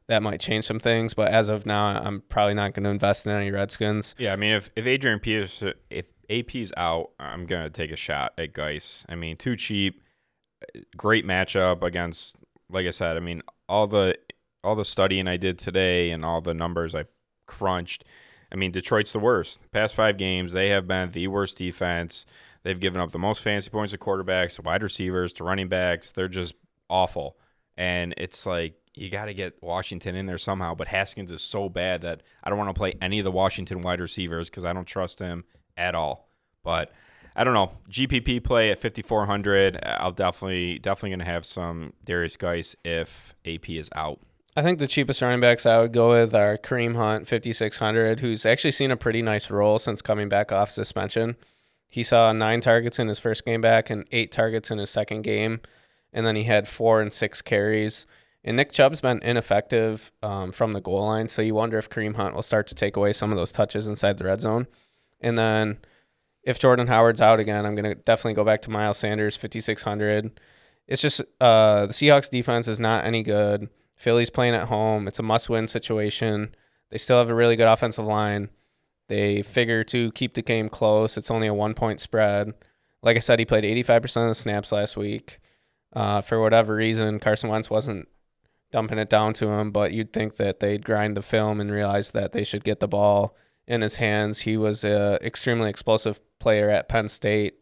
that 0.07 0.21
might 0.21 0.39
change 0.39 0.65
some 0.65 0.79
things. 0.79 1.13
But 1.13 1.31
as 1.31 1.49
of 1.49 1.65
now, 1.65 1.87
I'm 1.87 2.21
probably 2.29 2.53
not 2.53 2.73
going 2.73 2.83
to 2.83 2.89
invest 2.89 3.25
in 3.25 3.31
any 3.31 3.51
Redskins. 3.51 4.15
Yeah, 4.17 4.33
I 4.33 4.35
mean, 4.35 4.53
if, 4.53 4.69
if 4.75 4.85
Adrian 4.85 5.19
Peterson, 5.19 5.73
if 5.89 6.05
AP's 6.29 6.71
out, 6.77 7.11
I'm 7.19 7.45
going 7.45 7.63
to 7.63 7.69
take 7.69 7.91
a 7.91 7.95
shot 7.95 8.33
at 8.37 8.53
Guice. 8.53 9.05
I 9.09 9.15
mean, 9.15 9.37
too 9.37 9.55
cheap. 9.55 10.01
Great 10.97 11.25
matchup 11.25 11.83
against, 11.83 12.37
like 12.69 12.87
I 12.87 12.91
said, 12.91 13.17
I 13.17 13.19
mean, 13.19 13.41
all 13.67 13.87
the 13.87 14.17
all 14.63 14.75
the 14.75 14.85
studying 14.85 15.27
I 15.27 15.37
did 15.37 15.59
today 15.59 16.09
and 16.09 16.25
all 16.25 16.41
the 16.41 16.55
numbers 16.55 16.95
I 16.95 17.05
crunched. 17.45 18.03
I 18.51 18.55
mean, 18.55 18.71
Detroit's 18.71 19.13
the 19.13 19.19
worst. 19.19 19.59
Past 19.71 19.93
five 19.93 20.17
games, 20.17 20.53
they 20.53 20.69
have 20.69 20.87
been 20.87 21.11
the 21.11 21.27
worst 21.27 21.57
defense. 21.57 22.25
They've 22.63 22.79
given 22.79 22.99
up 22.99 23.11
the 23.11 23.19
most 23.19 23.43
fantasy 23.43 23.69
points 23.69 23.91
to 23.91 23.99
quarterbacks, 23.99 24.55
to 24.55 24.63
wide 24.63 24.81
receivers, 24.81 25.33
to 25.33 25.43
running 25.43 25.67
backs. 25.67 26.11
They're 26.11 26.27
just 26.27 26.55
awful. 26.89 27.37
And 27.77 28.15
it's 28.17 28.47
like 28.47 28.73
you 28.95 29.09
got 29.09 29.25
to 29.25 29.33
get 29.33 29.61
Washington 29.61 30.15
in 30.15 30.25
there 30.25 30.37
somehow. 30.37 30.75
But 30.75 30.87
Haskins 30.87 31.31
is 31.31 31.41
so 31.41 31.69
bad 31.69 32.01
that 32.01 32.21
I 32.43 32.49
don't 32.49 32.57
want 32.57 32.69
to 32.69 32.79
play 32.79 32.95
any 33.01 33.19
of 33.19 33.25
the 33.25 33.31
Washington 33.31 33.81
wide 33.81 34.01
receivers 34.01 34.49
because 34.49 34.65
I 34.65 34.73
don't 34.73 34.85
trust 34.85 35.19
him 35.19 35.45
at 35.77 35.95
all. 35.95 36.29
But 36.63 36.91
I 37.35 37.43
don't 37.43 37.53
know. 37.53 37.71
GPP 37.89 38.43
play 38.43 38.71
at 38.71 38.81
5400. 38.81 39.75
Uh, 39.75 39.97
I'll 39.99 40.11
definitely 40.11 40.79
definitely 40.79 41.11
gonna 41.11 41.25
have 41.25 41.45
some 41.45 41.93
Derrius 42.05 42.37
Guice 42.37 42.75
if 42.85 43.35
AP 43.45 43.69
is 43.71 43.89
out. 43.93 44.19
I 44.57 44.61
think 44.61 44.79
the 44.79 44.87
cheapest 44.87 45.21
running 45.21 45.41
backs 45.41 45.65
I 45.65 45.79
would 45.79 45.91
go 45.91 46.09
with 46.09 46.33
are 46.33 46.57
Kareem 46.57 46.95
Hunt, 46.95 47.27
5,600, 47.27 48.21
who's 48.21 48.45
actually 48.45 48.71
seen 48.71 48.89
a 48.89 48.95
pretty 48.95 49.21
nice 49.21 49.49
role 49.49 49.77
since 49.77 50.01
coming 50.01 50.29
back 50.29 50.53
off 50.53 50.69
suspension. 50.69 51.35
He 51.89 52.03
saw 52.03 52.31
nine 52.31 52.61
targets 52.61 52.97
in 52.97 53.09
his 53.09 53.19
first 53.19 53.43
game 53.45 53.59
back 53.59 53.89
and 53.89 54.07
eight 54.13 54.31
targets 54.31 54.71
in 54.71 54.77
his 54.77 54.89
second 54.89 55.23
game. 55.23 55.59
And 56.13 56.25
then 56.25 56.37
he 56.37 56.43
had 56.43 56.69
four 56.69 57.01
and 57.01 57.11
six 57.11 57.41
carries. 57.41 58.05
And 58.45 58.57
Nick 58.57 58.71
Chubb's 58.71 59.01
been 59.01 59.23
ineffective 59.23 60.11
um, 60.21 60.51
from 60.51 60.73
the 60.73 60.79
goal 60.79 61.03
line. 61.03 61.27
So 61.27 61.41
you 61.41 61.55
wonder 61.55 61.79
if 61.79 61.89
Kareem 61.89 62.15
Hunt 62.15 62.35
will 62.35 62.43
start 62.43 62.67
to 62.67 62.75
take 62.75 62.95
away 62.95 63.11
some 63.11 63.31
of 63.31 63.37
those 63.37 63.51
touches 63.51 63.87
inside 63.87 64.19
the 64.19 64.23
red 64.23 64.39
zone. 64.39 64.67
And 65.19 65.35
then 65.35 65.79
if 66.43 66.59
Jordan 66.59 66.85
Howard's 66.85 67.21
out 67.21 67.39
again, 67.39 67.65
I'm 67.65 67.73
going 67.73 67.85
to 67.85 67.95
definitely 67.95 68.35
go 68.35 68.43
back 68.43 68.61
to 68.61 68.69
Miles 68.69 68.99
Sanders, 68.99 69.35
5,600. 69.35 70.39
It's 70.87 71.01
just 71.01 71.21
uh, 71.41 71.87
the 71.87 71.93
Seahawks 71.93 72.29
defense 72.29 72.67
is 72.67 72.79
not 72.79 73.05
any 73.05 73.23
good. 73.23 73.67
Philly's 73.95 74.29
playing 74.29 74.53
at 74.53 74.67
home. 74.67 75.07
It's 75.07 75.17
a 75.17 75.23
must 75.23 75.49
win 75.49 75.67
situation. 75.67 76.53
They 76.91 76.99
still 76.99 77.17
have 77.17 77.29
a 77.29 77.35
really 77.35 77.55
good 77.55 77.67
offensive 77.67 78.05
line. 78.05 78.49
They 79.07 79.41
figure 79.41 79.83
to 79.85 80.11
keep 80.11 80.35
the 80.35 80.43
game 80.43 80.69
close. 80.69 81.17
It's 81.17 81.31
only 81.31 81.47
a 81.47 81.53
one 81.53 81.73
point 81.73 81.99
spread. 81.99 82.53
Like 83.01 83.17
I 83.17 83.21
said, 83.21 83.39
he 83.39 83.45
played 83.45 83.63
85% 83.63 84.23
of 84.23 84.27
the 84.27 84.35
snaps 84.35 84.71
last 84.71 84.97
week. 84.97 85.39
Uh, 85.93 86.21
for 86.21 86.39
whatever 86.39 86.75
reason, 86.75 87.19
Carson 87.19 87.49
Wentz 87.49 87.69
wasn't 87.69 88.07
dumping 88.75 88.97
it 88.97 89.09
down 89.09 89.31
to 89.31 89.47
him, 89.47 89.71
but 89.71 89.93
you'd 89.93 90.11
think 90.11 90.35
that 90.35 90.59
they'd 90.59 90.83
grind 90.83 91.15
the 91.15 91.21
film 91.21 91.61
and 91.61 91.71
realize 91.71 92.11
that 92.11 92.33
they 92.33 92.43
should 92.43 92.65
get 92.65 92.81
the 92.81 92.89
ball 92.89 93.33
in 93.67 93.79
his 93.79 93.95
hands. 93.95 94.41
He 94.41 94.57
was 94.57 94.83
an 94.83 95.13
extremely 95.21 95.69
explosive 95.69 96.19
player 96.39 96.69
at 96.69 96.89
Penn 96.89 97.07
State. 97.07 97.53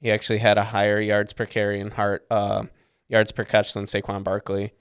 He 0.00 0.10
actually 0.10 0.38
had 0.38 0.56
a 0.56 0.64
higher 0.64 0.98
yards 0.98 1.34
per 1.34 1.44
carry 1.44 1.78
and 1.78 1.92
heart 1.92 2.24
uh, 2.30 2.62
yards 3.06 3.32
per 3.32 3.44
catch 3.44 3.74
than 3.74 3.84
Saquon 3.84 4.24
Barkley. 4.24 4.72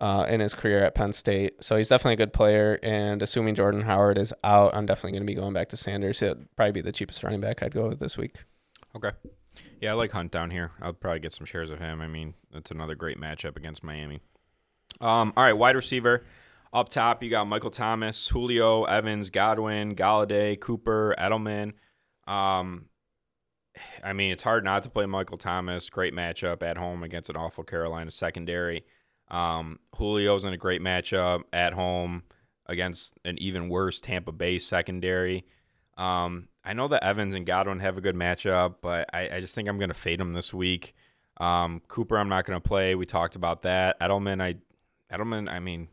uh, 0.00 0.24
in 0.28 0.40
his 0.40 0.54
career 0.54 0.82
at 0.84 0.94
Penn 0.94 1.12
State. 1.12 1.62
So 1.62 1.76
he's 1.76 1.88
definitely 1.88 2.14
a 2.14 2.16
good 2.26 2.32
player. 2.32 2.78
And 2.82 3.22
assuming 3.22 3.54
Jordan 3.54 3.82
Howard 3.82 4.18
is 4.18 4.32
out, 4.42 4.74
I'm 4.74 4.86
definitely 4.86 5.12
going 5.12 5.22
to 5.22 5.26
be 5.26 5.34
going 5.34 5.52
back 5.52 5.68
to 5.70 5.76
Sanders. 5.76 6.22
It'd 6.22 6.48
probably 6.56 6.72
be 6.72 6.80
the 6.80 6.92
cheapest 6.92 7.22
running 7.22 7.40
back 7.40 7.62
I'd 7.62 7.74
go 7.74 7.88
with 7.88 8.00
this 8.00 8.16
week. 8.16 8.36
Okay. 8.96 9.10
Yeah, 9.80 9.90
I 9.90 9.94
like 9.94 10.12
Hunt 10.12 10.30
down 10.30 10.50
here. 10.50 10.72
I'll 10.80 10.92
probably 10.92 11.20
get 11.20 11.32
some 11.32 11.44
shares 11.46 11.70
of 11.70 11.78
him. 11.78 12.00
I 12.00 12.06
mean, 12.06 12.34
it's 12.52 12.70
another 12.70 12.94
great 12.94 13.20
matchup 13.20 13.56
against 13.56 13.84
Miami. 13.84 14.20
Um, 15.00 15.32
all 15.36 15.44
right, 15.44 15.52
wide 15.52 15.76
receiver. 15.76 16.24
Up 16.72 16.88
top, 16.88 17.22
you 17.22 17.30
got 17.30 17.48
Michael 17.48 17.70
Thomas, 17.70 18.28
Julio, 18.28 18.84
Evans, 18.84 19.30
Godwin, 19.30 19.96
Golladay, 19.96 20.58
Cooper, 20.60 21.14
Edelman. 21.18 21.72
Um, 22.28 22.86
I 24.04 24.12
mean, 24.12 24.30
it's 24.30 24.42
hard 24.42 24.64
not 24.64 24.82
to 24.84 24.90
play 24.90 25.06
Michael 25.06 25.36
Thomas. 25.36 25.90
Great 25.90 26.14
matchup 26.14 26.62
at 26.62 26.76
home 26.76 27.02
against 27.02 27.28
an 27.28 27.36
awful 27.36 27.64
Carolina 27.64 28.10
secondary. 28.10 28.84
Um, 29.28 29.78
Julio's 29.96 30.44
in 30.44 30.52
a 30.52 30.56
great 30.56 30.80
matchup 30.80 31.42
at 31.52 31.72
home 31.72 32.22
against 32.66 33.18
an 33.24 33.36
even 33.38 33.68
worse 33.68 34.00
Tampa 34.00 34.32
Bay 34.32 34.58
secondary. 34.58 35.44
Um, 35.96 36.48
I 36.64 36.72
know 36.72 36.88
that 36.88 37.04
Evans 37.04 37.34
and 37.34 37.46
Godwin 37.46 37.80
have 37.80 37.98
a 37.98 38.00
good 38.00 38.14
matchup, 38.14 38.76
but 38.80 39.08
I, 39.12 39.36
I 39.36 39.40
just 39.40 39.54
think 39.54 39.68
I'm 39.68 39.78
going 39.78 39.88
to 39.88 39.94
fade 39.94 40.20
them 40.20 40.32
this 40.32 40.54
week. 40.54 40.94
Um, 41.38 41.80
Cooper, 41.88 42.18
I'm 42.18 42.28
not 42.28 42.44
going 42.44 42.60
to 42.60 42.68
play. 42.68 42.94
We 42.94 43.06
talked 43.06 43.34
about 43.34 43.62
that. 43.62 43.98
Edelman, 44.00 44.42
I 44.42 44.56
Edelman, 45.12 45.50
I 45.50 45.58
mean, 45.58 45.88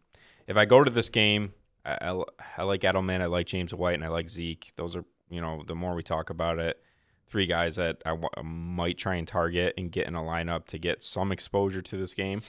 if 0.48 0.58
I 0.58 0.66
go 0.66 0.84
to 0.84 0.92
this 0.92 1.10
game, 1.10 1.54
I, 1.86 1.98
I, 2.02 2.24
I 2.58 2.64
like 2.64 2.82
Edelman, 2.82 3.22
I 3.22 3.26
like 3.26 3.48
James 3.48 3.74
White, 3.74 3.96
and 3.96 4.04
I 4.04 4.10
like 4.10 4.30
Zeke. 4.30 4.72
Those 4.76 4.96
are, 4.96 5.06
you 5.30 5.42
know, 5.42 5.64
the 5.66 5.76
more 5.76 5.96
we 5.96 6.04
talk 6.04 6.30
about 6.30 6.60
it, 6.60 6.82
three 7.30 7.46
guys 7.46 7.76
that 7.76 8.02
I 8.06 8.12
w- 8.12 8.30
might 8.44 8.98
try 8.98 9.16
and 9.16 9.28
target 9.28 9.74
and 9.78 9.92
get 9.92 10.08
in 10.08 10.16
a 10.16 10.22
lineup 10.22 10.66
to 10.68 10.78
get 10.78 11.04
some 11.04 11.32
exposure 11.32 11.82
to 11.82 11.98
this 11.98 12.14
game. 12.14 12.42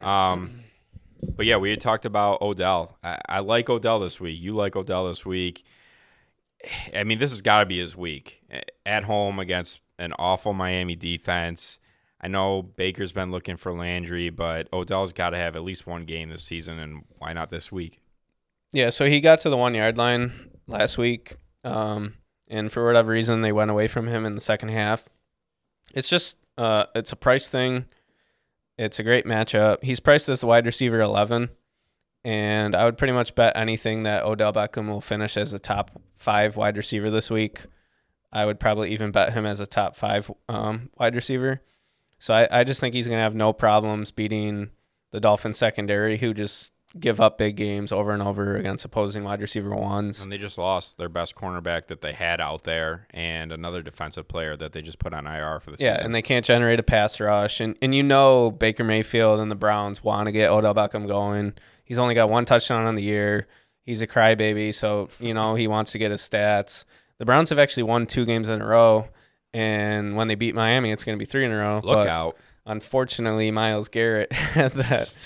Um, 0.00 0.60
but 1.36 1.46
yeah, 1.46 1.56
we 1.56 1.70
had 1.70 1.80
talked 1.80 2.04
about 2.04 2.42
Odell. 2.42 2.98
I, 3.02 3.18
I 3.28 3.38
like 3.40 3.70
Odell 3.70 4.00
this 4.00 4.20
week. 4.20 4.40
You 4.40 4.54
like 4.54 4.76
Odell 4.76 5.08
this 5.08 5.24
week. 5.24 5.64
I 6.94 7.04
mean, 7.04 7.18
this 7.18 7.30
has 7.30 7.42
got 7.42 7.60
to 7.60 7.66
be 7.66 7.78
his 7.78 7.96
week 7.96 8.42
at 8.86 9.04
home 9.04 9.38
against 9.38 9.80
an 9.98 10.12
awful 10.18 10.52
Miami 10.52 10.96
defense. 10.96 11.78
I 12.24 12.26
know 12.26 12.62
Baker's 12.62 13.12
been 13.12 13.30
looking 13.30 13.58
for 13.58 13.70
Landry, 13.74 14.30
but 14.30 14.66
Odell's 14.72 15.12
got 15.12 15.30
to 15.30 15.36
have 15.36 15.56
at 15.56 15.62
least 15.62 15.86
one 15.86 16.06
game 16.06 16.30
this 16.30 16.42
season, 16.42 16.78
and 16.78 17.04
why 17.18 17.34
not 17.34 17.50
this 17.50 17.70
week? 17.70 18.00
Yeah, 18.72 18.88
so 18.88 19.04
he 19.04 19.20
got 19.20 19.40
to 19.40 19.50
the 19.50 19.58
one 19.58 19.74
yard 19.74 19.98
line 19.98 20.50
last 20.66 20.96
week, 20.96 21.36
um, 21.64 22.14
and 22.48 22.72
for 22.72 22.86
whatever 22.86 23.12
reason, 23.12 23.42
they 23.42 23.52
went 23.52 23.70
away 23.70 23.88
from 23.88 24.06
him 24.06 24.24
in 24.24 24.34
the 24.34 24.40
second 24.40 24.70
half. 24.70 25.06
It's 25.94 26.08
just, 26.08 26.38
uh, 26.56 26.86
it's 26.94 27.12
a 27.12 27.16
price 27.16 27.50
thing. 27.50 27.84
It's 28.78 28.98
a 28.98 29.02
great 29.02 29.26
matchup. 29.26 29.84
He's 29.84 30.00
priced 30.00 30.30
as 30.30 30.40
the 30.40 30.46
wide 30.46 30.64
receiver 30.64 31.02
11, 31.02 31.50
and 32.24 32.74
I 32.74 32.86
would 32.86 32.96
pretty 32.96 33.12
much 33.12 33.34
bet 33.34 33.54
anything 33.54 34.04
that 34.04 34.24
Odell 34.24 34.54
Beckham 34.54 34.88
will 34.88 35.02
finish 35.02 35.36
as 35.36 35.52
a 35.52 35.58
top 35.58 35.90
five 36.16 36.56
wide 36.56 36.78
receiver 36.78 37.10
this 37.10 37.30
week. 37.30 37.66
I 38.32 38.46
would 38.46 38.58
probably 38.58 38.92
even 38.92 39.10
bet 39.10 39.34
him 39.34 39.44
as 39.44 39.60
a 39.60 39.66
top 39.66 39.94
five 39.94 40.30
um, 40.48 40.88
wide 40.98 41.14
receiver. 41.14 41.60
So 42.24 42.32
I, 42.32 42.48
I 42.60 42.64
just 42.64 42.80
think 42.80 42.94
he's 42.94 43.06
going 43.06 43.18
to 43.18 43.22
have 43.22 43.34
no 43.34 43.52
problems 43.52 44.10
beating 44.10 44.70
the 45.10 45.20
Dolphins 45.20 45.58
secondary, 45.58 46.16
who 46.16 46.32
just 46.32 46.72
give 46.98 47.20
up 47.20 47.36
big 47.36 47.54
games 47.54 47.92
over 47.92 48.12
and 48.12 48.22
over 48.22 48.56
against 48.56 48.86
opposing 48.86 49.24
wide 49.24 49.42
receiver 49.42 49.76
ones. 49.76 50.22
And 50.22 50.32
they 50.32 50.38
just 50.38 50.56
lost 50.56 50.96
their 50.96 51.10
best 51.10 51.34
cornerback 51.34 51.88
that 51.88 52.00
they 52.00 52.14
had 52.14 52.40
out 52.40 52.64
there 52.64 53.06
and 53.10 53.52
another 53.52 53.82
defensive 53.82 54.26
player 54.26 54.56
that 54.56 54.72
they 54.72 54.80
just 54.80 54.98
put 54.98 55.12
on 55.12 55.26
IR 55.26 55.60
for 55.60 55.70
the 55.70 55.76
yeah, 55.78 55.96
season. 55.96 56.00
Yeah, 56.00 56.04
and 56.06 56.14
they 56.14 56.22
can't 56.22 56.46
generate 56.46 56.80
a 56.80 56.82
pass 56.82 57.20
rush. 57.20 57.60
And 57.60 57.76
and 57.82 57.94
you 57.94 58.02
know 58.02 58.50
Baker 58.50 58.84
Mayfield 58.84 59.38
and 59.38 59.50
the 59.50 59.54
Browns 59.54 60.02
want 60.02 60.24
to 60.24 60.32
get 60.32 60.50
Odell 60.50 60.74
Beckham 60.74 61.06
going. 61.06 61.52
He's 61.84 61.98
only 61.98 62.14
got 62.14 62.30
one 62.30 62.46
touchdown 62.46 62.86
on 62.86 62.94
the 62.94 63.02
year. 63.02 63.48
He's 63.82 64.00
a 64.00 64.06
crybaby, 64.06 64.72
so 64.72 65.10
you 65.20 65.34
know 65.34 65.56
he 65.56 65.68
wants 65.68 65.92
to 65.92 65.98
get 65.98 66.10
his 66.10 66.22
stats. 66.22 66.86
The 67.18 67.26
Browns 67.26 67.50
have 67.50 67.58
actually 67.58 67.82
won 67.82 68.06
two 68.06 68.24
games 68.24 68.48
in 68.48 68.62
a 68.62 68.66
row, 68.66 69.08
and 69.54 70.16
when 70.16 70.28
they 70.28 70.34
beat 70.34 70.54
Miami, 70.54 70.90
it's 70.90 71.04
going 71.04 71.16
to 71.16 71.22
be 71.22 71.24
three 71.24 71.44
in 71.46 71.52
a 71.52 71.56
row. 71.56 71.80
Look 71.82 71.96
But 71.96 72.08
out. 72.08 72.36
Unfortunately, 72.66 73.50
Myles 73.50 73.88
Garrett 73.88 74.32
had 74.32 74.72
that 74.74 75.16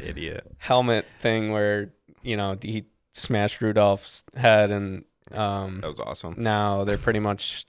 idiot. 0.00 0.46
helmet 0.58 1.04
thing 1.20 1.50
where 1.52 1.92
you 2.22 2.36
know 2.36 2.56
he 2.62 2.84
smashed 3.12 3.60
Rudolph's 3.60 4.24
head, 4.36 4.70
and 4.70 5.04
um, 5.32 5.80
That 5.82 5.90
was 5.90 6.00
awesome. 6.00 6.34
now 6.38 6.84
they're 6.84 6.98
pretty 6.98 7.20
much 7.20 7.66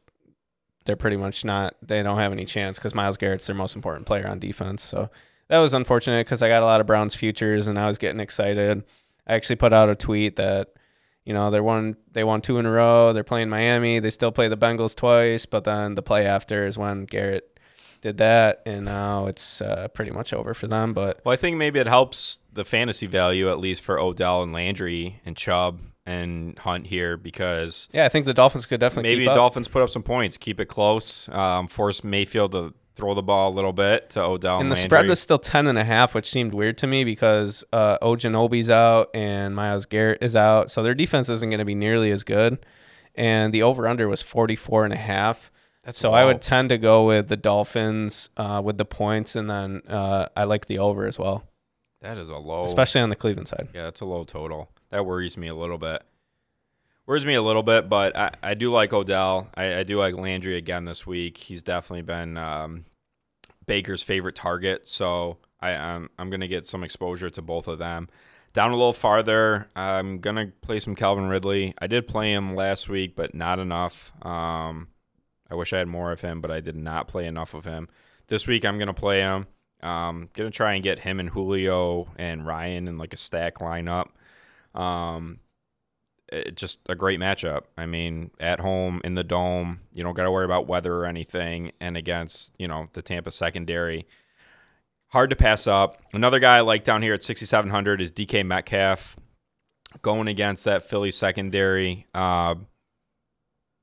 they're 0.85 0.95
pretty 0.97 1.17
much 1.17 1.43
not 1.45 1.75
they 1.81 2.03
don't 2.03 2.17
have 2.19 2.31
any 2.33 2.45
chance 2.45 2.77
because 2.77 2.93
Myles 2.93 3.17
Garrett's 3.17 3.47
their 3.47 3.55
most 3.55 3.75
important 3.75 4.05
player 4.05 4.27
on 4.27 4.39
defense. 4.39 4.83
So 4.83 5.09
that 5.47 5.59
was 5.59 5.73
unfortunate 5.73 6.25
because 6.25 6.41
I 6.43 6.49
got 6.49 6.61
a 6.61 6.65
lot 6.65 6.81
of 6.81 6.87
Browns 6.87 7.15
futures 7.15 7.67
and 7.67 7.79
I 7.79 7.87
was 7.87 7.97
getting 7.97 8.19
excited. 8.19 8.83
I 9.25 9.35
actually 9.35 9.55
put 9.55 9.71
out 9.71 9.89
a 9.89 9.95
tweet 9.95 10.35
that 10.35 10.73
you 11.25 11.33
know 11.33 11.51
they 11.51 11.61
won 11.61 11.95
they 12.11 12.23
won 12.23 12.41
two 12.41 12.57
in 12.57 12.65
a 12.65 12.71
row. 12.71 13.13
They're 13.13 13.23
playing 13.23 13.49
Miami. 13.49 13.99
They 13.99 14.09
still 14.09 14.31
play 14.31 14.47
the 14.47 14.57
Bengals 14.57 14.95
twice, 14.95 15.45
but 15.45 15.63
then 15.63 15.95
the 15.95 16.01
play 16.01 16.25
after 16.25 16.65
is 16.65 16.77
when 16.77 17.05
Garrett 17.05 17.59
did 18.01 18.17
that, 18.17 18.61
and 18.65 18.85
now 18.85 19.27
it's 19.27 19.61
uh, 19.61 19.87
pretty 19.87 20.11
much 20.11 20.33
over 20.33 20.53
for 20.53 20.67
them. 20.67 20.93
But 20.93 21.21
Well, 21.23 21.33
I 21.33 21.37
think 21.37 21.57
maybe 21.57 21.79
it 21.79 21.87
helps 21.87 22.41
the 22.51 22.65
fantasy 22.65 23.07
value 23.07 23.49
at 23.49 23.59
least 23.59 23.81
for 23.81 23.99
Odell 23.99 24.43
and 24.43 24.53
Landry 24.53 25.21
and 25.25 25.35
Chubb 25.35 25.79
and 26.05 26.59
Hunt 26.59 26.87
here 26.87 27.15
because 27.15 27.87
yeah, 27.91 28.05
I 28.05 28.09
think 28.09 28.25
the 28.25 28.33
Dolphins 28.33 28.65
could 28.65 28.79
definitely 28.79 29.11
maybe. 29.13 29.25
Dolphins 29.25 29.67
put 29.67 29.81
up 29.81 29.89
some 29.89 30.03
points, 30.03 30.37
keep 30.37 30.59
it 30.59 30.65
close, 30.65 31.29
um, 31.29 31.67
force 31.67 32.03
Mayfield 32.03 32.51
to 32.51 32.73
throw 32.95 33.13
the 33.13 33.23
ball 33.23 33.49
a 33.49 33.53
little 33.53 33.73
bit 33.73 34.09
to 34.11 34.21
Odell 34.21 34.55
and, 34.57 34.63
and 34.63 34.71
the 34.71 34.75
Landry. 34.75 34.87
spread 34.87 35.07
was 35.07 35.19
still 35.19 35.39
10 35.39 35.67
and 35.67 35.77
a 35.79 35.83
half 35.83 36.13
which 36.13 36.29
seemed 36.29 36.53
weird 36.53 36.77
to 36.77 36.87
me 36.87 37.03
because 37.03 37.63
uh 37.73 37.97
Ogunjobi's 37.99 38.69
out 38.69 39.09
and 39.13 39.55
Myles 39.55 39.85
Garrett 39.85 40.21
is 40.21 40.35
out 40.35 40.69
so 40.69 40.83
their 40.83 40.93
defense 40.93 41.27
isn't 41.29 41.49
going 41.49 41.59
to 41.59 41.65
be 41.65 41.75
nearly 41.75 42.11
as 42.11 42.23
good 42.23 42.63
and 43.15 43.53
the 43.53 43.63
over 43.63 43.87
under 43.87 44.07
was 44.07 44.21
44 44.21 44.85
and 44.85 44.93
a 44.93 44.97
half 44.97 45.51
That's 45.83 45.97
so 45.97 46.11
I 46.13 46.25
would 46.25 46.41
tend 46.41 46.69
to 46.69 46.77
go 46.77 47.07
with 47.07 47.29
the 47.29 47.37
Dolphins 47.37 48.29
uh, 48.37 48.61
with 48.63 48.77
the 48.77 48.85
points 48.85 49.35
and 49.35 49.49
then 49.49 49.81
uh, 49.87 50.27
I 50.35 50.43
like 50.43 50.67
the 50.67 50.79
over 50.79 51.05
as 51.07 51.17
well 51.17 51.43
That 52.01 52.17
is 52.17 52.29
a 52.29 52.37
low. 52.37 52.63
especially 52.63 53.01
on 53.01 53.09
the 53.09 53.15
Cleveland 53.15 53.47
side 53.47 53.69
Yeah, 53.73 53.83
that's 53.85 54.01
a 54.01 54.05
low 54.05 54.23
total. 54.23 54.69
That 54.91 55.05
worries 55.07 55.35
me 55.37 55.47
a 55.47 55.55
little 55.55 55.79
bit. 55.79 56.03
Worries 57.05 57.25
me 57.25 57.33
a 57.33 57.41
little 57.41 57.63
bit, 57.63 57.89
but 57.89 58.15
I, 58.15 58.31
I 58.41 58.53
do 58.53 58.71
like 58.71 58.93
Odell. 58.93 59.49
I, 59.55 59.79
I 59.79 59.83
do 59.83 59.97
like 59.97 60.15
Landry 60.15 60.55
again 60.55 60.85
this 60.85 61.05
week. 61.05 61.37
He's 61.37 61.61
definitely 61.61 62.03
been 62.03 62.37
um, 62.37 62.85
Baker's 63.65 64.01
favorite 64.01 64.35
target, 64.35 64.87
so 64.87 65.37
I, 65.59 65.71
I'm 65.71 66.09
I'm 66.17 66.29
gonna 66.29 66.47
get 66.47 66.65
some 66.65 66.81
exposure 66.81 67.29
to 67.29 67.41
both 67.41 67.67
of 67.67 67.77
them. 67.77 68.07
Down 68.53 68.71
a 68.71 68.75
little 68.75 68.93
farther, 68.93 69.69
I'm 69.75 70.19
gonna 70.19 70.53
play 70.61 70.79
some 70.79 70.95
Calvin 70.95 71.27
Ridley. 71.27 71.73
I 71.79 71.87
did 71.87 72.07
play 72.07 72.31
him 72.31 72.55
last 72.55 72.87
week, 72.87 73.17
but 73.17 73.35
not 73.35 73.59
enough. 73.59 74.13
Um, 74.25 74.87
I 75.51 75.55
wish 75.55 75.73
I 75.73 75.79
had 75.79 75.89
more 75.89 76.13
of 76.13 76.21
him, 76.21 76.39
but 76.39 76.51
I 76.51 76.61
did 76.61 76.77
not 76.77 77.09
play 77.09 77.25
enough 77.25 77.53
of 77.53 77.65
him. 77.65 77.89
This 78.27 78.47
week, 78.47 78.63
I'm 78.63 78.79
gonna 78.79 78.93
play 78.93 79.19
him. 79.19 79.47
Um, 79.81 80.29
gonna 80.31 80.51
try 80.51 80.75
and 80.75 80.83
get 80.83 80.99
him 80.99 81.19
and 81.19 81.29
Julio 81.29 82.07
and 82.15 82.47
Ryan 82.47 82.87
in 82.87 82.97
like 82.97 83.11
a 83.11 83.17
stack 83.17 83.55
lineup. 83.55 84.07
Um, 84.73 85.39
it, 86.33 86.55
just 86.55 86.79
a 86.89 86.95
great 86.95 87.19
matchup. 87.19 87.63
I 87.77 87.85
mean, 87.85 88.31
at 88.39 88.59
home 88.59 89.01
in 89.03 89.15
the 89.15 89.23
dome, 89.23 89.81
you 89.93 90.03
don't 90.03 90.15
got 90.15 90.23
to 90.23 90.31
worry 90.31 90.45
about 90.45 90.67
weather 90.67 90.95
or 90.95 91.05
anything, 91.05 91.71
and 91.79 91.95
against 91.95 92.53
you 92.57 92.67
know 92.67 92.89
the 92.93 93.01
Tampa 93.01 93.31
secondary, 93.31 94.07
hard 95.07 95.29
to 95.29 95.35
pass 95.35 95.67
up. 95.67 95.97
Another 96.13 96.39
guy 96.39 96.57
I 96.57 96.61
like 96.61 96.83
down 96.83 97.01
here 97.01 97.13
at 97.13 97.23
6,700 97.23 98.01
is 98.01 98.11
DK 98.11 98.45
Metcalf, 98.45 99.15
going 100.01 100.27
against 100.27 100.65
that 100.65 100.87
Philly 100.87 101.11
secondary. 101.11 102.07
Uh, 102.13 102.55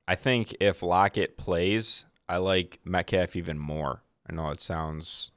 I 0.07 0.15
think 0.15 0.55
if 0.59 0.83
Lockett 0.83 1.37
plays, 1.37 2.05
I 2.27 2.37
like 2.37 2.79
Metcalf 2.83 3.35
even 3.35 3.57
more. 3.57 4.03
I 4.29 4.33
know 4.33 4.49
it 4.49 4.61
sounds 4.61 5.31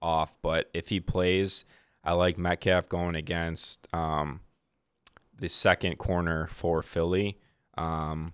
off, 0.00 0.36
but 0.42 0.70
if 0.72 0.88
he 0.88 1.00
plays, 1.00 1.64
I 2.02 2.12
like 2.12 2.38
Metcalf 2.38 2.88
going 2.88 3.14
against 3.14 3.88
um, 3.92 4.40
the 5.38 5.48
second 5.48 5.98
corner 5.98 6.46
for 6.46 6.82
Philly. 6.82 7.38
Um, 7.76 8.32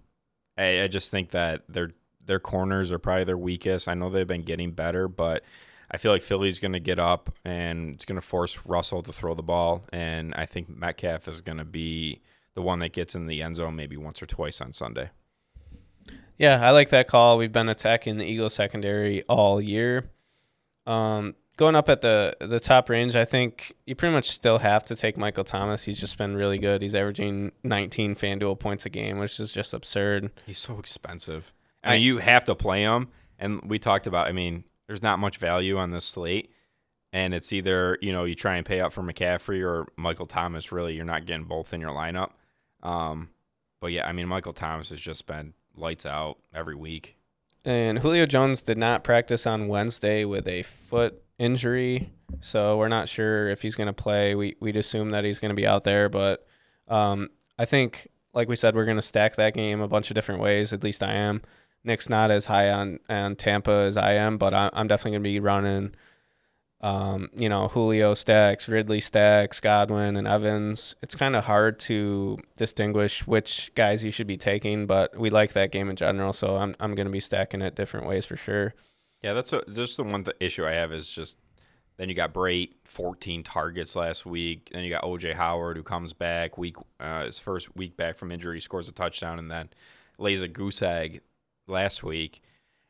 I, 0.57 0.83
I 0.83 0.88
just 0.88 1.11
think 1.11 1.31
that 1.31 1.62
their 1.69 1.91
their 2.25 2.41
corners 2.41 2.93
are 2.93 2.99
probably 2.99 3.24
their 3.24 3.37
weakest. 3.37 3.89
I 3.89 3.95
know 3.95 4.09
they've 4.09 4.26
been 4.26 4.43
getting 4.43 4.70
better, 4.72 5.09
but 5.09 5.43
I 5.91 5.97
feel 5.99 6.12
like 6.12 6.22
Philly's 6.22 6.61
going 6.61 6.72
to 6.72 6.81
get 6.81 6.99
up 6.99 7.31
and 7.45 7.95
it's 7.95 8.05
going 8.05 8.20
to 8.20 8.26
force 8.26 8.64
Russell 8.64 9.03
to 9.03 9.12
throw 9.12 9.35
the 9.35 9.43
ball, 9.43 9.85
and 9.93 10.33
I 10.35 10.47
think 10.47 10.68
Metcalf 10.68 11.29
is 11.29 11.41
going 11.41 11.59
to 11.59 11.64
be 11.64 12.20
the 12.55 12.62
one 12.62 12.79
that 12.81 12.93
gets 12.93 13.14
in 13.14 13.26
the 13.26 13.43
end 13.43 13.57
zone 13.57 13.76
maybe 13.76 13.97
once 13.97 14.22
or 14.22 14.26
twice 14.26 14.61
on 14.61 14.72
Sunday. 14.72 15.11
Yeah, 16.39 16.66
I 16.66 16.70
like 16.70 16.91
that 16.91 17.09
call. 17.09 17.39
We've 17.39 17.53
been 17.53 17.68
attacking 17.68 18.18
the 18.18 18.24
Eagles 18.24 18.55
secondary 18.55 19.22
all 19.24 19.61
year. 19.61 20.11
Um, 20.87 21.35
going 21.63 21.77
up 21.77 21.89
at 21.89 22.01
the 22.01 22.37
the 22.41 22.59
top 22.59 22.89
range, 22.91 23.15
I 23.15 23.25
think 23.25 23.75
you 23.87 23.95
pretty 23.95 24.13
much 24.13 24.31
still 24.31 24.59
have 24.59 24.85
to 24.87 24.97
take 24.97 25.17
Michael 25.17 25.45
Thomas. 25.45 25.85
He's 25.85 26.01
just 26.01 26.19
been 26.19 26.35
really 26.35 26.59
good. 26.59 26.83
He's 26.83 26.95
averaging 26.95 27.53
19 27.63 28.17
FanDuel 28.17 28.59
points 28.59 28.85
a 28.85 28.91
game, 28.91 29.19
which 29.19 29.39
is 29.39 29.53
just 29.53 29.73
absurd. 29.73 30.31
He's 30.45 30.59
so 30.59 30.79
expensive. 30.79 31.53
I 31.85 31.95
mean, 31.95 32.03
you 32.03 32.19
have 32.19 32.45
to 32.47 32.55
play 32.55 32.83
him, 32.83 33.09
and 33.39 33.61
we 33.65 33.79
talked 33.79 34.07
about. 34.09 34.27
I 34.27 34.33
mean, 34.33 34.65
there's 34.89 35.03
not 35.03 35.19
much 35.21 35.39
value 35.39 35.79
on 35.79 35.91
this 35.93 36.05
slate. 36.05 36.51
and 37.13 37.33
it's 37.35 37.53
either 37.53 37.97
you 38.01 38.13
know 38.13 38.25
you 38.25 38.35
try 38.35 38.57
and 38.57 38.67
pay 38.67 38.81
up 38.81 38.93
for 38.93 39.03
McCaffrey 39.03 39.63
or 39.65 39.87
Michael 39.97 40.27
Thomas. 40.27 40.73
Really, 40.73 40.95
you're 40.95 41.05
not 41.05 41.27
getting 41.27 41.45
both 41.45 41.73
in 41.73 41.81
your 41.81 41.91
lineup. 41.93 42.31
Um, 42.83 43.31
but 43.81 43.93
yeah, 43.93 44.07
I 44.07 44.13
mean 44.13 44.27
Michael 44.27 44.53
Thomas 44.53 44.91
has 44.91 45.01
just 45.01 45.27
been 45.27 45.55
lights 45.77 46.07
out 46.07 46.39
every 46.53 46.75
week. 46.75 47.17
And 47.65 48.01
Julio 48.01 48.27
Jones 48.27 48.61
did 48.63 48.77
not 48.77 49.05
practice 49.05 49.47
on 49.47 49.69
Wednesday 49.69 50.25
with 50.25 50.49
a 50.49 50.63
foot 50.65 51.22
injury, 51.39 52.11
so 52.41 52.76
we're 52.76 52.89
not 52.89 53.09
sure 53.09 53.49
if 53.49 53.62
he's 53.62 53.74
going 53.74 53.89
to 53.89 53.93
play. 53.93 54.35
We 54.35 54.57
we'd 54.61 54.76
assume 54.76 55.11
that 55.11 55.24
he's 55.24 55.39
going 55.39 55.51
to 55.51 55.55
be 55.55 55.66
out 55.66 55.85
there, 55.85 56.09
but 56.09 56.47
um, 56.89 57.30
I 57.59 57.64
think, 57.64 58.09
like 58.35 58.49
we 58.49 58.57
said, 58.57 58.74
we're 58.74 58.85
going 58.85 58.97
to 58.97 59.03
stack 59.03 59.37
that 59.37 59.55
game 59.55 59.80
a 59.80 59.89
bunch 59.89 60.11
of 60.11 60.14
different 60.14 60.41
ways. 60.41 60.72
At 60.72 60.85
least 60.85 61.03
I 61.03 61.14
am. 61.14 61.43
Nick's 61.85 62.09
not 62.09 62.30
as 62.30 62.47
high 62.47 62.70
on 62.70 62.99
on 63.09 63.37
Tampa 63.37 63.70
as 63.70 63.97
I 63.97 64.12
am, 64.14 64.39
but 64.39 64.55
I, 64.55 64.70
I'm 64.72 64.89
definitely 64.89 65.12
going 65.12 65.24
to 65.24 65.30
be 65.30 65.41
running 65.41 65.95
um, 66.83 67.28
you 67.35 67.49
know, 67.49 67.68
Julio 67.68 68.12
stacks, 68.14 68.68
Ridley 68.68 68.99
stacks, 68.99 69.61
Godwin, 69.61 70.16
and 70.16 70.26
Evans. 70.26 70.97
It's 71.01 71.14
kind 71.14 71.37
of 71.37 71.45
hard 71.45 71.78
to 71.80 72.39
distinguish 72.57 73.24
which 73.26 73.72
guys 73.76 74.05
you 74.05 74.11
should 74.11 74.26
be 74.26 74.37
taking, 74.37 74.87
but 74.87 75.16
we 75.16 75.30
like 75.30 75.53
that 75.53 75.70
game 75.70 75.89
in 75.89 75.97
general, 75.97 76.33
so 76.33 76.57
I'm 76.57 76.74
I'm 76.80 76.95
going 76.95 77.07
to 77.07 77.12
be 77.12 77.20
stacking 77.20 77.62
it 77.62 77.76
different 77.76 78.07
ways 78.07 78.26
for 78.26 78.37
sure. 78.37 78.74
Yeah, 79.23 79.35
that's 79.35 79.53
a, 79.53 79.62
just 79.73 79.97
the 79.97 80.05
one 80.05 80.25
issue 80.41 80.66
I 80.66 80.73
have 80.73 80.93
is 80.93 81.11
just 81.11 81.39
then 81.97 82.09
you 82.09 82.14
got 82.14 82.35
Brate, 82.35 82.75
14 82.85 83.43
targets 83.43 83.95
last 83.95 84.27
week. 84.27 84.70
Then 84.73 84.83
you 84.83 84.91
got 84.91 85.03
OJ 85.03 85.35
Howard 85.35 85.77
who 85.77 85.83
comes 85.83 86.12
back 86.12 86.59
week 86.59 86.77
uh, 86.99 87.27
his 87.27 87.39
first 87.39 87.77
week 87.77 87.97
back 87.97 88.16
from 88.16 88.33
injury, 88.33 88.61
scores 88.61 88.89
a 88.89 88.93
touchdown, 88.93 89.39
and 89.39 89.51
then 89.51 89.68
lays 90.18 90.43
a 90.43 90.49
goose 90.49 90.83
egg 90.83 91.20
last 91.68 92.03
week. 92.03 92.43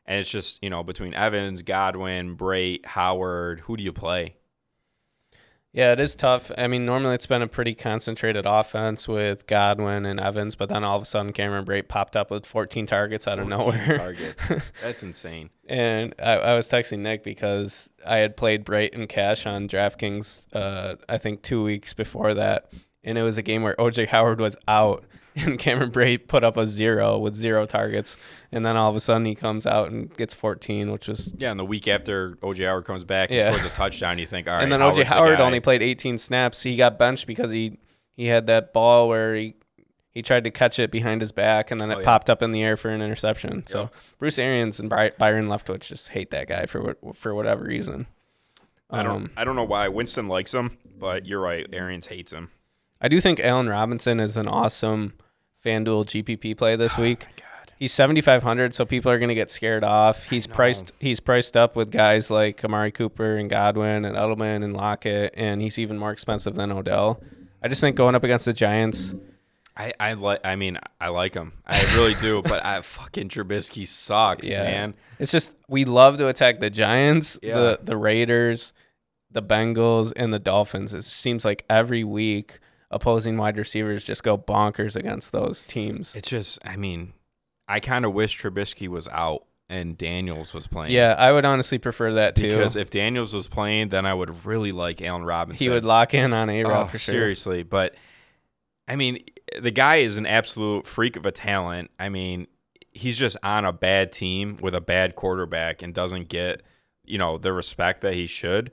And 0.05 0.19
it's 0.19 0.29
just, 0.29 0.61
you 0.61 0.69
know, 0.69 0.83
between 0.83 1.13
Evans, 1.13 1.61
Godwin, 1.61 2.35
Brate, 2.35 2.85
Howard, 2.85 3.61
who 3.61 3.77
do 3.77 3.83
you 3.83 3.93
play? 3.93 4.35
Yeah, 5.73 5.91
it 5.91 5.99
is 5.99 6.13
tough. 6.13 6.51
I 6.55 6.67
mean, 6.67 6.85
normally 6.85 7.15
it's 7.15 7.25
been 7.25 7.41
a 7.41 7.47
pretty 7.47 7.73
concentrated 7.73 8.45
offense 8.45 9.07
with 9.07 9.47
Godwin 9.47 10.05
and 10.05 10.19
Evans, 10.19 10.55
but 10.55 10.69
then 10.69 10.83
all 10.83 10.95
of 10.95 11.01
a 11.01 11.05
sudden 11.05 11.33
Cameron 11.33 11.65
Brate 11.65 11.87
popped 11.87 12.15
up 12.15 12.29
with 12.29 12.45
14 12.45 12.85
targets 12.85 13.27
out 13.27 13.39
of 13.39 13.47
nowhere. 13.47 13.97
Targets. 13.97 14.51
That's 14.83 15.01
insane. 15.01 15.49
and 15.67 16.13
I, 16.19 16.33
I, 16.33 16.55
was 16.55 16.69
texting 16.69 16.99
Nick 16.99 17.23
because 17.23 17.91
I 18.05 18.17
had 18.17 18.37
played 18.37 18.65
Brate 18.65 18.93
and 18.93 19.09
Cash 19.09 19.47
on 19.47 19.67
DraftKings, 19.67 20.47
uh, 20.55 20.97
I 21.09 21.17
think 21.17 21.41
two 21.41 21.63
weeks 21.63 21.93
before 21.93 22.35
that. 22.35 22.71
And 23.03 23.17
it 23.17 23.23
was 23.23 23.39
a 23.39 23.43
game 23.43 23.63
where 23.63 23.75
OJ 23.75 24.07
Howard 24.09 24.39
was 24.39 24.55
out 24.67 25.05
and 25.35 25.57
Cameron 25.57 25.91
Brate 25.91 26.27
put 26.27 26.43
up 26.43 26.57
a 26.57 26.65
zero 26.65 27.17
with 27.17 27.33
zero 27.35 27.65
targets, 27.65 28.17
and 28.51 28.63
then 28.65 28.77
all 28.77 28.89
of 28.89 28.95
a 28.95 28.99
sudden 28.99 29.25
he 29.25 29.35
comes 29.35 29.65
out 29.65 29.89
and 29.91 30.15
gets 30.15 30.33
14, 30.33 30.91
which 30.91 31.07
was 31.07 31.33
yeah. 31.37 31.51
And 31.51 31.59
the 31.59 31.65
week 31.65 31.87
after 31.87 32.31
OJ 32.43 32.65
Howard 32.67 32.85
comes 32.85 33.03
back 33.03 33.31
and 33.31 33.39
Yeah. 33.39 33.51
scores 33.51 33.65
a 33.65 33.69
touchdown, 33.75 34.19
you 34.19 34.27
think, 34.27 34.47
all 34.47 34.55
right. 34.55 34.63
and 34.63 34.71
then 34.71 34.79
Howard's 34.79 34.99
OJ 34.99 35.05
Howard 35.05 35.39
only 35.39 35.59
played 35.59 35.81
18 35.81 36.17
snaps. 36.17 36.61
He 36.63 36.75
got 36.75 36.99
benched 36.99 37.25
because 37.27 37.51
he 37.51 37.77
he 38.15 38.27
had 38.27 38.45
that 38.47 38.73
ball 38.73 39.09
where 39.09 39.33
he 39.35 39.55
he 40.11 40.21
tried 40.21 40.43
to 40.43 40.51
catch 40.51 40.77
it 40.77 40.91
behind 40.91 41.21
his 41.21 41.31
back, 41.31 41.71
and 41.71 41.81
then 41.81 41.89
it 41.89 41.95
Oh, 41.95 41.99
yeah. 41.99 42.05
popped 42.05 42.29
up 42.29 42.43
in 42.43 42.51
the 42.51 42.61
air 42.61 42.77
for 42.77 42.89
an 42.89 43.01
interception. 43.01 43.65
So 43.65 43.89
Bruce 44.19 44.37
Arians 44.37 44.79
and 44.79 44.87
Bry- 44.87 45.11
Byron 45.17 45.47
Leftwich 45.47 45.87
just 45.87 46.09
hate 46.09 46.29
that 46.29 46.47
guy 46.47 46.67
for 46.67 46.81
what, 46.83 47.15
for 47.15 47.33
whatever 47.33 47.63
reason. 47.63 48.05
I 48.91 49.01
don't. 49.01 49.11
Um, 49.15 49.31
I 49.35 49.43
don't 49.43 49.55
know 49.55 49.63
why 49.63 49.87
Winston 49.87 50.27
likes 50.27 50.53
him, 50.53 50.77
but 50.99 51.25
you're 51.25 51.39
right. 51.41 51.65
Arians 51.73 52.05
hates 52.05 52.31
him. 52.31 52.51
I 53.01 53.07
do 53.07 53.19
think 53.19 53.39
Allen 53.39 53.67
Robinson 53.67 54.19
is 54.19 54.37
an 54.37 54.47
awesome 54.47 55.13
FanDuel 55.63 56.05
GPP 56.05 56.57
play 56.57 56.75
this 56.75 56.93
oh 56.97 57.01
week. 57.01 57.25
Oh 57.29 57.33
God. 57.37 57.73
He's 57.79 57.91
7500 57.93 58.73
so 58.73 58.85
people 58.85 59.11
are 59.11 59.17
going 59.19 59.29
to 59.29 59.35
get 59.35 59.51
scared 59.51 59.83
off. 59.83 60.25
He's 60.29 60.47
priced 60.47 60.93
he's 60.99 61.19
priced 61.19 61.57
up 61.57 61.75
with 61.75 61.91
guys 61.91 62.29
like 62.31 62.63
Amari 62.63 62.91
Cooper 62.91 63.35
and 63.37 63.49
Godwin 63.49 64.05
and 64.05 64.15
Edelman 64.15 64.63
and 64.63 64.73
Lockett 64.75 65.33
and 65.35 65.61
he's 65.61 65.77
even 65.79 65.97
more 65.97 66.11
expensive 66.11 66.55
than 66.55 66.71
Odell. 66.71 67.21
I 67.61 67.67
just 67.67 67.81
think 67.81 67.95
going 67.95 68.15
up 68.15 68.23
against 68.23 68.45
the 68.45 68.53
Giants, 68.53 69.13
I 69.75 69.93
I 69.99 70.13
like. 70.13 70.41
I 70.45 70.55
mean, 70.55 70.77
I 71.01 71.09
like 71.09 71.33
him. 71.33 71.53
I 71.65 71.81
really 71.95 72.13
do. 72.15 72.41
but 72.41 72.63
I 72.63 72.79
fucking 72.83 73.29
Trubisky 73.29 73.87
sucks, 73.87 74.47
Yeah. 74.47 74.63
man. 74.63 74.93
it's 75.19 75.31
just 75.31 75.51
we 75.67 75.83
love 75.85 76.17
to 76.17 76.27
attack 76.27 76.59
the 76.59 76.69
Giants, 76.69 77.39
Yeah. 77.41 77.55
the 77.55 77.79
the 77.83 77.97
Raiders, 77.97 78.73
the 79.31 79.41
Bengals 79.41 80.13
and 80.15 80.31
the 80.31 80.39
Dolphins. 80.39 80.93
It 80.93 81.03
seems 81.03 81.43
like 81.43 81.65
every 81.69 82.03
week 82.03 82.59
opposing 82.93 83.37
wide 83.37 83.57
receivers 83.57 84.03
just 84.03 84.23
go 84.23 84.37
bonkers 84.37 84.95
against 84.95 85.31
those 85.31 85.63
teams. 85.63 86.15
It's 86.15 86.29
just. 86.29 86.59
I 86.65 86.75
mean, 86.77 87.13
I 87.67 87.79
kind 87.79 88.05
of 88.05 88.13
wish 88.13 88.39
Trubisky 88.41 88.87
was 88.87 89.07
out 89.09 89.45
and 89.69 89.97
Daniels 89.97 90.53
was 90.53 90.67
playing. 90.67 90.91
Yeah, 90.93 91.15
I 91.17 91.31
would 91.31 91.45
honestly 91.45 91.77
prefer 91.79 92.13
that 92.13 92.35
too. 92.35 92.49
Because 92.49 92.75
if 92.75 92.89
Daniels 92.89 93.33
was 93.33 93.47
playing, 93.47 93.89
then 93.89 94.05
I 94.05 94.13
would 94.13 94.45
really 94.45 94.71
like 94.71 95.01
Allen 95.01 95.23
Robinson. 95.23 95.63
he 95.63 95.69
would 95.69 95.85
lock 95.85 96.13
in 96.13 96.33
on 96.33 96.49
A 96.49 96.63
Rod 96.63 96.83
Oh, 96.83 96.85
for 96.85 96.97
sure. 96.97 97.13
Seriously, 97.13 97.63
but 97.63 97.95
I 98.87 98.95
mean, 98.95 99.23
the 99.59 99.71
guy 99.71 99.97
is 99.97 100.17
an 100.17 100.25
absolute 100.25 100.85
freak 100.85 101.15
of 101.15 101.25
a 101.25 101.31
talent. 101.31 101.89
I 101.99 102.09
mean, 102.09 102.47
he's 102.91 103.17
just 103.17 103.37
on 103.41 103.65
a 103.65 103.73
bad 103.73 104.11
team 104.11 104.57
with 104.61 104.75
a 104.75 104.81
bad 104.81 105.15
quarterback 105.15 105.81
and 105.81 105.93
doesn't 105.93 106.27
get, 106.27 106.61
you 107.05 107.17
know, 107.17 107.37
the 107.37 107.53
respect 107.53 108.01
that 108.01 108.13
he 108.13 108.27
should. 108.27 108.71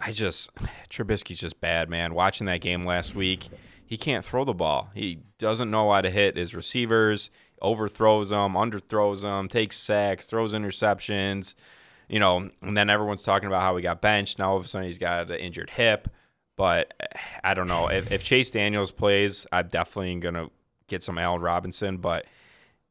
I 0.00 0.12
just 0.12 0.54
Trubisky's 0.90 1.38
just 1.38 1.60
bad, 1.60 1.88
man. 1.88 2.14
Watching 2.14 2.46
that 2.46 2.60
game 2.60 2.84
last 2.84 3.14
week, 3.14 3.48
he 3.84 3.96
can't 3.96 4.24
throw 4.24 4.44
the 4.44 4.54
ball. 4.54 4.90
He 4.94 5.20
doesn't 5.38 5.70
know 5.70 5.92
how 5.92 6.00
to 6.00 6.10
hit 6.10 6.36
his 6.36 6.54
receivers. 6.54 7.30
Overthrows 7.62 8.28
them, 8.28 8.52
underthrows 8.52 9.22
them, 9.22 9.48
takes 9.48 9.78
sacks, 9.78 10.26
throws 10.26 10.52
interceptions. 10.52 11.54
You 12.08 12.20
know, 12.20 12.50
and 12.62 12.76
then 12.76 12.90
everyone's 12.90 13.22
talking 13.22 13.46
about 13.46 13.62
how 13.62 13.76
he 13.76 13.82
got 13.82 14.00
benched. 14.00 14.38
Now 14.38 14.50
all 14.50 14.56
of 14.56 14.64
a 14.64 14.68
sudden 14.68 14.86
he's 14.86 14.98
got 14.98 15.30
an 15.30 15.38
injured 15.38 15.70
hip. 15.70 16.08
But 16.56 16.92
I 17.44 17.54
don't 17.54 17.68
know 17.68 17.88
if, 17.88 18.10
if 18.10 18.24
Chase 18.24 18.50
Daniels 18.50 18.92
plays, 18.92 19.46
I'm 19.52 19.68
definitely 19.68 20.16
gonna 20.16 20.50
get 20.88 21.02
some 21.02 21.18
Allen 21.18 21.40
Robinson. 21.40 21.98
But 21.98 22.26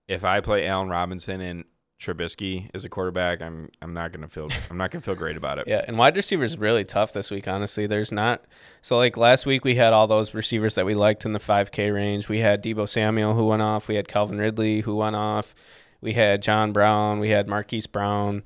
if 0.08 0.24
I 0.24 0.40
play 0.42 0.68
Allen 0.68 0.90
Robinson 0.90 1.42
and 1.42 1.66
Trubisky 2.06 2.70
as 2.74 2.86
a 2.86 2.90
quarterback, 2.90 3.42
I'm 3.42 3.70
I'm 3.82 3.94
not 3.94 4.12
gonna 4.12 4.28
feel 4.28 4.50
I'm 4.70 4.78
not 4.78 4.92
gonna 4.92 5.02
feel 5.02 5.16
great 5.16 5.38
about 5.38 5.58
it. 5.60 5.68
Yeah, 5.76 5.84
and 5.88 5.98
wide 5.98 6.16
receivers 6.16 6.58
really 6.58 6.86
tough 6.86 7.14
this 7.14 7.32
week. 7.32 7.48
Honestly, 7.48 7.88
there's 7.88 8.12
not. 8.12 8.46
So 8.82 8.98
like 8.98 9.18
last 9.18 9.46
week, 9.46 9.66
we 9.66 9.76
had 9.76 9.94
all 9.94 10.08
those 10.08 10.34
receivers 10.34 10.76
that 10.76 10.86
we 10.86 10.94
liked 10.94 11.26
in 11.26 11.34
the 11.34 11.40
5K 11.40 11.94
range. 11.94 12.30
We 12.30 12.40
had 12.40 12.64
Deebo 12.64 12.88
Samuel 12.88 13.34
who 13.34 13.48
went 13.48 13.62
off. 13.64 13.88
We 13.88 13.96
had 13.96 14.08
Calvin 14.08 14.38
Ridley 14.38 14.82
who 14.82 14.96
went 14.96 15.16
off. 15.16 15.56
We 16.02 16.14
had 16.14 16.44
John 16.44 16.72
Brown. 16.72 17.20
We 17.20 17.30
had 17.30 17.48
Marquise 17.48 17.88
Brown. 17.88 18.44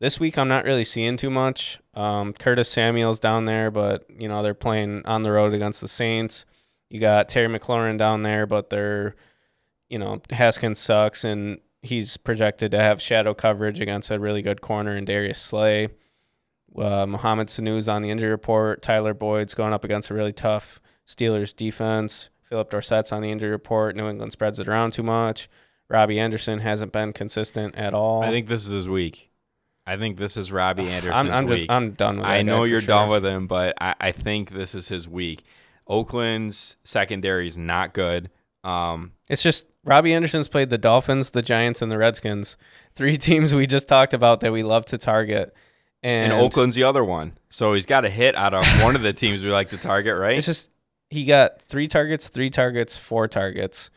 This 0.00 0.18
week, 0.18 0.38
I'm 0.38 0.48
not 0.48 0.64
really 0.64 0.84
seeing 0.84 1.16
too 1.16 1.30
much. 1.30 1.78
Um, 1.94 2.32
Curtis 2.32 2.68
Samuel's 2.68 3.18
down 3.18 3.44
there, 3.44 3.70
but 3.70 4.06
you 4.18 4.28
know 4.28 4.42
they're 4.42 4.54
playing 4.54 5.02
on 5.04 5.22
the 5.22 5.32
road 5.32 5.52
against 5.52 5.80
the 5.80 5.88
Saints. 5.88 6.46
You 6.88 7.00
got 7.00 7.28
Terry 7.28 7.48
McLaurin 7.48 7.98
down 7.98 8.22
there, 8.22 8.46
but 8.46 8.70
they're, 8.70 9.16
you 9.88 9.98
know, 9.98 10.20
Haskins 10.30 10.78
sucks, 10.78 11.24
and 11.24 11.58
he's 11.84 12.16
projected 12.16 12.70
to 12.72 12.78
have 12.78 13.00
shadow 13.00 13.34
coverage 13.34 13.80
against 13.80 14.10
a 14.10 14.18
really 14.18 14.42
good 14.42 14.60
corner 14.60 14.96
in 14.96 15.04
Darius 15.04 15.40
Slay. 15.40 15.88
Uh, 16.76 17.06
Mohamed 17.06 17.50
Sanu's 17.50 17.88
on 17.88 18.02
the 18.02 18.10
injury 18.10 18.30
report. 18.30 18.82
Tyler 18.82 19.14
Boyd's 19.14 19.54
going 19.54 19.72
up 19.72 19.84
against 19.84 20.10
a 20.10 20.14
really 20.14 20.32
tough 20.32 20.80
Steelers 21.06 21.54
defense. 21.54 22.30
Phillip 22.48 22.70
Dorsett's 22.70 23.12
on 23.12 23.22
the 23.22 23.30
injury 23.30 23.50
report. 23.50 23.96
New 23.96 24.08
England 24.08 24.32
spreads 24.32 24.58
it 24.58 24.68
around 24.68 24.92
too 24.92 25.02
much. 25.02 25.48
Robbie 25.88 26.18
Anderson 26.18 26.60
hasn't 26.60 26.92
been 26.92 27.12
consistent 27.12 27.76
at 27.76 27.94
all. 27.94 28.22
I 28.22 28.30
think 28.30 28.48
this 28.48 28.66
is 28.66 28.72
his 28.72 28.88
week. 28.88 29.30
I 29.86 29.96
think 29.96 30.16
this 30.16 30.36
is 30.36 30.50
Robbie 30.50 30.88
Anderson's 30.88 31.28
I'm, 31.28 31.30
I'm 31.30 31.48
just 31.48 31.62
week. 31.62 31.70
I'm 31.70 31.90
done 31.92 32.18
with. 32.18 32.26
I 32.26 32.42
know 32.42 32.64
you're 32.64 32.80
sure. 32.80 32.88
done 32.88 33.10
with 33.10 33.24
him, 33.24 33.46
but 33.46 33.74
I, 33.80 33.94
I 34.00 34.12
think 34.12 34.50
this 34.50 34.74
is 34.74 34.88
his 34.88 35.06
week. 35.06 35.44
Oakland's 35.86 36.76
secondary 36.84 37.46
is 37.46 37.58
not 37.58 37.92
good. 37.92 38.30
Um, 38.64 39.12
It's 39.28 39.42
just 39.42 39.66
Robbie 39.84 40.14
Anderson's 40.14 40.48
played 40.48 40.70
the 40.70 40.78
Dolphins, 40.78 41.30
the 41.30 41.42
Giants, 41.42 41.82
and 41.82 41.92
the 41.92 41.98
Redskins. 41.98 42.56
Three 42.94 43.16
teams 43.18 43.54
we 43.54 43.66
just 43.66 43.86
talked 43.86 44.14
about 44.14 44.40
that 44.40 44.52
we 44.52 44.62
love 44.62 44.86
to 44.86 44.98
target. 44.98 45.54
And, 46.02 46.32
and 46.32 46.42
Oakland's 46.42 46.74
the 46.74 46.84
other 46.84 47.04
one. 47.04 47.38
So 47.50 47.72
he's 47.74 47.86
got 47.86 48.04
a 48.04 48.10
hit 48.10 48.34
out 48.34 48.54
of 48.54 48.66
one 48.82 48.96
of 48.96 49.02
the 49.02 49.12
teams 49.12 49.44
we 49.44 49.50
like 49.50 49.70
to 49.70 49.78
target, 49.78 50.16
right? 50.16 50.36
It's 50.36 50.46
just 50.46 50.70
he 51.10 51.24
got 51.24 51.60
three 51.62 51.88
targets, 51.88 52.28
three 52.28 52.50
targets, 52.50 52.96
four 52.96 53.28
targets. 53.28 53.90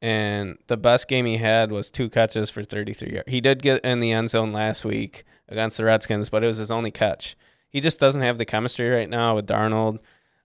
And 0.00 0.58
the 0.68 0.76
best 0.76 1.08
game 1.08 1.26
he 1.26 1.38
had 1.38 1.72
was 1.72 1.90
two 1.90 2.08
catches 2.08 2.50
for 2.50 2.62
33 2.62 3.14
yards. 3.14 3.30
He 3.30 3.40
did 3.40 3.62
get 3.62 3.84
in 3.84 4.00
the 4.00 4.12
end 4.12 4.30
zone 4.30 4.52
last 4.52 4.84
week 4.84 5.24
against 5.48 5.76
the 5.76 5.84
Redskins, 5.84 6.28
but 6.28 6.44
it 6.44 6.46
was 6.46 6.58
his 6.58 6.70
only 6.70 6.90
catch. 6.92 7.36
He 7.68 7.80
just 7.80 7.98
doesn't 7.98 8.22
have 8.22 8.38
the 8.38 8.44
chemistry 8.44 8.88
right 8.88 9.08
now 9.08 9.34
with 9.34 9.46
Darnold. 9.46 9.98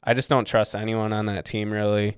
I 0.04 0.14
just 0.14 0.30
don't 0.30 0.46
trust 0.46 0.76
anyone 0.76 1.14
on 1.14 1.26
that 1.26 1.46
team 1.46 1.72
really. 1.72 2.18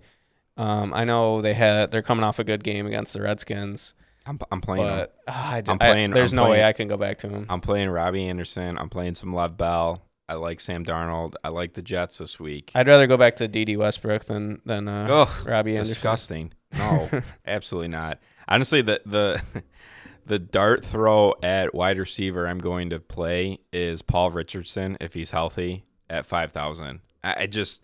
Um, 0.57 0.93
I 0.93 1.03
know 1.03 1.41
they 1.41 1.53
had 1.53 1.91
they're 1.91 2.01
coming 2.01 2.23
off 2.23 2.39
a 2.39 2.43
good 2.43 2.63
game 2.63 2.87
against 2.87 3.13
the 3.13 3.21
Redskins, 3.21 3.93
I'm, 4.25 4.39
I'm 4.51 4.61
playing 4.61 4.83
but 4.85 5.15
ah, 5.27 5.51
I, 5.51 5.57
I'm 5.57 5.63
I'm 5.69 5.79
playing- 5.79 6.11
there's 6.11 6.33
I'm 6.33 6.37
no 6.37 6.49
way 6.49 6.63
I 6.63 6.73
can 6.73 6.87
go 6.87 6.97
back 6.97 7.19
to 7.19 7.29
him. 7.29 7.45
I'm 7.49 7.61
playing 7.61 7.89
Robbie 7.89 8.27
Anderson. 8.27 8.77
I'm 8.77 8.89
playing 8.89 9.13
some 9.13 9.33
Lev 9.33 9.57
Bell. 9.57 10.01
I 10.27 10.33
like 10.35 10.59
Sam 10.59 10.83
Darnold. 10.83 11.35
I 11.43 11.49
like 11.49 11.73
the 11.73 11.83
Jets 11.83 12.17
this 12.17 12.39
week. 12.39 12.71
I'd 12.73 12.87
rather 12.87 13.05
go 13.05 13.15
back 13.17 13.35
to 13.35 13.47
Dede 13.47 13.77
Westbrook 13.77 14.25
than 14.25 14.61
than 14.65 14.87
uh, 14.87 15.07
Ugh, 15.09 15.47
Robbie 15.47 15.73
Anderson. 15.73 15.93
disgusting. 15.93 16.53
No, 16.75 17.09
absolutely 17.45 17.89
not. 17.89 18.19
Honestly, 18.47 18.81
the 18.81 19.01
the 19.05 19.41
the 20.25 20.39
dart 20.39 20.83
throw 20.83 21.35
at 21.43 21.75
wide 21.75 21.99
receiver 21.99 22.47
I'm 22.47 22.57
going 22.57 22.89
to 22.89 22.99
play 22.99 23.59
is 23.71 24.01
Paul 24.01 24.31
Richardson 24.31 24.97
if 24.99 25.13
he's 25.13 25.29
healthy 25.29 25.85
at 26.09 26.25
5,000. 26.25 27.01
I, 27.23 27.43
I 27.43 27.45
just 27.47 27.83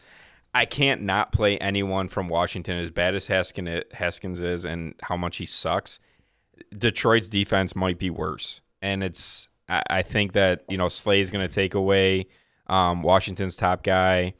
I 0.53 0.65
can't 0.65 1.01
not 1.01 1.31
play 1.31 1.57
anyone 1.57 2.07
from 2.09 2.27
Washington 2.27 2.77
as 2.77 2.91
bad 2.91 3.15
as 3.15 3.27
Haskins 3.27 4.39
is 4.39 4.65
and 4.65 4.95
how 5.03 5.15
much 5.15 5.37
he 5.37 5.45
sucks. 5.45 5.99
Detroit's 6.77 7.29
defense 7.29 7.75
might 7.75 7.97
be 7.97 8.09
worse, 8.09 8.61
and 8.81 9.03
it's 9.03 9.49
I, 9.69 10.01
think 10.01 10.33
that 10.33 10.63
you 10.67 10.77
know 10.77 10.89
Slay's 10.89 11.31
going 11.31 11.47
to 11.47 11.53
take 11.53 11.73
away 11.73 12.27
um, 12.67 13.01
Washington's 13.03 13.55
top 13.55 13.83
guy, 13.83 14.33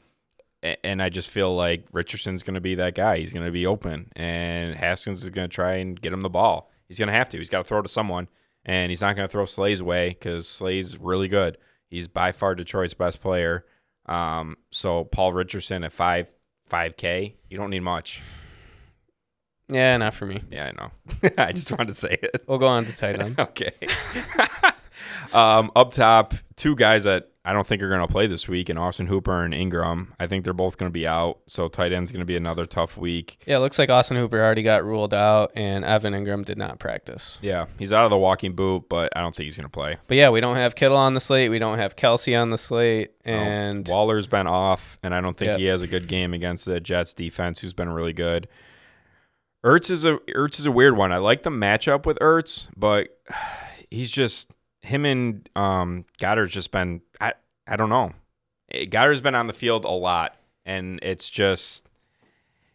and 0.84 1.02
I 1.02 1.08
just 1.08 1.30
feel 1.30 1.54
like 1.54 1.86
Richardson's 1.92 2.42
going 2.42 2.54
to 2.54 2.60
be 2.60 2.74
that 2.74 2.94
guy. 2.94 3.18
He's 3.18 3.32
going 3.32 3.46
to 3.46 3.52
be 3.52 3.66
open, 3.66 4.12
and 4.14 4.74
Haskins 4.74 5.22
is 5.22 5.30
going 5.30 5.48
to 5.48 5.54
try 5.54 5.76
and 5.76 6.00
get 6.00 6.12
him 6.12 6.20
the 6.20 6.30
ball. 6.30 6.70
He's 6.86 6.98
going 6.98 7.08
to 7.08 7.14
have 7.14 7.28
to. 7.30 7.38
He's 7.38 7.50
got 7.50 7.58
to 7.58 7.64
throw 7.64 7.80
to 7.80 7.88
someone, 7.88 8.28
and 8.64 8.90
he's 8.90 9.00
not 9.00 9.16
going 9.16 9.26
to 9.26 9.32
throw 9.32 9.46
Slay's 9.46 9.82
way 9.82 10.10
because 10.10 10.46
Slay's 10.46 10.98
really 10.98 11.28
good. 11.28 11.56
He's 11.88 12.08
by 12.08 12.32
far 12.32 12.54
Detroit's 12.54 12.94
best 12.94 13.20
player. 13.20 13.64
Um, 14.06 14.56
so 14.70 15.04
Paul 15.04 15.32
Richardson 15.32 15.84
at 15.84 15.92
five 15.92 16.32
five 16.66 16.96
k, 16.96 17.36
you 17.48 17.56
don't 17.56 17.70
need 17.70 17.80
much. 17.80 18.22
Yeah, 19.68 19.96
not 19.96 20.14
for 20.14 20.26
me. 20.26 20.42
Yeah, 20.50 20.68
I 20.68 20.72
know. 20.72 21.30
I 21.38 21.52
just 21.52 21.70
wanted 21.70 21.88
to 21.88 21.94
say 21.94 22.18
it. 22.22 22.44
We'll 22.46 22.58
go 22.58 22.66
on 22.66 22.84
to 22.84 22.96
tight 22.96 23.20
end. 23.20 23.36
Okay. 23.38 23.72
um, 25.34 25.70
up 25.74 25.92
top, 25.92 26.34
two 26.56 26.76
guys 26.76 27.04
that 27.04 27.31
I 27.44 27.52
don't 27.52 27.66
think 27.66 27.82
are 27.82 27.88
going 27.88 28.06
to 28.06 28.06
play 28.06 28.28
this 28.28 28.46
week, 28.46 28.68
and 28.68 28.78
Austin 28.78 29.08
Hooper 29.08 29.42
and 29.42 29.52
Engram. 29.52 30.08
I 30.20 30.28
think 30.28 30.44
they're 30.44 30.52
both 30.52 30.78
going 30.78 30.88
to 30.88 30.92
be 30.92 31.08
out, 31.08 31.40
so 31.48 31.66
tight 31.66 31.92
end's 31.92 32.12
going 32.12 32.20
to 32.20 32.24
be 32.24 32.36
another 32.36 32.66
tough 32.66 32.96
week. 32.96 33.42
Yeah, 33.46 33.56
it 33.56 33.60
looks 33.60 33.80
like 33.80 33.90
Austin 33.90 34.16
Hooper 34.16 34.40
already 34.40 34.62
got 34.62 34.84
ruled 34.84 35.12
out, 35.12 35.50
and 35.56 35.84
Evan 35.84 36.12
Engram 36.12 36.44
did 36.44 36.56
not 36.56 36.78
practice. 36.78 37.40
Yeah, 37.42 37.66
he's 37.80 37.92
out 37.92 38.04
of 38.04 38.10
the 38.10 38.18
walking 38.18 38.52
boot, 38.54 38.84
but 38.88 39.12
I 39.16 39.20
don't 39.22 39.34
think 39.34 39.46
he's 39.46 39.56
going 39.56 39.64
to 39.64 39.70
play. 39.70 39.96
But 40.06 40.18
yeah, 40.18 40.30
we 40.30 40.40
don't 40.40 40.54
have 40.54 40.76
Kittle 40.76 40.96
on 40.96 41.14
the 41.14 41.20
slate. 41.20 41.50
We 41.50 41.58
don't 41.58 41.78
have 41.78 41.96
Kelce 41.96 42.40
on 42.40 42.50
the 42.50 42.58
slate, 42.58 43.10
and 43.24 43.88
No, 43.88 43.92
Waller's 43.94 44.28
been 44.28 44.46
off, 44.46 44.98
and 45.02 45.12
I 45.12 45.20
don't 45.20 45.36
think 45.36 45.48
Yep. 45.48 45.58
he 45.58 45.64
has 45.66 45.82
a 45.82 45.88
good 45.88 46.06
game 46.06 46.32
against 46.34 46.64
the 46.64 46.78
Jets 46.78 47.12
defense, 47.12 47.58
who's 47.58 47.72
been 47.72 47.88
really 47.90 48.12
good. 48.12 48.46
Ertz 49.64 49.90
is 49.90 50.04
a 50.04 50.18
Ertz 50.34 50.58
is 50.60 50.66
a 50.66 50.72
weird 50.72 50.96
one. 50.96 51.12
I 51.12 51.18
like 51.18 51.42
the 51.42 51.50
matchup 51.50 52.04
with 52.06 52.18
Ertz, 52.20 52.68
but 52.76 53.18
he's 53.90 54.10
just 54.10 54.50
him 54.82 55.04
and 55.04 55.48
um, 55.56 56.04
Goedert's 56.20 56.52
just 56.52 56.70
been 56.70 57.00
I 57.20 57.32
I 57.66 57.76
don't 57.76 57.88
know. 57.90 58.12
Eh, 58.70 58.84
Goedert's 58.84 59.20
been 59.20 59.34
on 59.34 59.46
the 59.46 59.52
field 59.52 59.84
a 59.84 59.90
lot, 59.90 60.36
and 60.66 60.98
it's 61.02 61.30
just 61.30 61.88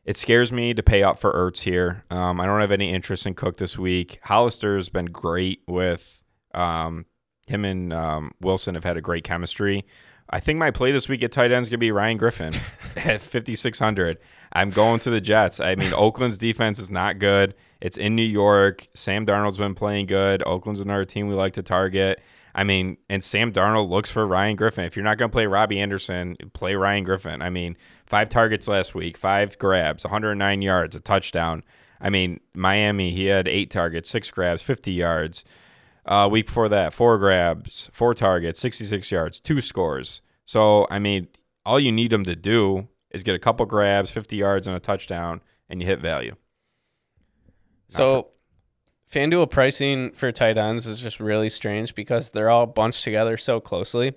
it 0.05 0.17
scares 0.17 0.51
me 0.51 0.73
to 0.73 0.81
pay 0.81 1.03
up 1.03 1.19
for 1.19 1.33
Ertz 1.33 1.59
here. 1.59 2.03
Um, 2.09 2.39
I 2.39 2.45
don't 2.45 2.61
have 2.61 2.71
any 2.71 2.93
interest 2.93 3.25
in 3.25 3.33
Cook 3.33 3.57
this 3.57 3.77
week. 3.77 4.19
Hollister's 4.23 4.87
been 4.87 5.07
great 5.07 5.61
with 5.67 6.23
um, 6.53 7.05
him 7.45 7.65
and 7.65 7.91
um, 7.91 8.31
Wilson 8.39 8.75
have 8.75 8.85
had 8.85 8.95
a 8.95 9.01
great 9.01 9.25
chemistry. 9.25 9.85
I 10.29 10.39
think 10.39 10.59
my 10.59 10.71
play 10.71 10.91
this 10.91 11.07
week 11.09 11.23
at 11.23 11.31
tight 11.31 11.51
end 11.51 11.63
is 11.63 11.69
going 11.69 11.77
to 11.77 11.77
be 11.77 11.91
Ryan 11.91 12.17
Griffin 12.17 12.53
at 12.95 13.21
5,600. 13.21 14.17
I'm 14.53 14.69
going 14.69 14.99
to 15.01 15.09
the 15.09 15.21
Jets. 15.21 15.59
I 15.59 15.75
mean, 15.75 15.93
Oakland's 15.93 16.37
defense 16.37 16.79
is 16.79 16.89
not 16.89 17.19
good. 17.19 17.53
It's 17.81 17.97
in 17.97 18.15
New 18.15 18.23
York. 18.23 18.87
Sam 18.93 19.25
Darnold's 19.25 19.57
been 19.57 19.75
playing 19.75 20.07
good. 20.07 20.43
Oakland's 20.45 20.79
another 20.79 21.05
team 21.05 21.27
we 21.27 21.35
like 21.35 21.53
to 21.53 21.63
target. 21.63 22.21
I 22.55 22.63
mean, 22.63 22.97
and 23.07 23.23
Sam 23.23 23.51
Darnold 23.53 23.89
looks 23.89 24.09
for 24.09 24.25
Ryan 24.25 24.55
Griffin. 24.55 24.85
If 24.85 24.95
you're 24.95 25.05
not 25.05 25.19
going 25.19 25.29
to 25.29 25.33
play 25.33 25.45
Robbie 25.45 25.79
Anderson, 25.79 26.35
play 26.53 26.73
Ryan 26.73 27.03
Griffin. 27.03 27.41
I 27.41 27.51
mean, 27.51 27.77
five 28.07 28.29
targets 28.29 28.67
last 28.67 28.95
week, 28.95 29.15
five 29.15 29.59
grabs, 29.59 30.03
109 30.03 30.61
yards, 30.63 30.95
a 30.95 30.99
touchdown. 30.99 31.63
I 32.01 32.09
mean, 32.09 32.39
Miami, 32.55 33.11
he 33.11 33.25
had 33.25 33.47
eight 33.47 33.69
targets, 33.69 34.09
six 34.09 34.31
grabs, 34.31 34.63
50 34.63 34.91
yards. 34.91 35.45
Uh, 36.05 36.27
week 36.31 36.47
before 36.47 36.69
that, 36.69 36.93
four 36.93 37.17
grabs, 37.19 37.89
four 37.93 38.13
targets, 38.13 38.59
66 38.59 39.11
yards, 39.11 39.39
two 39.39 39.61
scores. 39.61 40.21
So, 40.45 40.87
I 40.89 40.99
mean, 40.99 41.27
all 41.65 41.79
you 41.79 41.91
need 41.91 42.13
him 42.13 42.23
to 42.23 42.35
do 42.35 42.87
is 43.11 43.23
get 43.23 43.35
a 43.35 43.39
couple 43.39 43.65
grabs, 43.65 44.09
50 44.09 44.35
yards, 44.35 44.67
and 44.67 44.75
a 44.75 44.79
touchdown, 44.79 45.41
and 45.69 45.81
you 45.81 45.87
hit 45.87 45.99
value. 45.99 46.35
So, 47.89 48.29
FanDuel 49.11 49.49
pricing 49.49 50.11
for 50.11 50.31
tight 50.31 50.57
ends 50.57 50.87
is 50.87 50.99
just 50.99 51.19
really 51.19 51.49
strange 51.49 51.95
because 51.95 52.31
they're 52.31 52.49
all 52.49 52.65
bunched 52.65 53.03
together 53.03 53.37
so 53.37 53.59
closely. 53.59 54.13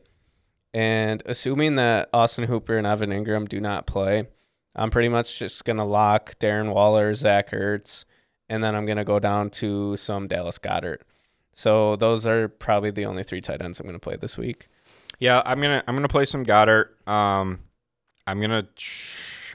And 0.74 1.22
assuming 1.26 1.76
that 1.76 2.08
Austin 2.12 2.44
Hooper 2.44 2.76
and 2.76 2.86
Evan 2.86 3.10
Engram 3.10 3.48
do 3.48 3.60
not 3.60 3.86
play, 3.86 4.28
I'm 4.74 4.90
pretty 4.90 5.08
much 5.08 5.38
just 5.38 5.64
going 5.64 5.76
to 5.78 5.84
lock 5.84 6.38
Darren 6.38 6.72
Waller, 6.72 7.14
Zach 7.14 7.50
Ertz, 7.50 8.04
and 8.48 8.62
then 8.62 8.74
I'm 8.74 8.86
going 8.86 8.98
to 8.98 9.04
go 9.04 9.18
down 9.18 9.50
to 9.50 9.96
some 9.96 10.26
Dallas 10.26 10.58
Goedert. 10.58 11.02
So, 11.52 11.96
those 11.96 12.26
are 12.26 12.48
probably 12.48 12.90
the 12.90 13.06
only 13.06 13.22
three 13.22 13.40
tight 13.40 13.62
ends 13.62 13.78
I'm 13.78 13.86
going 13.86 13.94
to 13.94 14.00
play 14.00 14.16
this 14.16 14.36
week. 14.36 14.68
Yeah, 15.20 15.42
I'm 15.44 15.60
gonna 15.60 15.84
I'm 15.86 15.94
gonna 15.94 16.08
play 16.08 16.24
some 16.24 16.44
Goedert. 16.44 17.06
Um, 17.06 17.60
I'm 18.26 18.40
gonna 18.40 18.66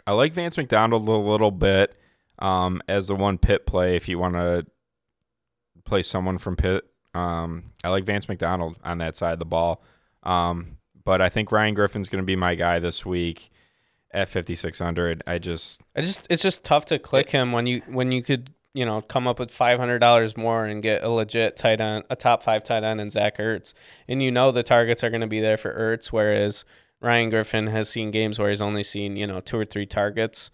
I 0.06 0.12
like 0.14 0.34
Vance 0.34 0.58
McDonald 0.58 1.08
a 1.08 1.12
little 1.12 1.50
bit 1.50 1.98
um, 2.40 2.82
as 2.88 3.08
the 3.08 3.16
one 3.16 3.38
pit 3.38 3.66
play 3.66 3.96
if 3.96 4.08
you 4.08 4.20
want 4.20 4.36
to 4.36 4.66
play 5.86 6.04
someone 6.04 6.38
from 6.38 6.56
pit. 6.56 6.86
Um, 7.14 7.72
I 7.84 7.90
like 7.90 8.04
Vance 8.04 8.28
McDonald 8.28 8.76
on 8.84 8.98
that 8.98 9.16
side 9.16 9.34
of 9.34 9.40
the 9.40 9.46
ball. 9.46 9.82
Um, 10.24 10.78
but 11.04 11.22
I 11.22 11.30
think 11.30 11.52
Ryan 11.52 11.76
Griffin's 11.76 12.10
gonna 12.10 12.24
be 12.24 12.36
my 12.36 12.56
guy 12.56 12.80
this 12.80 13.06
week 13.06 13.52
at 14.12 14.30
5600. 14.30 15.24
I 15.28 15.38
just 15.38 15.82
I 15.96 16.02
just 16.02 16.28
it's 16.30 16.42
just 16.42 16.64
tough 16.64 16.86
to 16.86 17.00
click 17.00 17.30
him 17.30 17.52
when 17.52 17.68
you 17.68 17.82
when 17.88 18.12
you 18.12 18.24
could 18.24 18.50
you 18.74 18.86
know 18.86 19.02
come 19.02 19.28
up 19.28 19.40
with 19.40 19.52
five 19.52 19.80
hundred 19.80 20.00
dollars 20.00 20.36
more 20.36 20.66
and 20.66 20.82
get 20.82 21.04
a 21.04 21.10
legit 21.10 21.56
tight 21.56 21.80
end, 21.80 22.04
a 22.10 22.16
top 22.16 22.44
five 22.44 22.64
tight 22.64 22.84
end 22.84 23.00
in 23.00 23.12
Zach 23.12 23.38
Ertz, 23.38 23.74
and 24.08 24.24
you 24.24 24.32
know 24.32 24.52
the 24.52 24.64
targets 24.64 25.04
are 25.04 25.10
going 25.10 25.22
to 25.22 25.28
be 25.28 25.40
there 25.40 25.58
for 25.58 25.74
Ertz, 25.74 26.08
whereas 26.08 26.66
Ryan 27.02 27.30
Griffin 27.30 27.68
has 27.68 27.90
seen 27.90 28.12
games 28.12 28.40
where 28.40 28.50
he's 28.50 28.62
only 28.62 28.84
seen 28.84 29.16
you 29.16 29.28
know 29.28 29.40
two 29.40 29.60
or 29.60 29.66
three 29.66 29.86
targets. 29.86 30.50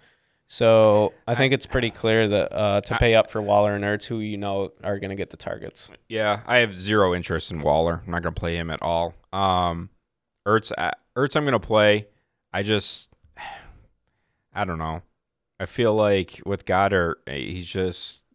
So 0.51 1.13
I 1.25 1.35
think 1.35 1.53
it's 1.53 1.65
pretty 1.65 1.91
clear 1.91 2.27
that 2.27 2.51
uh, 2.53 2.81
to 2.81 2.97
pay 2.97 3.15
up 3.15 3.29
for 3.29 3.41
Waller 3.41 3.73
and 3.73 3.85
Ertz, 3.85 4.05
who 4.05 4.19
you 4.19 4.37
know 4.37 4.73
are 4.83 4.99
going 4.99 5.11
to 5.11 5.15
get 5.15 5.29
the 5.29 5.37
targets. 5.37 5.89
Yeah, 6.09 6.41
I 6.45 6.57
have 6.57 6.77
zero 6.77 7.15
interest 7.15 7.51
in 7.51 7.61
Waller. 7.61 8.01
I'm 8.05 8.11
not 8.11 8.21
going 8.21 8.35
to 8.35 8.39
play 8.39 8.57
him 8.57 8.69
at 8.69 8.81
all. 8.81 9.13
Um, 9.31 9.89
Ertz, 10.45 10.73
uh, 10.77 10.91
Ertz, 11.15 11.37
I'm 11.37 11.45
going 11.45 11.53
to 11.53 11.59
play. 11.65 12.07
I 12.51 12.63
just, 12.63 13.13
I 14.53 14.65
don't 14.65 14.77
know. 14.77 15.03
I 15.57 15.67
feel 15.67 15.95
like 15.95 16.41
with 16.45 16.65
Goedert, 16.65 17.15
eh, 17.27 17.37
he's 17.37 17.67
just, 17.67 18.25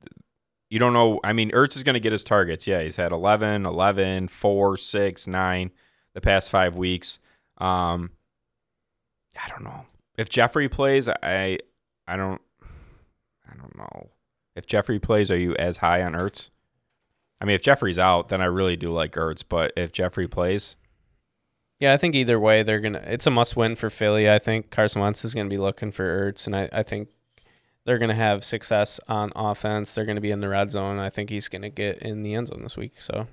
you 0.70 0.78
don't 0.78 0.94
know. 0.94 1.20
I 1.22 1.34
mean, 1.34 1.50
Ertz 1.50 1.76
is 1.76 1.82
going 1.82 1.94
to 1.94 2.00
get 2.00 2.12
his 2.12 2.24
targets. 2.24 2.66
Yeah, 2.66 2.80
he's 2.80 2.96
had 2.96 3.12
11, 3.12 3.66
11, 3.66 4.28
4, 4.28 4.76
6, 4.78 5.26
9 5.26 5.70
the 6.14 6.20
past 6.22 6.48
five 6.48 6.76
weeks. 6.76 7.18
Um, 7.58 8.12
I 9.38 9.50
don't 9.50 9.64
know. 9.64 9.84
If 10.16 10.30
Jeffery 10.30 10.70
plays, 10.70 11.10
I, 11.10 11.58
I 12.06 12.16
don't, 12.16 12.40
I 13.50 13.56
don't 13.56 13.76
know. 13.76 14.10
If 14.54 14.66
Jeffery 14.66 14.98
plays, 14.98 15.30
are 15.30 15.38
you 15.38 15.54
as 15.56 15.78
high 15.78 16.02
on 16.02 16.12
Ertz? 16.12 16.50
I 17.40 17.44
mean, 17.44 17.54
if 17.54 17.62
Jeffery's 17.62 17.98
out, 17.98 18.28
then 18.28 18.40
I 18.40 18.46
really 18.46 18.76
do 18.76 18.90
like 18.90 19.12
Ertz. 19.12 19.42
But 19.46 19.72
if 19.76 19.92
Jeffery 19.92 20.26
plays, 20.26 20.76
Yeah, 21.78 21.92
I 21.92 21.98
think 21.98 22.14
either 22.14 22.40
way 22.40 22.62
they're 22.62 22.80
gonna. 22.80 23.02
It's 23.06 23.26
a 23.26 23.30
must-win 23.30 23.76
for 23.76 23.90
Philly. 23.90 24.30
I 24.30 24.38
think 24.38 24.70
Carson 24.70 25.02
Wentz 25.02 25.24
is 25.24 25.34
gonna 25.34 25.50
be 25.50 25.58
looking 25.58 25.90
for 25.90 26.04
Ertz, 26.32 26.46
and 26.46 26.56
I, 26.56 26.68
I 26.72 26.82
think 26.82 27.08
they're 27.84 27.98
gonna 27.98 28.14
have 28.14 28.44
success 28.44 28.98
on 29.08 29.30
offense. 29.36 29.94
They're 29.94 30.06
gonna 30.06 30.22
be 30.22 30.30
in 30.30 30.40
the 30.40 30.48
red 30.48 30.70
zone. 30.70 30.98
I 30.98 31.10
think 31.10 31.28
he's 31.28 31.48
gonna 31.48 31.68
get 31.68 31.98
in 31.98 32.22
the 32.22 32.34
end 32.34 32.48
zone 32.48 32.62
this 32.62 32.78
week. 32.78 32.98
So 32.98 33.26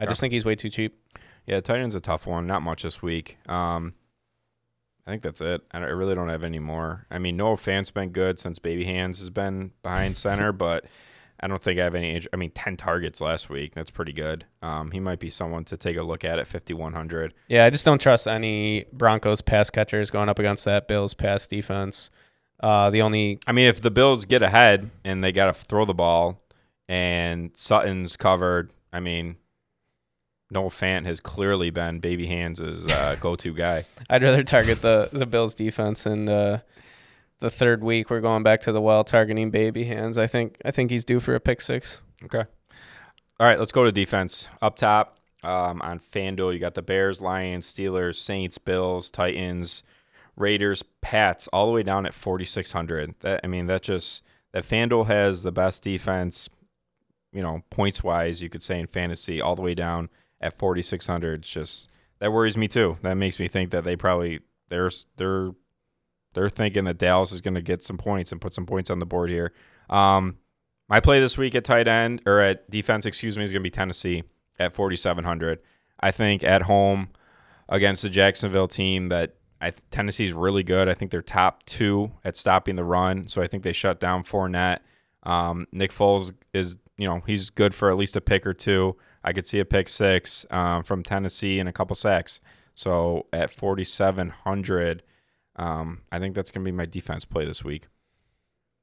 I 0.00 0.06
just 0.06 0.20
think 0.20 0.32
he's 0.32 0.44
way 0.44 0.56
too 0.56 0.70
cheap. 0.70 0.98
yeah, 1.46 1.60
Titans 1.60 1.94
a 1.94 2.00
tough 2.00 2.26
one. 2.26 2.48
Not 2.48 2.62
much 2.62 2.82
this 2.82 3.00
week. 3.00 3.36
Um, 3.48 3.94
I 5.06 5.10
think 5.10 5.22
that's 5.22 5.40
it. 5.40 5.62
I, 5.72 5.78
I 5.78 5.80
really 5.80 6.14
don't 6.14 6.28
have 6.28 6.44
any 6.44 6.58
more. 6.58 7.06
I 7.10 7.18
mean, 7.18 7.36
Noah 7.36 7.56
Fant's 7.56 7.90
been 7.90 8.10
good 8.10 8.38
since 8.38 8.58
Baby 8.58 8.84
Hands 8.84 9.18
has 9.18 9.30
been 9.30 9.72
behind 9.82 10.16
center, 10.16 10.52
but 10.52 10.86
I 11.40 11.46
don't 11.46 11.62
think 11.62 11.78
I 11.78 11.84
have 11.84 11.94
any. 11.94 12.26
I 12.32 12.36
mean, 12.36 12.50
ten 12.52 12.76
targets 12.76 13.20
last 13.20 13.50
week. 13.50 13.74
That's 13.74 13.90
pretty 13.90 14.12
good. 14.12 14.46
Um, 14.62 14.90
he 14.92 15.00
might 15.00 15.20
be 15.20 15.30
someone 15.30 15.64
to 15.66 15.76
take 15.76 15.96
a 15.96 16.02
look 16.02 16.24
at 16.24 16.38
at 16.38 16.46
fifty 16.46 16.72
one 16.72 16.94
hundred. 16.94 17.34
Yeah, 17.48 17.64
I 17.64 17.70
just 17.70 17.84
don't 17.84 18.00
trust 18.00 18.26
any 18.26 18.86
Broncos 18.92 19.40
pass 19.40 19.68
catchers 19.68 20.10
going 20.10 20.28
up 20.28 20.38
against 20.38 20.64
that 20.64 20.88
Bills 20.88 21.12
pass 21.12 21.46
defense. 21.46 22.10
Uh, 22.60 22.88
the 22.88 23.02
only 23.02 23.40
I 23.46 23.52
mean, 23.52 23.66
if 23.66 23.82
the 23.82 23.90
Bills 23.90 24.24
get 24.24 24.42
ahead 24.42 24.90
and 25.04 25.22
they 25.22 25.32
got 25.32 25.46
to 25.46 25.52
throw 25.52 25.84
the 25.84 25.92
ball, 25.92 26.40
and 26.88 27.50
Sutton's 27.54 28.16
covered, 28.16 28.72
I 28.92 29.00
mean, 29.00 29.36
Noah 30.50 30.70
Fant 30.70 31.06
has 31.06 31.20
clearly 31.20 31.70
been 31.70 32.00
Baby 32.00 32.26
Hands' 32.26 32.60
uh, 32.60 33.16
go-to 33.20 33.52
guy. 33.52 33.86
I'd 34.08 34.22
rather 34.22 34.42
target 34.42 34.82
the 34.82 35.08
the 35.12 35.26
Bills 35.26 35.54
defense 35.54 36.06
and 36.06 36.28
uh, 36.28 36.58
the 37.40 37.50
third 37.50 37.82
week 37.82 38.10
we're 38.10 38.20
going 38.20 38.42
back 38.42 38.62
to 38.62 38.72
the 38.72 38.80
well 38.80 39.04
targeting 39.04 39.50
baby 39.50 39.84
hands. 39.84 40.18
I 40.18 40.26
think 40.26 40.58
I 40.64 40.70
think 40.70 40.90
he's 40.90 41.04
due 41.04 41.20
for 41.20 41.34
a 41.34 41.40
pick 41.40 41.60
six. 41.60 42.00
Okay. 42.24 42.44
All 43.40 43.46
right, 43.46 43.58
let's 43.58 43.72
go 43.72 43.84
to 43.84 43.92
defense. 43.92 44.46
Up 44.62 44.76
top 44.76 45.18
um, 45.42 45.82
on 45.82 45.98
FanDuel, 45.98 46.52
you 46.52 46.58
got 46.58 46.74
the 46.74 46.82
Bears, 46.82 47.20
Lions, 47.20 47.70
Steelers, 47.70 48.14
Saints, 48.14 48.58
Bills, 48.58 49.10
Titans, 49.10 49.82
Raiders, 50.36 50.84
Pats, 51.00 51.48
all 51.48 51.66
the 51.66 51.72
way 51.72 51.82
down 51.82 52.06
at 52.06 52.14
4,600. 52.14 53.14
That 53.20 53.40
I 53.42 53.46
mean, 53.46 53.66
that 53.66 53.82
just 53.82 54.22
that 54.52 54.64
FanDuel 54.64 55.06
has 55.06 55.42
the 55.42 55.52
best 55.52 55.82
defense, 55.82 56.48
you 57.32 57.42
know, 57.42 57.62
points 57.70 58.04
wise, 58.04 58.40
you 58.40 58.48
could 58.48 58.62
say 58.62 58.78
in 58.78 58.86
fantasy, 58.86 59.40
all 59.40 59.56
the 59.56 59.62
way 59.62 59.74
down 59.74 60.08
at 60.44 60.58
4,600. 60.58 61.40
It's 61.40 61.48
just 61.48 61.88
that 62.20 62.32
worries 62.32 62.56
me 62.56 62.68
too. 62.68 62.98
That 63.02 63.14
makes 63.14 63.40
me 63.40 63.48
think 63.48 63.70
that 63.72 63.82
they 63.82 63.96
probably 63.96 64.40
they're 64.68 64.90
they're 65.16 65.50
they're 66.34 66.50
thinking 66.50 66.84
that 66.84 66.98
Dallas 66.98 67.32
is 67.32 67.40
going 67.40 67.54
to 67.54 67.62
get 67.62 67.82
some 67.82 67.96
points 67.96 68.30
and 68.30 68.40
put 68.40 68.54
some 68.54 68.66
points 68.66 68.90
on 68.90 68.98
the 68.98 69.06
board 69.06 69.30
here. 69.30 69.52
Um, 69.88 70.38
my 70.88 71.00
play 71.00 71.20
this 71.20 71.38
week 71.38 71.54
at 71.54 71.64
tight 71.64 71.88
end 71.88 72.22
or 72.26 72.40
at 72.40 72.68
defense, 72.70 73.06
excuse 73.06 73.38
me, 73.38 73.44
is 73.44 73.52
going 73.52 73.62
to 73.62 73.66
be 73.66 73.70
Tennessee 73.70 74.24
at 74.58 74.74
4,700. 74.74 75.60
I 76.00 76.10
think 76.10 76.44
at 76.44 76.62
home 76.62 77.08
against 77.68 78.02
the 78.02 78.10
Jacksonville 78.10 78.68
team 78.68 79.08
that 79.08 79.36
I 79.60 79.72
Tennessee's 79.90 80.34
really 80.34 80.62
good. 80.62 80.88
I 80.88 80.94
think 80.94 81.10
they're 81.10 81.22
top 81.22 81.64
two 81.64 82.12
at 82.22 82.36
stopping 82.36 82.76
the 82.76 82.84
run, 82.84 83.28
so 83.28 83.40
I 83.40 83.46
think 83.46 83.62
they 83.62 83.72
shut 83.72 83.98
down 83.98 84.22
Fournette. 84.22 84.80
Um, 85.22 85.66
Nick 85.72 85.92
Foles 85.92 86.32
is, 86.52 86.76
you 86.98 87.08
know, 87.08 87.22
he's 87.26 87.48
good 87.48 87.74
for 87.74 87.88
at 87.88 87.96
least 87.96 88.16
a 88.16 88.20
pick 88.20 88.46
or 88.46 88.52
two. 88.52 88.96
I 89.24 89.32
could 89.32 89.46
see 89.46 89.58
a 89.58 89.64
pick 89.64 89.88
six 89.88 90.44
um, 90.50 90.82
from 90.82 91.02
Tennessee 91.02 91.58
and 91.58 91.68
a 91.68 91.72
couple 91.72 91.96
sacks. 91.96 92.40
So 92.74 93.26
at 93.32 93.50
4,700, 93.50 95.02
um, 95.56 96.02
I 96.12 96.18
think 96.18 96.34
that's 96.34 96.50
going 96.50 96.64
to 96.64 96.70
be 96.70 96.76
my 96.76 96.86
defense 96.86 97.24
play 97.24 97.44
this 97.44 97.64
week. 97.64 97.88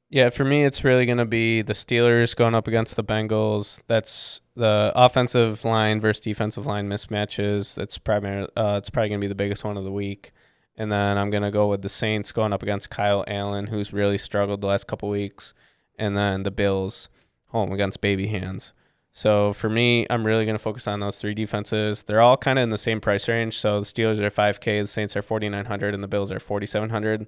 Yeah, 0.09 0.29
for 0.29 0.43
me, 0.43 0.65
it's 0.65 0.83
really 0.83 1.05
going 1.05 1.19
to 1.19 1.25
be 1.25 1.61
the 1.61 1.71
Steelers 1.71 2.35
going 2.35 2.53
up 2.53 2.67
against 2.67 2.97
the 2.97 3.03
Bengals. 3.03 3.79
That's 3.87 4.41
the 4.55 4.91
offensive 4.93 5.63
line 5.63 6.01
versus 6.01 6.19
defensive 6.19 6.65
line 6.65 6.89
mismatches. 6.89 7.75
That's 7.75 7.97
probably 7.97 8.45
uh, 8.57 8.75
it's 8.77 8.89
probably 8.89 9.09
going 9.09 9.21
to 9.21 9.25
be 9.25 9.29
the 9.29 9.35
biggest 9.35 9.63
one 9.63 9.77
of 9.77 9.85
the 9.85 9.91
week. 9.91 10.33
And 10.75 10.91
then 10.91 11.17
I'm 11.17 11.29
going 11.29 11.43
to 11.43 11.51
go 11.51 11.69
with 11.69 11.81
the 11.81 11.87
Saints 11.87 12.33
going 12.33 12.51
up 12.51 12.61
against 12.61 12.89
Kyle 12.89 13.23
Allen, 13.25 13.67
who's 13.67 13.93
really 13.93 14.17
struggled 14.17 14.59
the 14.59 14.67
last 14.67 14.85
couple 14.85 15.07
weeks, 15.09 15.53
and 15.97 16.17
then 16.17 16.43
the 16.43 16.51
Bills 16.51 17.07
home 17.47 17.71
against 17.71 18.01
Baby 18.01 18.27
Hands. 18.27 18.73
So 19.13 19.53
for 19.53 19.69
me, 19.69 20.07
I'm 20.09 20.25
really 20.25 20.45
going 20.45 20.55
to 20.55 20.59
focus 20.59 20.87
on 20.87 21.01
those 21.01 21.19
three 21.19 21.33
defenses. 21.33 22.03
They're 22.03 22.21
all 22.21 22.37
kind 22.37 22.57
of 22.57 22.63
in 22.63 22.69
the 22.69 22.77
same 22.77 23.01
price 23.01 23.27
range. 23.27 23.57
So 23.59 23.81
the 23.81 23.85
Steelers 23.85 24.19
are 24.19 24.29
5K, 24.29 24.81
the 24.81 24.87
Saints 24.87 25.17
are 25.17 25.21
4,900, 25.21 25.93
and 25.93 26.03
the 26.03 26.07
Bills 26.07 26.31
are 26.31 26.39
4,700. 26.39 27.27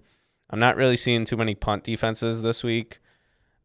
I'm 0.50 0.60
not 0.60 0.78
really 0.78 0.96
seeing 0.96 1.26
too 1.26 1.36
many 1.36 1.56
punt 1.56 1.84
defenses 1.84 2.42
this 2.42 2.64
week. 2.64 3.00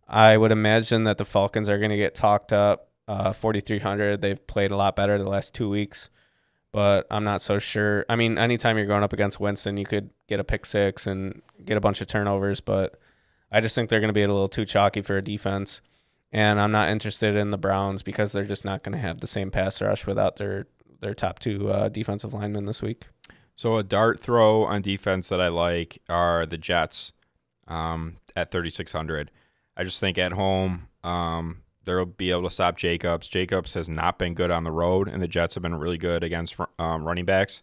I 0.08 0.36
would 0.36 0.52
imagine 0.52 1.04
that 1.04 1.18
the 1.18 1.24
Falcons 1.24 1.68
are 1.68 1.78
going 1.78 1.90
to 1.90 1.96
get 1.96 2.14
talked 2.14 2.52
up. 2.52 2.86
Uh, 3.06 3.32
4,300. 3.32 4.20
They've 4.20 4.46
played 4.46 4.70
a 4.70 4.76
lot 4.76 4.94
better 4.94 5.16
the 5.16 5.28
last 5.28 5.54
two 5.54 5.70
weeks, 5.70 6.10
but 6.72 7.06
I'm 7.10 7.24
not 7.24 7.40
so 7.40 7.58
sure. 7.58 8.04
I 8.06 8.16
mean, 8.16 8.36
anytime 8.36 8.76
you're 8.76 8.86
going 8.86 9.02
up 9.02 9.14
against 9.14 9.40
Winston, 9.40 9.78
you 9.78 9.86
could 9.86 10.10
get 10.26 10.40
a 10.40 10.44
pick 10.44 10.66
six 10.66 11.06
and 11.06 11.40
get 11.64 11.78
a 11.78 11.80
bunch 11.80 12.02
of 12.02 12.06
turnovers, 12.06 12.60
but 12.60 13.00
I 13.50 13.62
just 13.62 13.74
think 13.74 13.88
they're 13.88 14.00
going 14.00 14.10
to 14.10 14.14
be 14.14 14.24
a 14.24 14.28
little 14.28 14.48
too 14.48 14.66
chalky 14.66 15.00
for 15.00 15.16
a 15.16 15.22
defense. 15.22 15.80
And 16.30 16.60
I'm 16.60 16.72
not 16.72 16.90
interested 16.90 17.36
in 17.36 17.50
the 17.50 17.58
Browns 17.58 18.02
because 18.02 18.32
they're 18.32 18.44
just 18.44 18.64
not 18.64 18.82
going 18.82 18.92
to 18.92 18.98
have 18.98 19.20
the 19.20 19.26
same 19.26 19.50
pass 19.50 19.80
rush 19.80 20.06
without 20.06 20.36
their 20.36 20.66
their 21.00 21.14
top 21.14 21.38
two 21.38 21.68
uh, 21.68 21.88
defensive 21.88 22.34
linemen 22.34 22.66
this 22.66 22.82
week. 22.82 23.06
So 23.54 23.76
a 23.76 23.82
dart 23.82 24.20
throw 24.20 24.64
on 24.64 24.82
defense 24.82 25.28
that 25.28 25.40
I 25.40 25.48
like 25.48 26.00
are 26.08 26.44
the 26.44 26.58
Jets 26.58 27.12
um, 27.66 28.16
at 28.36 28.50
3600. 28.50 29.30
I 29.76 29.84
just 29.84 30.00
think 30.00 30.18
at 30.18 30.32
home 30.32 30.88
um, 31.04 31.62
they'll 31.84 32.04
be 32.04 32.30
able 32.30 32.44
to 32.44 32.50
stop 32.50 32.76
Jacobs. 32.76 33.28
Jacobs 33.28 33.74
has 33.74 33.88
not 33.88 34.18
been 34.18 34.34
good 34.34 34.50
on 34.50 34.64
the 34.64 34.70
road, 34.70 35.08
and 35.08 35.22
the 35.22 35.28
Jets 35.28 35.54
have 35.54 35.62
been 35.62 35.74
really 35.74 35.98
good 35.98 36.22
against 36.22 36.56
um, 36.78 37.04
running 37.04 37.24
backs. 37.24 37.62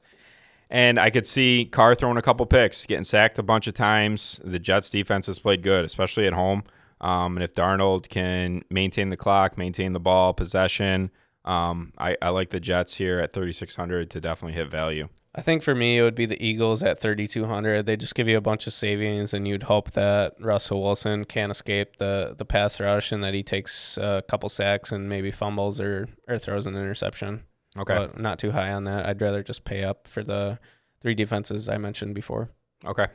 And 0.70 0.99
I 0.99 1.09
could 1.09 1.28
see 1.28 1.66
Carr 1.66 1.93
throwing 1.93 2.18
a 2.18 2.22
couple 2.22 2.45
picks, 2.45 2.86
getting 2.86 3.03
sacked 3.03 3.38
a 3.38 3.43
bunch 3.43 3.68
of 3.68 3.74
times. 3.74 4.41
The 4.43 4.59
Jets 4.59 4.89
defense 4.89 5.28
has 5.28 5.39
played 5.39 5.61
good, 5.61 5.86
especially 5.86 6.26
at 6.26 6.34
home. 6.34 6.63
Um, 7.06 7.38
and 7.38 7.43
if 7.43 7.53
Darnold 7.53 8.10
can 8.10 8.64
maintain 8.72 9.10
the 9.10 9.18
clock, 9.18 9.60
maintain 9.60 9.93
the 9.93 9.99
ball, 9.99 10.34
possession, 10.34 11.12
um, 11.45 11.93
I, 11.99 12.18
I 12.20 12.30
like 12.30 12.49
the 12.49 12.60
Jets 12.60 12.95
here 12.95 13.20
at 13.20 13.32
3,600 13.32 14.10
to 14.10 14.20
definitely 14.20 14.53
hit 14.53 14.72
value. 14.72 15.10
I 15.36 15.41
think 15.41 15.62
for 15.62 15.76
me, 15.76 15.99
it 15.99 16.01
would 16.01 16.16
be 16.16 16.26
the 16.26 16.43
Eagles 16.43 16.82
at 16.82 16.99
3,200. 16.99 17.86
They 17.86 17.95
just 17.95 18.16
give 18.16 18.28
you 18.28 18.38
a 18.38 18.41
bunch 18.41 18.66
of 18.66 18.74
savings, 18.74 19.36
and 19.36 19.47
you'd 19.47 19.64
hope 19.64 19.91
that 19.91 20.34
Russell 20.39 20.82
Wilson 20.82 21.26
can't 21.26 21.51
escape 21.51 21.97
the, 21.97 22.34
the 22.36 22.45
pass 22.45 22.80
rush 22.80 23.12
and 23.12 23.24
that 23.24 23.36
he 23.36 23.43
takes 23.43 23.99
a 23.99 24.24
couple 24.28 24.49
sacks 24.49 24.91
and 24.91 25.08
maybe 25.08 25.30
fumbles 25.30 25.80
or, 25.80 26.08
or 26.28 26.39
throws 26.39 26.66
an 26.66 26.74
interception. 26.74 27.43
Okay. 27.78 27.93
But 27.93 28.20
not 28.20 28.39
too 28.39 28.51
high 28.51 28.72
on 28.72 28.86
that. 28.86 29.06
I'd 29.06 29.22
rather 29.22 29.43
just 29.43 29.64
pay 29.64 29.84
up 29.84 30.08
for 30.08 30.24
the 30.24 30.58
three 31.01 31.14
defenses 31.14 31.70
I 31.70 31.78
mentioned 31.78 32.16
before. 32.16 32.49
Okay. 32.84 33.06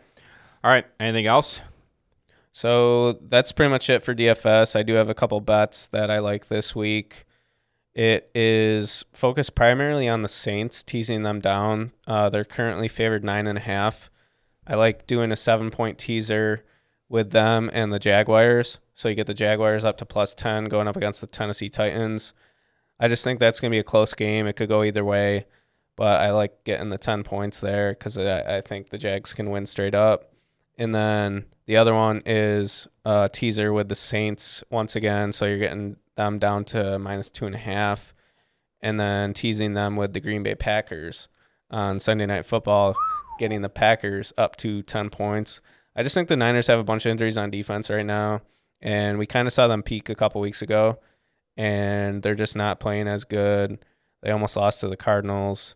All 0.63 0.71
right. 0.71 0.87
Anything 1.01 1.27
else? 1.27 1.61
So 2.53 3.13
that's 3.13 3.53
pretty 3.53 3.71
much 3.71 3.89
it 3.89 4.03
for 4.03 4.15
DFS. 4.15 4.77
I 4.77 4.83
do 4.83 4.95
have 4.95 5.09
a 5.09 5.15
couple 5.15 5.41
bets 5.41 5.87
that 5.89 6.11
I 6.11 6.19
like 6.19 6.49
this 6.49 6.75
week. 6.75 7.25
It 7.95 8.31
is 8.35 9.05
focused 9.13 9.55
primarily 9.55 10.09
on 10.09 10.23
the 10.23 10.29
Saints, 10.29 10.83
teasing 10.83 11.23
them 11.23 11.41
down. 11.41 11.93
Uh, 12.07 12.29
they're 12.31 12.45
currently 12.45 12.89
favored 12.89 13.25
nine 13.25 13.47
and 13.47 13.59
a 13.59 13.63
half. 13.63 14.11
I 14.67 14.75
like 14.75 15.07
doing 15.07 15.33
a 15.33 15.37
seven 15.37 15.71
point 15.71 15.99
teaser 15.99 16.65
with 17.09 17.31
them 17.31 17.71
and 17.73 17.93
the 17.93 17.99
Jaguars. 17.99 18.79
So 18.95 19.09
you 19.09 19.15
get 19.15 19.27
the 19.27 19.35
Jaguars 19.35 19.85
up 19.85 19.99
to 19.99 20.07
plus 20.07 20.33
10 20.35 20.67
going 20.67 20.87
up 20.87 20.97
against 20.97 21.21
the 21.21 21.27
Tennessee 21.27 21.69
Titans. 21.69 22.33
I 23.01 23.09
just 23.09 23.25
think 23.25 23.41
that's 23.41 23.61
going 23.61 23.71
to 23.71 23.75
be 23.75 23.81
a 23.81 23.85
close 23.85 24.15
game. 24.15 24.47
It 24.47 24.55
could 24.55 24.69
go 24.69 24.85
either 24.85 25.05
way, 25.05 25.47
but 25.97 26.21
I 26.21 26.31
like 26.33 26.65
getting 26.65 26.91
the 26.91 26.99
10 26.99 27.25
points 27.25 27.61
there 27.61 27.91
because 27.91 28.17
I, 28.19 28.59
I 28.59 28.61
think 28.61 28.91
the 28.91 28.99
Jags 28.99 29.35
can 29.35 29.51
win 29.51 29.67
straight 29.67 29.95
up. 29.95 30.30
And 30.79 30.95
then 30.95 31.47
the 31.67 31.77
other 31.77 31.95
one 31.95 32.23
is 32.25 32.89
a 33.05 33.29
teaser 33.33 33.73
with 33.73 33.89
the 33.89 33.95
Saints 33.95 34.65
once 34.71 34.97
again. 34.97 35.33
So 35.33 35.45
you're 35.47 35.59
getting 35.59 35.97
them 36.17 36.39
down 36.39 36.65
to 36.67 36.99
minus 36.99 37.31
two 37.31 37.47
and 37.47 37.55
a 37.55 37.59
half, 37.59 38.15
and 38.81 38.99
then 38.99 39.35
teasing 39.35 39.75
them 39.75 39.97
with 39.97 40.13
the 40.13 40.21
Green 40.21 40.43
Bay 40.43 40.55
Packers 40.55 41.29
on 41.71 41.99
Sunday 42.01 42.27
Night 42.27 42.47
Football, 42.47 42.95
getting 43.39 43.63
the 43.63 43.69
Packers 43.69 44.33
up 44.39 44.57
to 44.57 44.83
10 44.83 45.11
points. 45.11 45.61
I 45.95 46.03
just 46.03 46.15
think 46.15 46.29
the 46.29 46.37
Niners 46.37 46.67
have 46.69 46.79
a 46.79 46.85
bunch 46.85 47.05
of 47.05 47.11
injuries 47.11 47.37
on 47.37 47.51
defense 47.51 47.91
right 47.91 48.07
now, 48.07 48.43
and 48.81 49.19
we 49.19 49.27
kind 49.27 49.47
of 49.47 49.53
saw 49.53 49.67
them 49.69 49.83
peak 49.83 50.09
a 50.09 50.15
couple 50.15 50.41
weeks 50.41 50.63
ago, 50.63 50.99
and 51.57 52.23
they're 52.23 52.35
just 52.35 52.57
not 52.57 52.81
playing 52.81 53.07
as 53.07 53.25
good. 53.25 53.85
They 54.23 54.31
almost 54.31 54.57
lost 54.57 54.81
to 54.81 54.89
the 54.89 54.97
Cardinals. 54.97 55.75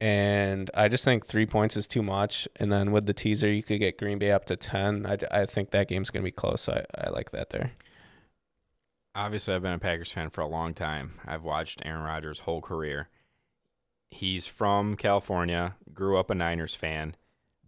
And 0.00 0.70
I 0.74 0.88
just 0.88 1.04
think 1.04 1.26
three 1.26 1.46
points 1.46 1.76
is 1.76 1.86
too 1.86 2.02
much. 2.02 2.46
And 2.56 2.70
then 2.70 2.92
with 2.92 3.06
the 3.06 3.14
teaser, 3.14 3.50
you 3.50 3.62
could 3.62 3.80
get 3.80 3.98
Green 3.98 4.18
Bay 4.18 4.30
up 4.30 4.44
to 4.46 4.56
10. 4.56 5.06
I, 5.06 5.18
I 5.30 5.46
think 5.46 5.70
that 5.70 5.88
game's 5.88 6.10
going 6.10 6.22
to 6.22 6.26
be 6.26 6.30
close. 6.30 6.62
So 6.62 6.72
I, 6.72 7.06
I 7.06 7.10
like 7.10 7.30
that 7.32 7.50
there. 7.50 7.72
Obviously, 9.14 9.54
I've 9.54 9.62
been 9.62 9.72
a 9.72 9.78
Packers 9.78 10.12
fan 10.12 10.30
for 10.30 10.42
a 10.42 10.46
long 10.46 10.74
time. 10.74 11.14
I've 11.26 11.42
watched 11.42 11.82
Aaron 11.84 12.02
Rodgers' 12.02 12.40
whole 12.40 12.60
career. 12.60 13.08
He's 14.10 14.46
from 14.46 14.96
California, 14.96 15.76
grew 15.92 16.16
up 16.16 16.30
a 16.30 16.34
Niners 16.34 16.74
fan, 16.74 17.16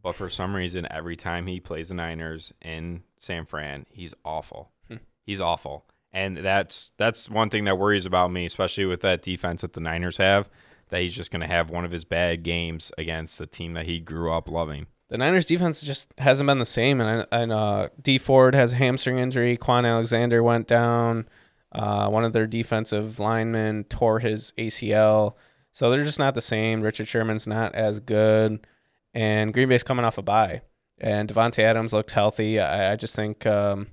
but 0.00 0.14
for 0.14 0.28
some 0.28 0.54
reason, 0.54 0.86
every 0.90 1.16
time 1.16 1.46
he 1.46 1.60
plays 1.60 1.88
the 1.88 1.94
Niners 1.94 2.52
in 2.62 3.02
San 3.18 3.44
Fran, 3.44 3.84
he's 3.90 4.14
awful. 4.24 4.70
Hmm. 4.88 4.96
He's 5.26 5.40
awful. 5.40 5.86
And 6.12 6.38
that's 6.38 6.92
that's 6.96 7.28
one 7.28 7.50
thing 7.50 7.64
that 7.64 7.78
worries 7.78 8.06
about 8.06 8.32
me, 8.32 8.44
especially 8.44 8.86
with 8.86 9.00
that 9.02 9.22
defense 9.22 9.60
that 9.60 9.74
the 9.74 9.80
Niners 9.80 10.16
have, 10.16 10.48
that 10.90 11.00
he's 11.00 11.14
just 11.14 11.30
going 11.30 11.40
to 11.40 11.46
have 11.46 11.70
one 11.70 11.84
of 11.84 11.90
his 11.90 12.04
bad 12.04 12.42
games 12.42 12.92
against 12.98 13.38
the 13.38 13.46
team 13.46 13.74
that 13.74 13.86
he 13.86 14.00
grew 14.00 14.32
up 14.32 14.48
loving 14.48 14.86
the 15.10 15.18
Niners 15.18 15.44
defense 15.44 15.82
just 15.82 16.14
hasn't 16.18 16.46
been 16.46 16.58
the 16.58 16.64
same. 16.64 17.00
And, 17.00 17.26
and 17.32 17.52
uh, 17.52 17.88
Dee 18.00 18.16
Ford 18.16 18.54
has 18.54 18.72
a 18.72 18.76
hamstring 18.76 19.18
injury. 19.18 19.58
Kwon 19.58 19.84
Alexander 19.84 20.42
went 20.42 20.68
down. 20.68 21.28
Uh, 21.72 22.08
one 22.08 22.24
of 22.24 22.32
their 22.32 22.46
defensive 22.46 23.18
linemen 23.18 23.84
tore 23.84 24.20
his 24.20 24.52
ACL. 24.56 25.34
So 25.72 25.90
they're 25.90 26.04
just 26.04 26.18
not 26.18 26.34
the 26.34 26.40
same. 26.40 26.80
Richard 26.80 27.08
Sherman's 27.08 27.46
not 27.46 27.74
as 27.74 27.98
good. 27.98 28.66
And 29.12 29.52
Green 29.52 29.68
Bay's 29.68 29.82
coming 29.82 30.04
off 30.04 30.18
a 30.18 30.22
bye. 30.22 30.62
And 30.98 31.28
Davante 31.28 31.60
Adams 31.60 31.92
looked 31.92 32.12
healthy. 32.12 32.60
I, 32.60 32.92
I 32.92 32.96
just 32.96 33.16
think 33.16 33.46
um, 33.46 33.88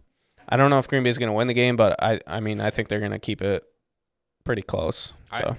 I 0.48 0.56
don't 0.56 0.70
know 0.70 0.78
if 0.78 0.88
Green 0.88 1.04
Bay's 1.04 1.18
going 1.18 1.30
to 1.30 1.34
win 1.34 1.48
the 1.48 1.54
game, 1.54 1.76
but 1.76 2.02
I 2.02 2.20
I 2.28 2.41
mean 2.41 2.60
I 2.60 2.70
think 2.70 2.89
they're 2.89 3.00
going 3.00 3.12
to 3.12 3.20
keep 3.20 3.41
it 3.41 3.64
pretty 4.43 4.62
close. 4.62 5.14
So 5.34 5.56
I, 5.56 5.58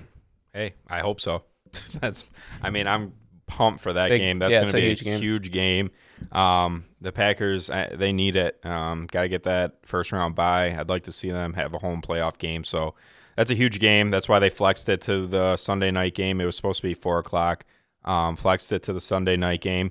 hey, 0.52 0.74
I 0.88 1.00
hope 1.00 1.20
so. 1.20 1.44
That's 2.00 2.24
I 2.62 2.70
mean 2.70 2.86
I'm 2.86 3.12
pumped 3.46 3.80
for 3.80 3.92
that 3.92 4.10
Big, 4.10 4.20
game. 4.20 4.38
That's 4.38 4.52
yeah, 4.52 4.58
going 4.58 4.68
to 4.68 4.74
be 4.74 4.82
a 4.82 4.88
huge 4.88 5.02
game. 5.02 5.20
Huge 5.20 5.50
game. 5.50 5.90
Um, 6.32 6.84
the 7.00 7.12
Packers, 7.12 7.70
they 7.94 8.12
need 8.12 8.36
it. 8.36 8.64
Um, 8.64 9.06
Got 9.10 9.22
to 9.22 9.28
get 9.28 9.44
that 9.44 9.78
first 9.82 10.12
round 10.12 10.34
bye. 10.34 10.76
I'd 10.78 10.88
like 10.88 11.04
to 11.04 11.12
see 11.12 11.30
them 11.30 11.54
have 11.54 11.74
a 11.74 11.78
home 11.78 12.02
playoff 12.02 12.38
game. 12.38 12.64
So 12.64 12.94
that's 13.36 13.50
a 13.50 13.54
huge 13.54 13.80
game. 13.80 14.10
That's 14.10 14.28
why 14.28 14.38
they 14.38 14.50
flexed 14.50 14.88
it 14.88 15.00
to 15.02 15.26
the 15.26 15.56
Sunday 15.56 15.90
night 15.90 16.14
game. 16.14 16.40
It 16.40 16.44
was 16.44 16.56
supposed 16.56 16.80
to 16.82 16.86
be 16.86 16.94
four 16.94 17.18
o'clock. 17.18 17.64
Um, 18.04 18.36
flexed 18.36 18.72
it 18.72 18.82
to 18.84 18.92
the 18.92 19.00
Sunday 19.00 19.36
night 19.36 19.60
game. 19.60 19.90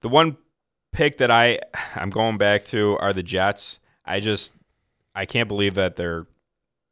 The 0.00 0.08
one 0.08 0.36
pick 0.92 1.18
that 1.18 1.30
I 1.30 1.60
I'm 1.94 2.10
going 2.10 2.38
back 2.38 2.64
to 2.66 2.96
are 2.98 3.12
the 3.12 3.22
Jets. 3.22 3.80
I 4.04 4.20
just 4.20 4.54
I 5.14 5.26
can't 5.26 5.48
believe 5.48 5.74
that 5.74 5.96
they're 5.96 6.26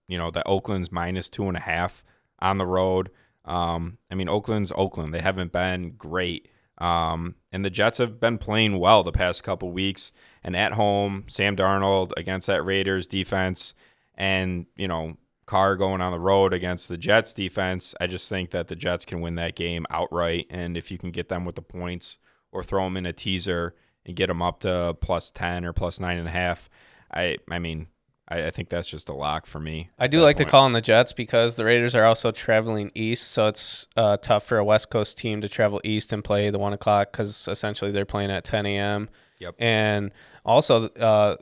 you 0.07 0.19
know 0.19 0.31
that 0.31 0.45
Oakland's 0.47 0.93
minus 0.93 1.29
two 1.29 1.49
and 1.49 1.57
a 1.57 1.61
half 1.61 2.05
on 2.41 2.59
the 2.59 2.67
road. 2.67 3.11
Um, 3.45 3.99
I 4.11 4.15
mean, 4.15 4.29
Oakland's 4.29 4.73
Oakland. 4.75 5.15
They 5.15 5.21
haven't 5.21 5.53
been 5.53 5.93
great. 5.97 6.49
Um, 6.79 7.35
and 7.51 7.65
the 7.65 7.71
Jets 7.71 7.99
have 7.99 8.21
been 8.21 8.39
playing 8.39 8.79
well 8.79 9.03
the 9.03 9.13
past 9.13 9.43
couple 9.43 9.73
weeks. 9.73 10.13
And 10.45 10.55
at 10.57 10.73
home, 10.73 11.25
Sam 11.27 11.57
Darnold 11.57 12.13
against 12.17 12.47
that 12.47 12.65
Raiders 12.65 13.07
defense, 13.07 13.75
and 14.15 14.67
you 14.77 14.87
know 14.87 15.17
Carr 15.49 15.77
going 15.77 16.01
on 16.01 16.13
the 16.13 16.21
road 16.21 16.53
against 16.53 16.89
the 16.89 16.99
Jets 16.99 17.33
defense. 17.33 17.95
I 18.01 18.07
just 18.07 18.29
think 18.29 18.51
that 18.51 18.69
the 18.69 18.77
Jets 18.77 19.05
can 19.05 19.21
win 19.23 19.35
that 19.37 19.57
game 19.57 19.87
outright. 19.91 20.47
And 20.51 20.77
if 20.77 20.91
you 20.91 20.99
can 20.99 21.11
get 21.11 21.31
them 21.31 21.45
with 21.45 21.57
the 21.57 21.63
points 21.63 22.19
or 22.53 22.63
throw 22.63 22.85
them 22.85 22.99
in 22.99 23.07
a 23.07 23.15
teaser 23.15 23.75
and 24.05 24.15
get 24.15 24.27
them 24.27 24.43
up 24.43 24.61
to 24.61 24.97
plus 25.01 25.31
10 25.31 25.65
or 25.65 25.73
plus 25.73 25.99
nine 25.99 26.19
and 26.19 26.29
a 26.29 26.33
half, 26.33 26.69
I, 27.11 27.39
I 27.51 27.59
mean, 27.59 27.87
I, 28.29 28.47
I 28.47 28.51
think 28.51 28.69
that's 28.69 28.89
just 28.89 29.09
a 29.09 29.15
lock 29.15 29.47
for 29.47 29.59
me. 29.59 29.91
I 29.99 30.07
do 30.07 30.21
like 30.21 30.37
the 30.37 30.45
call 30.45 30.65
on 30.65 30.73
the 30.73 30.81
Jets 30.81 31.13
because 31.13 31.57
the 31.57 31.65
Raiders 31.65 31.95
are 31.95 32.05
also 32.05 32.31
traveling 32.31 32.91
east, 32.95 33.33
so 33.33 33.47
it's 33.47 33.89
uh, 33.97 34.17
tough 34.19 34.45
for 34.45 34.59
a 34.59 34.65
West 34.65 34.91
Coast 34.91 35.19
team 35.19 35.41
to 35.41 35.49
travel 35.49 35.81
east 35.85 36.13
and 36.13 36.23
play 36.23 36.51
the 36.51 36.59
one 36.59 36.73
o'clock 36.73 37.13
because 37.13 37.49
essentially 37.49 37.91
they're 37.91 38.05
playing 38.05 38.31
at 38.31 38.45
10 38.45 38.67
a.m. 38.67 39.09
Yep. 39.39 39.55
And 39.59 40.13
also, 40.45 40.89
uh, 40.89 41.37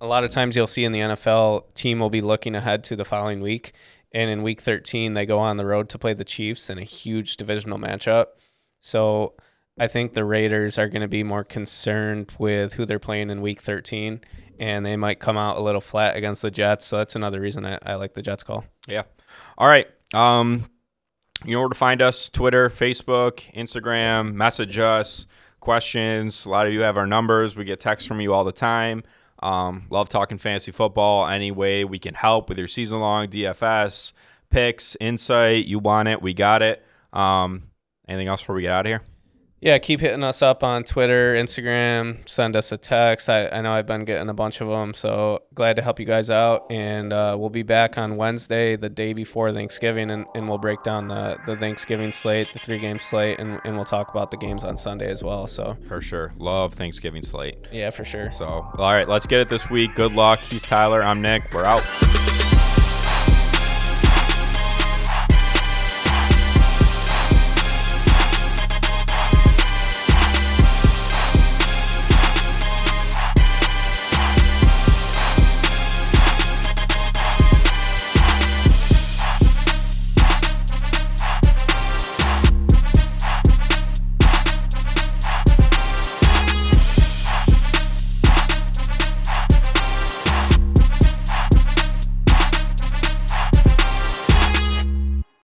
a 0.00 0.06
lot 0.06 0.24
of 0.24 0.30
times 0.30 0.56
you'll 0.56 0.66
see 0.66 0.84
in 0.84 0.92
the 0.92 1.00
NFL, 1.00 1.74
team 1.74 1.98
will 1.98 2.10
be 2.10 2.20
looking 2.20 2.54
ahead 2.54 2.84
to 2.84 2.96
the 2.96 3.04
following 3.04 3.40
week, 3.40 3.72
and 4.12 4.30
in 4.30 4.42
Week 4.42 4.60
13 4.60 5.14
they 5.14 5.26
go 5.26 5.38
on 5.38 5.56
the 5.56 5.66
road 5.66 5.88
to 5.90 5.98
play 5.98 6.14
the 6.14 6.24
Chiefs 6.24 6.70
in 6.70 6.78
a 6.78 6.84
huge 6.84 7.36
divisional 7.36 7.78
matchup. 7.78 8.26
So 8.80 9.34
I 9.78 9.88
think 9.88 10.12
the 10.12 10.24
Raiders 10.24 10.78
are 10.78 10.88
going 10.88 11.02
to 11.02 11.08
be 11.08 11.22
more 11.22 11.44
concerned 11.44 12.32
with 12.38 12.74
who 12.74 12.84
they're 12.84 12.98
playing 13.00 13.30
in 13.30 13.40
Week 13.40 13.60
13, 13.60 14.20
and 14.60 14.86
they 14.86 14.96
might 14.96 15.18
come 15.18 15.36
out 15.36 15.56
a 15.56 15.60
little 15.60 15.80
flat 15.80 16.16
against 16.16 16.42
the 16.42 16.50
Jets. 16.50 16.86
So 16.86 16.98
that's 16.98 17.16
another 17.16 17.40
reason 17.40 17.66
I, 17.66 17.78
I 17.82 17.94
like 17.94 18.14
the 18.14 18.22
Jets 18.22 18.44
call. 18.44 18.64
Yeah. 18.86 19.02
All 19.58 19.66
right. 19.66 19.88
Um, 20.12 20.66
you 21.44 21.54
know 21.54 21.60
where 21.60 21.68
to 21.68 21.74
find 21.74 22.00
us: 22.00 22.30
Twitter, 22.30 22.70
Facebook, 22.70 23.40
Instagram. 23.54 24.34
Message 24.34 24.78
us 24.78 25.26
questions. 25.60 26.44
A 26.44 26.50
lot 26.50 26.66
of 26.66 26.72
you 26.72 26.82
have 26.82 26.96
our 26.96 27.06
numbers. 27.06 27.56
We 27.56 27.64
get 27.64 27.80
texts 27.80 28.06
from 28.06 28.20
you 28.20 28.32
all 28.32 28.44
the 28.44 28.52
time. 28.52 29.02
Um, 29.42 29.86
love 29.90 30.08
talking 30.08 30.38
fantasy 30.38 30.70
football. 30.70 31.26
Any 31.26 31.50
way 31.50 31.84
we 31.84 31.98
can 31.98 32.14
help 32.14 32.48
with 32.48 32.58
your 32.58 32.68
season 32.68 33.00
long 33.00 33.26
DFS 33.26 34.12
picks, 34.50 34.96
insight. 35.00 35.66
You 35.66 35.80
want 35.80 36.08
it, 36.08 36.22
we 36.22 36.32
got 36.32 36.62
it. 36.62 36.84
Um, 37.12 37.64
anything 38.06 38.28
else 38.28 38.40
before 38.40 38.54
we 38.54 38.62
get 38.62 38.70
out 38.70 38.86
of 38.86 38.90
here? 38.90 39.02
Yeah, 39.64 39.78
keep 39.78 40.00
hitting 40.00 40.22
us 40.22 40.42
up 40.42 40.62
on 40.62 40.84
Twitter, 40.84 41.34
Instagram. 41.34 42.18
Send 42.28 42.54
us 42.54 42.70
a 42.70 42.76
text. 42.76 43.30
I, 43.30 43.48
I 43.48 43.62
know 43.62 43.72
I've 43.72 43.86
been 43.86 44.04
getting 44.04 44.28
a 44.28 44.34
bunch 44.34 44.60
of 44.60 44.68
them, 44.68 44.92
so 44.92 45.42
glad 45.54 45.76
to 45.76 45.82
help 45.82 45.98
you 45.98 46.04
guys 46.04 46.28
out. 46.28 46.70
And 46.70 47.14
uh, 47.14 47.34
we'll 47.38 47.48
be 47.48 47.62
back 47.62 47.96
on 47.96 48.16
Wednesday, 48.16 48.76
the 48.76 48.90
day 48.90 49.14
before 49.14 49.54
Thanksgiving, 49.54 50.10
and, 50.10 50.26
and 50.34 50.50
we'll 50.50 50.58
break 50.58 50.82
down 50.82 51.08
the, 51.08 51.38
the 51.46 51.56
Thanksgiving 51.56 52.12
slate, 52.12 52.52
the 52.52 52.58
three 52.58 52.78
game 52.78 52.98
slate, 52.98 53.40
and, 53.40 53.58
and 53.64 53.74
we'll 53.74 53.86
talk 53.86 54.10
about 54.10 54.30
the 54.30 54.36
games 54.36 54.64
on 54.64 54.76
Sunday 54.76 55.10
as 55.10 55.24
well. 55.24 55.46
So, 55.46 55.78
For 55.88 56.02
sure. 56.02 56.34
Love 56.36 56.74
Thanksgiving 56.74 57.22
slate. 57.22 57.56
yeah, 57.72 57.88
for 57.88 58.04
sure. 58.04 58.30
So, 58.32 58.44
all 58.46 58.92
right, 58.92 59.08
let's 59.08 59.24
get 59.24 59.40
it 59.40 59.48
this 59.48 59.70
week. 59.70 59.94
Good 59.94 60.12
luck. 60.12 60.40
He's 60.40 60.62
Tyler. 60.62 61.02
I'm 61.02 61.22
Nick. 61.22 61.54
We're 61.54 61.64
out. 61.64 62.43